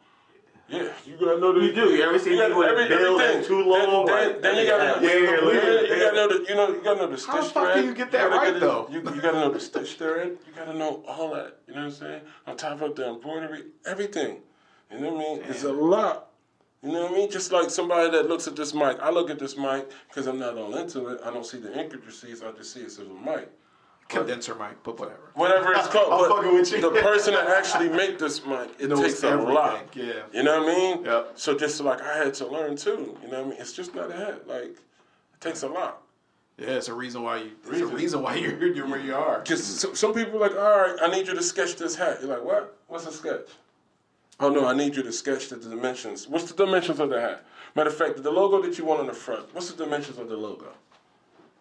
[0.69, 1.65] Yeah, you gotta know the.
[1.65, 1.90] You do.
[1.94, 3.45] You ever see gotta- with a every- bill everything.
[3.48, 4.06] too long?
[4.06, 5.02] Then, Like, then, then you gotta yeah, know.
[5.02, 5.94] yeah, you, yeah, gotta- yeah.
[5.95, 6.45] you gotta know the.
[6.49, 6.68] You know.
[6.69, 7.76] You gotta know the stitch How the fuck thread.
[7.76, 8.88] can you get that gotta right, get though?
[8.90, 10.38] You, you gotta know the stitch thread.
[10.48, 11.57] You gotta know all that.
[11.68, 12.22] You know what I'm saying?
[12.48, 14.38] On top of the embroidery, everything.
[14.91, 15.44] You know what I mean?
[15.49, 16.30] It's a lot.
[16.81, 17.31] You know what I mean?
[17.31, 18.99] Just like somebody that looks at this mic.
[19.02, 21.19] I look at this mic because I'm not all into it.
[21.26, 22.41] I don't see the intricacies.
[22.41, 23.49] I just see it as a mic.
[24.09, 25.31] Condenser mic, but whatever.
[25.34, 26.13] Whatever it's called.
[26.13, 26.81] I'm but fucking with you.
[26.81, 29.88] The person that actually make this mic, it Knows takes a lot.
[29.95, 30.13] yeah.
[30.31, 31.05] You know what I mean?
[31.05, 31.31] Yep.
[31.35, 33.17] So just like I had to learn too.
[33.23, 33.57] You know what I mean?
[33.59, 34.47] It's just not a hat.
[34.47, 34.77] Like it
[35.41, 36.01] takes a lot.
[36.59, 37.51] Yeah, it's a reason why you.
[37.63, 37.89] It's Reason.
[37.89, 39.41] a reason why you're, you're where you are.
[39.43, 42.19] Just so, some people are like, all right, I need you to sketch this hat.
[42.21, 42.77] You're like, what?
[42.88, 43.47] What's a sketch?
[44.39, 46.27] Oh no, I need you to sketch the dimensions.
[46.27, 47.45] What's the dimensions of the hat?
[47.75, 49.51] Matter of fact, the logo that you want on the front.
[49.55, 50.67] What's the dimensions of the logo?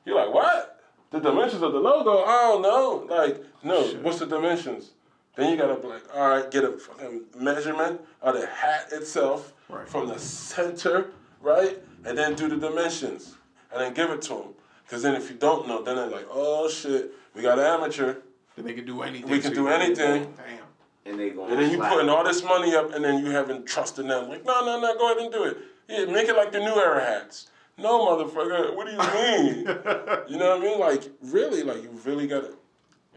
[0.05, 0.82] You're like, what?
[1.13, 2.25] The dimensions of the logo?
[2.25, 3.07] I don't know.
[3.09, 3.83] Like, no.
[4.03, 4.91] What's the dimensions?
[5.37, 9.53] Then you gotta be like, all right, get a fucking measurement of the hat itself
[9.69, 9.89] Right.
[9.89, 13.37] from the center, right, and then do the dimensions,
[13.73, 14.49] and then give it to them.
[14.85, 18.17] Because then if you don't know, then they're like, oh shit, we got an amateur,
[18.57, 19.31] Then they can do anything.
[19.31, 20.35] we can do anything.
[20.37, 20.59] Damn.
[21.07, 23.65] And they going And then you putting all this money up, and then you haven't
[23.67, 24.29] trust in them.
[24.29, 25.57] Like, no, no, no, go ahead and do it.
[25.89, 27.49] Yeah, make it like the new era hats.
[27.79, 29.57] No, motherfucker, what do you mean?
[30.29, 30.79] you know what I mean?
[30.79, 32.57] Like, really, like, you really got to.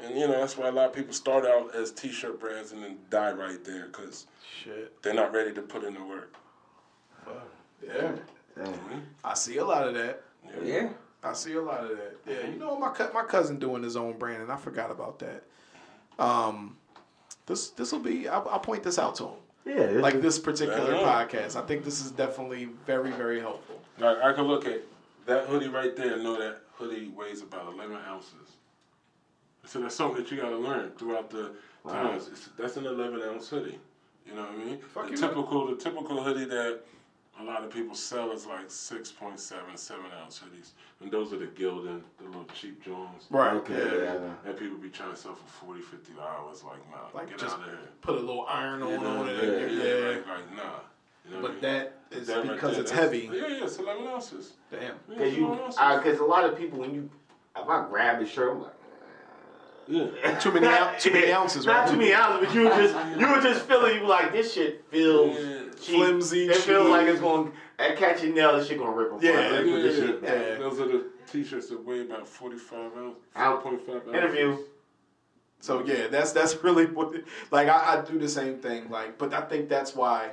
[0.04, 2.72] And, you know, that's why a lot of people start out as t shirt brands
[2.72, 4.28] and then die right there because
[4.64, 5.02] Shit.
[5.02, 6.34] they're not ready to put in the work.
[7.86, 8.12] Yeah.
[9.24, 10.24] I see a lot of that.
[10.64, 10.90] Yeah.
[11.24, 12.18] I see a lot of that.
[12.28, 15.18] Yeah, you know my cou- my cousin doing his own brand, and I forgot about
[15.20, 15.44] that.
[16.20, 16.78] Um,
[17.48, 18.28] this this will be.
[18.28, 19.40] I'll, I'll point this out to him.
[19.66, 21.02] Yeah, Like this particular Yeah.
[21.04, 23.82] podcast, I think this is definitely very very helpful.
[23.98, 24.82] Like, I can look at
[25.26, 28.48] that hoodie right there and know that hoodie weighs about 11 ounces.
[29.66, 31.54] So that's something that you got to learn throughout the
[31.88, 32.28] times.
[32.32, 33.80] It's, that's an 11 ounce hoodie.
[34.28, 34.78] You know what I mean?
[34.94, 36.80] Fuck the you, typical, the typical hoodie that
[37.40, 39.38] a lot of people sell is like 6.7,
[39.78, 40.70] 7 ounce hoodies.
[41.02, 43.26] And those are the Gildan, the little cheap Jones.
[43.30, 43.54] Right.
[43.56, 44.14] Okay, Yeah.
[44.14, 44.50] yeah.
[44.50, 46.64] And people be trying to sell for 40 50 dollars.
[46.64, 47.78] Like, nah, Like get just out of here.
[48.02, 49.44] put a little iron on, You on it.
[49.44, 50.08] yeah, yeah, Yeah.
[50.10, 50.64] Like, like, nah.
[51.28, 51.62] You know what I But mean?
[51.62, 53.30] that is That right because there, it's heavy.
[53.34, 54.54] Yeah, yeah, it's 11 ounces.
[54.72, 54.80] Damn.
[54.82, 56.20] Cause it's you, 11 ounces.
[56.20, 57.10] a lot of people when you,
[57.58, 58.72] if I grab the shirt, I'm like.
[59.88, 60.40] yeah.
[60.40, 61.90] Too many ou- too many ounces, Not right?
[61.90, 64.54] too many ounces, but you were just you were just feeling you were like this
[64.54, 65.62] shit feels Yeah.
[65.82, 65.96] Cheap.
[65.96, 68.58] Flimsy, It feels like it's going to catch your nail.
[68.58, 69.24] This shit gonna rip apart.
[69.24, 70.32] Yeah, Let me this Yeah, shit back.
[70.32, 70.56] yeah.
[70.58, 73.64] Those are the t-shirts that weigh about 45 ounces, Out.
[73.64, 74.14] 4.5 ounces.
[74.14, 74.58] Interview.
[75.62, 77.14] So yeah, that's that's really what.
[77.52, 78.90] Like I, I do the same thing.
[78.90, 80.32] Like, but I think that's why,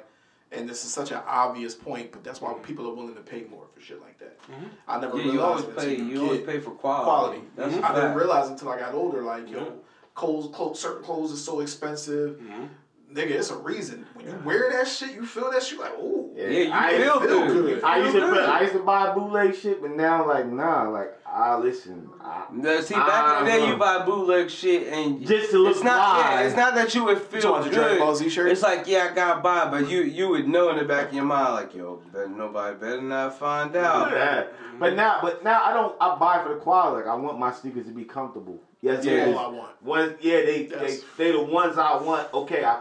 [0.50, 3.42] and this is such an obvious point, but that's why people are willing to pay
[3.50, 4.38] more for shit like that.
[4.86, 5.96] I never Yeah, realized you always that pay.
[5.96, 7.04] You always pay for quality.
[7.04, 7.42] quality.
[7.56, 9.22] That's a I didn't realize until I got older.
[9.22, 9.70] Like yo, Yeah.
[10.14, 12.38] clothes, clothes, certain clothes is so expensive.
[12.38, 12.64] Mm-hmm.
[13.12, 14.06] Nigga, it's a reason.
[14.14, 16.30] When you wear that shit, you feel that shit like, ooh.
[16.34, 17.48] Yeah, Yeah, you I, feel feel good.
[17.64, 17.84] good.
[17.84, 18.44] I You used to feel feel.
[18.46, 22.80] I used to buy bootleg shit, but now like nah, like ah listen, I, Now,
[22.80, 26.20] see, back in the day, you buy bootleg shit and Just to look it's not.
[26.22, 26.40] fly.
[26.40, 28.00] Yeah, it's not that you would feel talking about the Dragon good.
[28.00, 28.50] Ball Z shirt?
[28.50, 31.14] It's like yeah, I got by, but you you would know in the back of
[31.14, 34.10] your mind like yo, better nobody better not find out.
[34.10, 34.44] Yeah.
[34.78, 35.94] But now, but now I don't.
[36.00, 37.04] I buy for the quality.
[37.06, 38.58] Like I want my sneakers to be comfortable.
[38.80, 39.12] Yes, Yeah.
[39.12, 39.36] it is.
[39.36, 39.82] All I want.
[39.82, 41.00] One, yeah, they Yes.
[41.16, 42.32] they they the ones I want.
[42.34, 42.80] Okay, I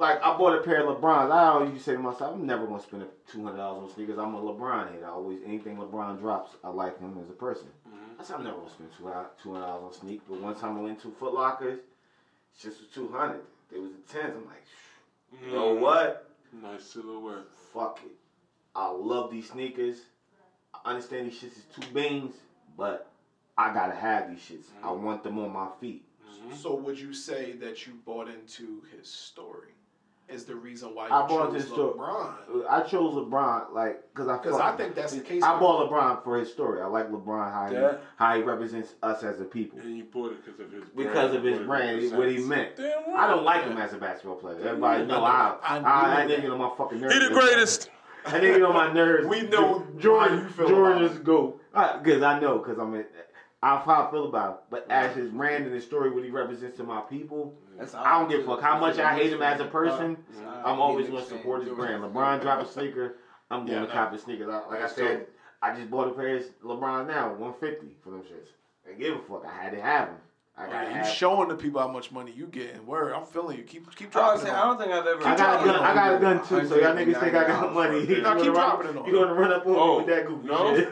[0.00, 1.30] like I bought a pair of LeBrons.
[1.30, 4.18] I always say to myself, I'm never gonna spend two hundred dollars on sneakers.
[4.18, 5.02] I'm a LeBron head.
[5.04, 7.68] I always anything LeBron drops, I like him as a person.
[7.86, 8.20] Mm-hmm.
[8.20, 10.26] I said I'm never gonna spend two hundred dollars on sneakers.
[10.28, 11.80] But one time I went to Foot Lockers,
[12.52, 13.42] it's just was two hundred.
[13.72, 14.34] It was the tens.
[14.34, 15.80] I'm like, you know mm.
[15.80, 16.30] what?
[16.62, 17.44] Nice silhouette.
[17.72, 18.12] fuck it.
[18.74, 19.98] I love these sneakers.
[20.84, 22.34] I understand these shits is two beans,
[22.76, 23.10] but
[23.58, 24.66] I gotta have these shits.
[24.82, 25.00] I mm.
[25.00, 26.04] want them on my feet.
[26.24, 26.56] Mm-hmm.
[26.56, 29.74] So would you say that you bought into his story?
[30.32, 31.98] Is the reason why you I bought chose this story.
[31.98, 32.34] LeBron?
[32.70, 35.42] I chose LeBron, like, cause I Because I think that's the case.
[35.42, 36.80] I bought LeBron for his story.
[36.80, 37.90] I like LeBron how Yeah.
[37.92, 39.78] he how he represents us as a people.
[39.80, 40.94] And you bought it because of his brand.
[40.96, 42.46] Because of his what brand, what he represents.
[42.48, 42.76] meant.
[42.76, 43.16] Damn.
[43.16, 44.58] I don't like him as a basketball player.
[44.64, 45.90] Everybody know I I, know- I,
[46.22, 47.14] I that know nigga on my fucking nerves.
[47.14, 47.90] He the greatest.
[48.26, 49.26] That nigga on my nerves.
[49.28, 50.38] We know Jordan.
[50.38, 51.60] how you feel Jordan about is go
[52.02, 52.94] because I know because I'm.
[52.94, 53.04] A,
[53.62, 54.50] I how I feel about.
[54.52, 54.60] It.
[54.70, 58.18] But as his brand and his story, what he represents to my people, That's I
[58.18, 60.16] don't give a fuck how much I hate him as a person.
[60.46, 62.02] Uh, I'm always gonna support his brand.
[62.02, 63.16] LeBron drop a sneaker,
[63.50, 64.00] I'm Yeah, going I to know.
[64.00, 64.48] cop his sneakers.
[64.48, 65.26] I, like I That's said,
[65.62, 68.48] I just bought a pair of LeBron now, 150 for them shits.
[68.90, 69.44] I give a fuck.
[69.46, 70.16] I had to have them.
[70.56, 72.84] I gotta You showing the people how much money you getting.
[72.86, 73.62] Word, I'm feeling you.
[73.64, 74.40] Keep keep I, was dropping.
[74.42, 75.26] saying, it I don't think I've ever.
[75.26, 75.80] I got a gun.
[75.84, 76.66] I got a gun too.
[76.66, 78.00] So y'all niggas think I got money.
[78.06, 80.14] You Nah, keep gonna dropping it on You gonna run up on Oh, me with
[80.14, 80.74] that goofy no.
[80.76, 80.88] shit?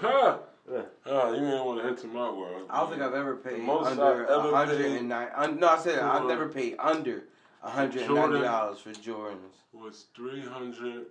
[0.00, 0.38] Huh.
[0.70, 0.82] Yeah.
[1.06, 2.66] Ah, you ain't want to enter my world.
[2.70, 5.28] I don't think I've ever paid most under I've ever a hundred and nine.
[5.36, 7.24] Un, no, I said I've never paid under
[7.62, 9.56] hundred and ninety dollars for Jordans.
[9.72, 11.06] It was three hundred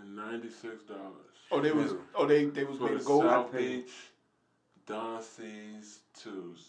[0.00, 1.34] and ninety six dollars.
[1.50, 3.24] Oh, they was oh they they was made the of gold.
[3.24, 3.90] South Beach
[4.86, 6.60] Don C's twos.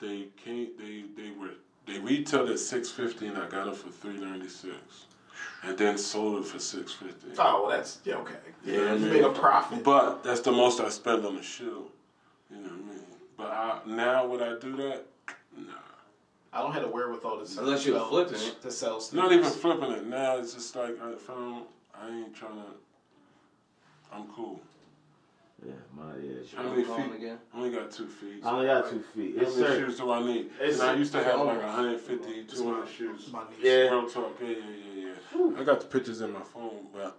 [0.00, 0.70] They came.
[0.78, 1.54] They they were
[1.86, 4.72] they retailed at six fifty, and I got it for three ninety six,
[5.62, 7.28] and then sold it for six fifty.
[7.38, 8.34] Oh, well, that's yeah okay.
[8.64, 9.10] Yeah, Yeah, you man.
[9.12, 9.82] made a profit.
[9.84, 11.86] But that's the most I spend on a shoe.
[12.50, 13.00] You know what I mean?
[13.36, 15.04] But I, now would I do that?
[15.56, 15.72] Nah.
[16.52, 17.54] I don't have the wherewithal to sell.
[17.54, 17.64] Stuff.
[17.64, 18.62] Unless you're sell- flipping to, it.
[18.62, 19.00] to sell.
[19.00, 19.16] Stuff.
[19.16, 20.06] Not even flipping it.
[20.06, 21.64] Now it's just like I found
[22.00, 22.66] I ain't trying to.
[24.12, 24.60] I'm cool.
[25.62, 26.32] Yeah, my yeah.
[26.56, 27.16] How many Phone feet?
[27.16, 27.38] again?
[27.52, 28.44] I only got two feet.
[28.44, 29.36] I only got two feet.
[29.36, 29.86] How many certain.
[29.86, 30.46] shoes do I need?
[30.60, 31.64] It's- and I used to have like almost.
[31.64, 33.30] 150, 200 shoes.
[33.32, 33.42] My.
[33.62, 33.72] Yeah.
[33.90, 34.56] Real talk, yeah, yeah,
[34.94, 35.60] yeah, yeah.
[35.60, 37.16] I got the pictures in my phone, but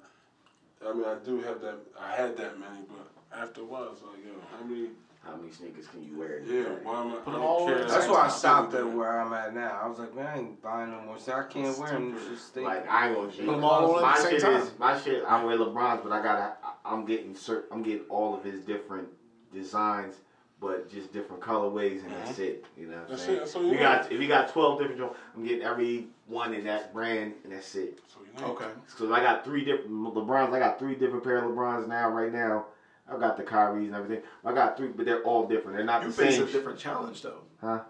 [0.85, 1.77] I mean, I do have that.
[1.99, 4.89] I had that many, but after a while, it's like, yo, how many?
[5.23, 6.39] How many sneakers can you wear?
[6.45, 7.15] Yeah, why am I?
[7.15, 7.83] Put I them all care.
[7.85, 9.79] That's why I stopped at where I'm at now.
[9.83, 11.17] I was like, man, I ain't buying no more.
[11.17, 12.15] So I can't wear them.
[12.15, 12.61] It's just stay.
[12.61, 13.47] Like I ain't gonna cheat.
[13.47, 14.61] them all on at my the same shit time.
[14.61, 15.23] is my shit.
[15.27, 16.53] I wear LeBrons, but I gotta.
[16.63, 17.63] I- I'm getting cert.
[17.71, 19.07] I'm getting all of his different
[19.53, 20.15] designs,
[20.59, 22.43] but just different colorways, and that's mm-hmm.
[22.43, 22.65] it.
[22.77, 23.37] You know what I'm That's saying?
[23.37, 25.63] it, that's all if you you got if you got 12 different, joints, I'm getting
[25.63, 27.99] every one in that brand, and that's it.
[28.07, 28.51] So you need.
[28.51, 28.67] Okay.
[28.97, 30.53] So I got three different LeBrons.
[30.53, 32.09] I got three different pair of LeBrons now.
[32.09, 32.65] Right now,
[33.11, 34.23] I got the Kyries and everything.
[34.43, 35.77] I got three, but they're all different.
[35.77, 36.47] They're not You the face same.
[36.47, 37.41] a different challenge though.
[37.61, 37.81] Huh?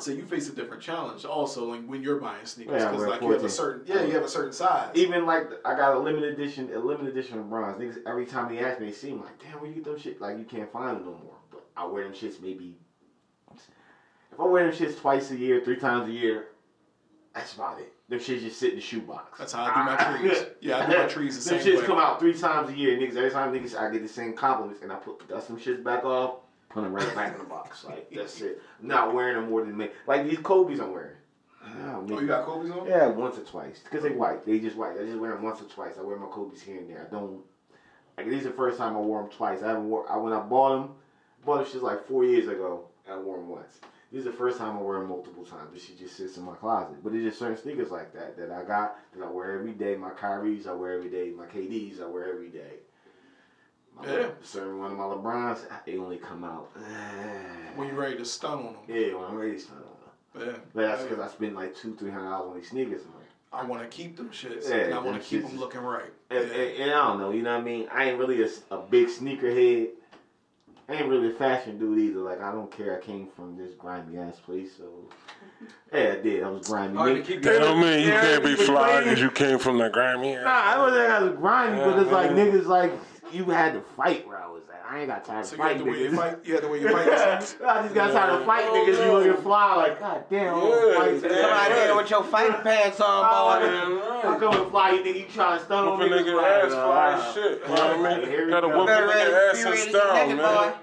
[0.00, 3.22] Say you face a different challenge also like when you're buying sneakers because wear like
[3.22, 4.90] you have a certain yeah you have a certain size.
[4.94, 7.80] Even like I got a limited edition, a limited edition of bronze.
[7.80, 10.20] Niggas every time they ask me, they seem like, damn, where you get them shit?
[10.20, 11.36] Like you can't find them no more.
[11.50, 12.76] But I wear them shits maybe.
[13.52, 16.48] If I wear them shits twice a year, three times a year,
[17.32, 17.92] that's about it.
[18.08, 19.38] Them shits just sit in the shoebox.
[19.38, 20.46] That's how I do my trees.
[20.60, 21.64] Yeah, I do my trees the same way.
[21.64, 21.86] them shits way.
[21.86, 22.98] come out three times a year.
[22.98, 25.84] Niggas every time niggas I get the same compliments, and I put dust them shits
[25.84, 26.40] back off,
[26.74, 27.84] put them right back in the box.
[27.84, 28.60] Like that's it.
[28.82, 29.88] I'm not wearing them more than me.
[30.06, 31.16] Like these Kobe's I'm wearing.
[31.66, 32.86] Oh, you got Kobe's on?
[32.86, 33.80] Yeah, once or twice.
[33.82, 34.44] Because they white.
[34.44, 34.98] They just white.
[35.00, 35.94] I just wear them once or twice.
[35.98, 37.06] I wear my Kobe's here and there.
[37.08, 37.40] I don't.
[38.18, 39.62] Like, this is the first time I wore them twice.
[39.62, 40.10] I haven't wore.
[40.10, 40.90] I, when I bought them,
[41.44, 42.88] bought them shit like four years ago.
[43.10, 43.80] I wore them once.
[44.12, 45.72] This is the first time I wear them multiple times.
[45.72, 47.02] This shit just sits in my closet.
[47.02, 49.96] But it's just certain sneakers like that that I got that I wear every day.
[49.96, 51.30] My Kyries I wear every day.
[51.30, 52.80] My KDs I wear every day.
[53.96, 54.26] My, Yeah.
[54.42, 56.70] Certain one of my LeBrons, they only come out.
[56.76, 57.70] Eh.
[57.76, 58.74] When you're ready to stun on them.
[58.88, 60.48] yeah, when I'm ready to start on them.
[60.48, 60.58] Yeah.
[60.74, 63.02] But that's because I spend like two, three hundred dollars on these sneakers.
[63.06, 63.22] I'm like,
[63.52, 64.68] I want to keep them shits.
[64.68, 66.10] Yeah, and I want to keep them looking right.
[66.30, 66.54] And, Yeah.
[66.56, 67.88] and, and I don't know, you know what I mean?
[67.92, 69.88] I ain't really a, a big sneaker head.
[70.86, 72.18] I ain't really a fashion dude either.
[72.20, 72.98] Like, I don't care.
[73.00, 74.84] I came from this grimy ass place, so.
[75.92, 76.42] Yeah, I did.
[76.42, 76.96] I was grimy.
[76.96, 79.58] Hard to Nigga- keep That don't mean you Yeah, can't be fly because you came
[79.60, 80.42] from the Grammy.
[80.42, 82.92] Nah, I wasn't I was grimy, but it's like niggas like
[83.32, 84.82] you had to fight where I was at.
[84.88, 86.36] I ain't got time to So you had fight the way you fight.
[86.44, 87.08] You had the way you fight.
[87.08, 87.58] I just
[87.94, 89.06] got time to oh, fight niggas.
[89.06, 91.40] You looking fly like, god damn, Yeah, fight yeah.
[91.40, 94.28] Come out here with your fighting pants on, boy.
[94.28, 94.90] I'm coming to fly.
[94.92, 96.24] You think you trying to stun on Whoop niggas?
[96.24, 97.60] nigga Like, ass fly as shit.
[97.62, 98.44] You know what I mean?
[98.46, 100.74] we Gotta whoop a Better ready- nigga ass be in ready to style, man.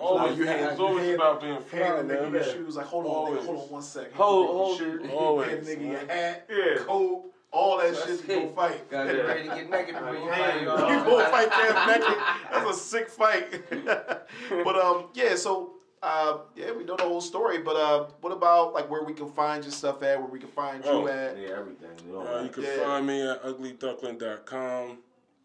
[0.00, 2.32] Always, you had- it's always you about being fly, Hand nigga man.
[2.32, 2.76] your shoes.
[2.76, 4.14] Like, hold on, nigga, hold on one second.
[4.14, 6.76] Hold- Hand the hold nigga your Always, nigga your hat, Yeah.
[6.84, 8.54] coat, all that shit to go it.
[8.54, 8.90] fight.
[8.90, 10.60] Gotta get ready to get naked before you fight.
[10.60, 10.90] You y'all.
[10.98, 12.18] You go fight that naked.
[12.52, 13.62] That's a sick fight.
[14.64, 15.36] but um, yeah.
[15.36, 17.58] So uh, yeah, we know the whole story.
[17.58, 20.18] But uh, what about like where we can find your stuff at?
[20.20, 21.06] Where we can find you Oh.
[21.06, 21.38] at?
[21.38, 21.90] Yeah, everything.
[22.06, 22.76] You Uh, you can Yeah.
[22.84, 24.98] find me at uglyduklyn.com,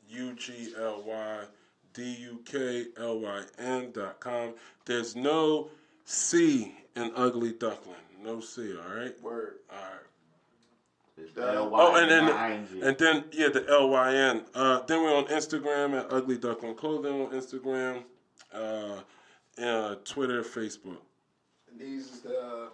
[0.09, 1.43] U G L Y
[1.93, 4.53] D U K L Y N.com.
[4.85, 5.69] There's no
[6.05, 7.95] C in Ugly Duklyn.
[8.21, 9.13] No C, all right?
[9.21, 9.59] Word.
[9.71, 10.08] All right.
[11.21, 14.43] It's Oh, and then, and then, yeah, the L Y N.
[14.53, 18.03] Uh, then we're on Instagram at Ugly Duklyn Clothing on Instagram,
[18.53, 19.01] uh,
[19.61, 20.97] uh, Twitter, Facebook.
[21.71, 22.69] And these is the.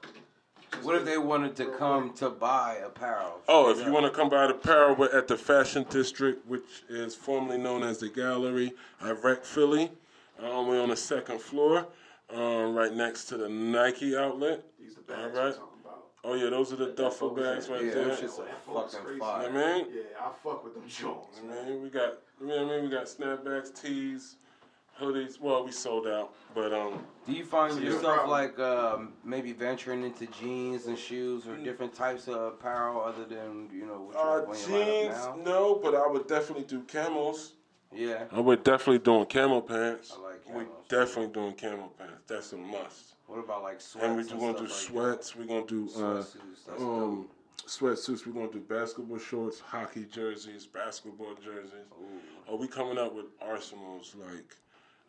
[0.82, 3.40] What if they wanted to come to buy apparel?
[3.48, 6.84] Oh, if you want to come by the apparel, we're at the Fashion District, which
[6.90, 9.92] is formerly known as the Gallery at Rec Philly.
[10.44, 11.88] Um, we're on the second floor,
[12.34, 14.64] um, right next to the Nike outlet.
[14.78, 15.56] These the bags All right.
[16.26, 16.42] Talking about.
[16.42, 18.06] Oh yeah, those are the duffel bags right Yeah, there.
[18.08, 19.14] them shits are fucking crazy.
[19.14, 19.86] You know what I mean?
[19.94, 21.42] Yeah, I fuck with them Jones.
[21.42, 22.90] I mean, we got, you know what I mean?
[22.90, 24.36] We got snapbacks, tees,
[25.00, 25.40] hoodies.
[25.40, 29.14] Well, we sold out, but um, Do you find It's a good yourself like um,
[29.24, 34.02] maybe venturing into jeans and shoes or different types of apparel other than you know
[34.02, 35.40] what you uh, have on your lineup jeans, now?
[35.44, 37.54] no, but I would definitely do camels.
[37.94, 40.14] Yeah, I would definitely doing camel pants.
[40.18, 40.88] I like We camos.
[40.90, 42.24] definitely doing camel pants.
[42.28, 43.15] That's a must.
[43.28, 44.06] What about like sweats?
[44.06, 45.26] And we're and gonna do stuff like that?
[45.26, 45.36] sweats.
[45.36, 47.28] We're gonna do uh, Sweatsuits, that's um,
[47.68, 48.28] sweatsuits.
[48.28, 51.72] We're gonna do basketball shorts, hockey jerseys, basketball jerseys.
[52.48, 54.56] Oh, we coming up with arsenals like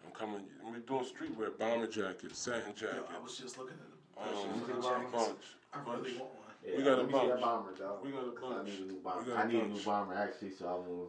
[0.07, 0.43] I'm coming.
[0.65, 3.11] We're doing streetwear, bomber jackets, satin Yo, jackets.
[3.19, 3.93] I was just looking at them.
[4.17, 5.13] Um, Jackets.
[5.13, 5.37] bunch.
[5.75, 6.43] I really want one.
[6.65, 7.41] We got got a Let me see that bunch.
[7.43, 8.05] bomber, dog.
[8.05, 9.25] We got a 'Cause I need a new bomber.
[9.25, 11.09] got a I need a new bomber actually, so I'm gonna.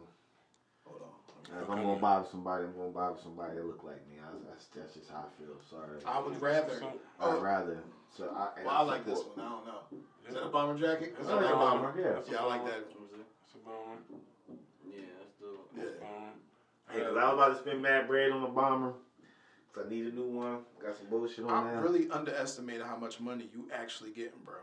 [0.84, 1.17] Hold on.
[1.48, 4.16] If I'm gonna buy somebody, I'm gonna buy somebody that look like me.
[4.20, 5.56] I, that's, that's just how I feel.
[5.70, 5.98] Sorry.
[6.04, 6.78] I would rather.
[6.78, 7.40] So- I'd oh.
[7.40, 7.78] rather.
[8.16, 8.64] So I.
[8.64, 9.46] Well, I like this one.
[9.46, 9.98] I don't know.
[10.28, 11.14] Is that a bomber jacket?
[11.18, 11.94] I like like bomber.
[11.96, 12.32] Yeah.
[12.32, 12.84] Yeah, I like that.
[12.84, 14.02] It's a bomber.
[14.86, 15.70] Yeah, that's dope.
[15.76, 15.84] Yeah.
[16.00, 16.32] Bomber.
[16.90, 18.94] Hey, 'cause I was about to spend mad bread on the bomber.
[19.74, 20.60] So I need a new one.
[20.82, 21.80] Got some bullshit on I there.
[21.82, 24.56] really underestimated how much money you actually getting, bro.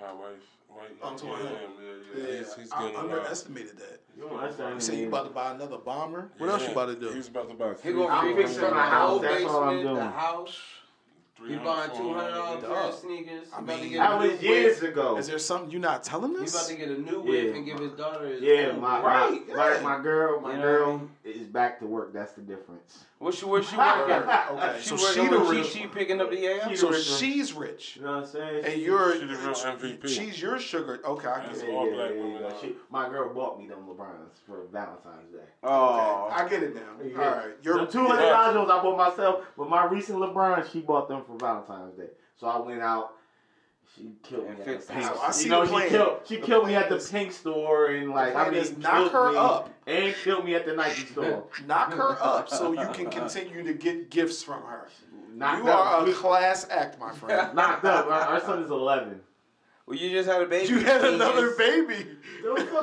[0.00, 0.55] My wife.
[0.68, 0.88] Wife.
[1.02, 1.46] I'm yeah, talking him.
[1.46, 1.70] him.
[2.16, 2.38] Yeah, yeah.
[2.38, 4.00] He's, he's I getting a underestimated that.
[4.16, 6.30] You don't You say you about to buy another bomber?
[6.38, 7.10] What else you about to do?
[7.12, 9.62] He's about to buy He gonna I'm refix from my the house, whole that's all
[9.64, 10.58] I'm basement, the house.
[11.46, 13.48] He buying two hundred dollars pair of sneakers.
[13.54, 14.92] I about to mean, That a new was years whip.
[14.92, 15.18] ago.
[15.18, 16.50] Is there something you're not telling us?
[16.52, 17.54] He about to get a new whip Yeah.
[17.56, 19.02] and give his daughter his Yeah, my.
[19.02, 19.80] Right, my, yeah.
[19.82, 22.14] my, my girl, my You girl is back to work.
[22.14, 23.04] That's the difference.
[23.18, 24.14] Where she where she working?
[24.50, 26.68] Okay, She so working she the with real Chi Chi picking up the air.
[26.68, 28.64] She- So the she's rich, You know what I'm saying?
[28.66, 30.08] and you're She the real MVP.
[30.08, 31.00] She's your sugar.
[31.02, 31.64] Okay, I get it.
[31.66, 32.52] Yeah, all yeah, black yeah, women yeah.
[32.60, 35.38] She, my girl bought me them LeBrons for Valentine's Day.
[35.62, 36.82] Oh, Okay, I get it now.
[37.02, 37.18] Yeah.
[37.18, 40.80] All right, you're The two hundred dollars I bought myself, but my recent LeBron, she
[40.80, 42.10] bought them for Valentine's Day.
[42.38, 43.12] So I went out.
[43.94, 45.10] She killed And me at fixed the the pink.
[45.10, 45.18] house.
[45.22, 46.20] I see you know, the she killed.
[46.26, 48.76] She The killed me at the is- pink store and like plan I mean, is
[48.76, 49.70] knock her me up.
[49.86, 51.44] and killed me at the Nike store.
[51.66, 54.88] knock her up so you can continue to get gifts from her.
[55.34, 57.54] Knocked You are a class act, my friend.
[57.54, 58.06] knocked up.
[58.06, 59.20] Our, our son is eleven.
[59.86, 60.68] well, you just had a baby.
[60.68, 61.14] You had genius.
[61.14, 62.06] another baby.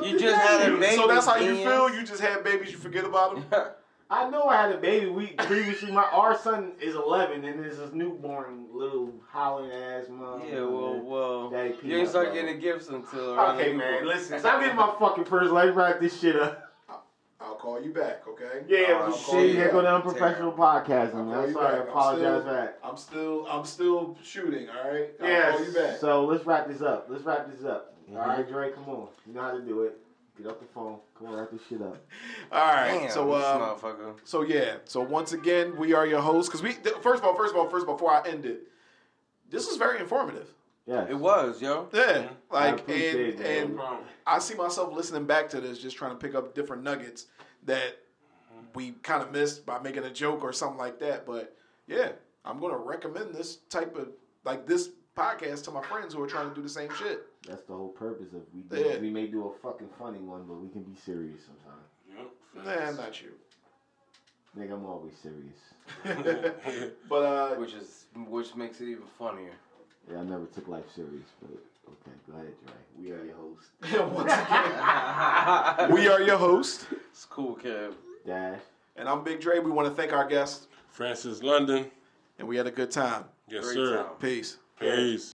[0.02, 0.96] You just had a baby.
[0.96, 1.94] So that's how you feel.
[1.94, 2.70] You just had babies.
[2.72, 3.64] You forget about them.
[4.10, 5.06] I know I had a baby.
[5.06, 10.42] We previously my our son is eleven and there's this newborn little hollering ass mom.
[10.46, 12.40] Yeah, well, well, Daddy you peanut ain't start butter.
[12.42, 13.92] getting gifts until around Okay, the man.
[14.00, 14.08] people.
[14.14, 15.50] Listen, stop getting my fucking first.
[15.52, 16.60] Let's wrap this shit up.
[17.40, 18.62] I'll call you back, okay?
[18.68, 19.48] Yeah, I'll we call see.
[19.48, 19.72] you Here back.
[19.72, 21.34] go the unprofessional podcasting, I'll man.
[21.34, 21.66] call I'm sorry.
[21.66, 21.80] I back.
[21.82, 22.78] I'm apologize still- for that.
[22.82, 24.68] I'm still, I'm still shooting.
[24.70, 25.08] All right.
[25.20, 25.50] Yeah.
[25.50, 25.96] call you back.
[25.98, 27.06] So let's wrap this up.
[27.10, 27.94] Let's wrap this up.
[28.12, 28.52] All right, mm-hmm.
[28.52, 29.08] Dre, come on.
[29.26, 29.98] You know how to do it.
[30.36, 30.98] Get off the phone.
[31.16, 31.96] Come on, wrap this shit up.
[32.50, 33.00] All right.
[33.02, 34.14] Damn, so, this um, motherfucker.
[34.24, 34.76] so yeah.
[34.84, 36.48] So once again, we are your hosts.
[36.48, 38.62] Because we, th- first of all, first of all, first before I end it,
[39.50, 40.48] this was very informative.
[40.86, 41.88] Yeah, It was, yo.
[41.94, 42.28] Yeah.
[42.50, 43.58] Like, appreciate and that.
[43.62, 43.98] and No.
[44.26, 47.26] I see myself listening back to this, just trying to pick up different nuggets
[47.64, 47.96] that
[48.74, 51.24] we kind of missed by making a joke or something like that.
[51.24, 51.56] But
[51.86, 52.12] yeah,
[52.44, 54.08] I'm gonna recommend this type of
[54.44, 57.24] like this podcast to my friends who are trying to do the same shit.
[57.46, 58.62] That's the whole purpose of we.
[58.62, 58.98] Do, Yeah.
[58.98, 61.88] We may do a fucking funny one, but we can be serious sometimes.
[62.16, 62.94] Yep.
[62.96, 63.32] Nah, not you.
[64.58, 65.60] Nigga, I'm always serious.
[67.08, 69.52] But uh, Which is which makes it even funnier.
[70.10, 72.74] Yeah, I never took life serious, but okay, go ahead, Dre.
[72.98, 73.68] We are your host.
[74.14, 77.94] once again, we are your host, It's cool, Kev.
[78.26, 78.60] Dash.
[78.96, 79.58] and I'm Big Dre.
[79.58, 81.90] We want to thank our guests, Francis London.
[82.38, 83.24] and we had a good time.
[83.48, 83.96] Yes, Great sir.
[83.96, 84.12] time.
[84.20, 84.58] Peace.
[84.78, 85.24] Peace.
[85.24, 85.33] Send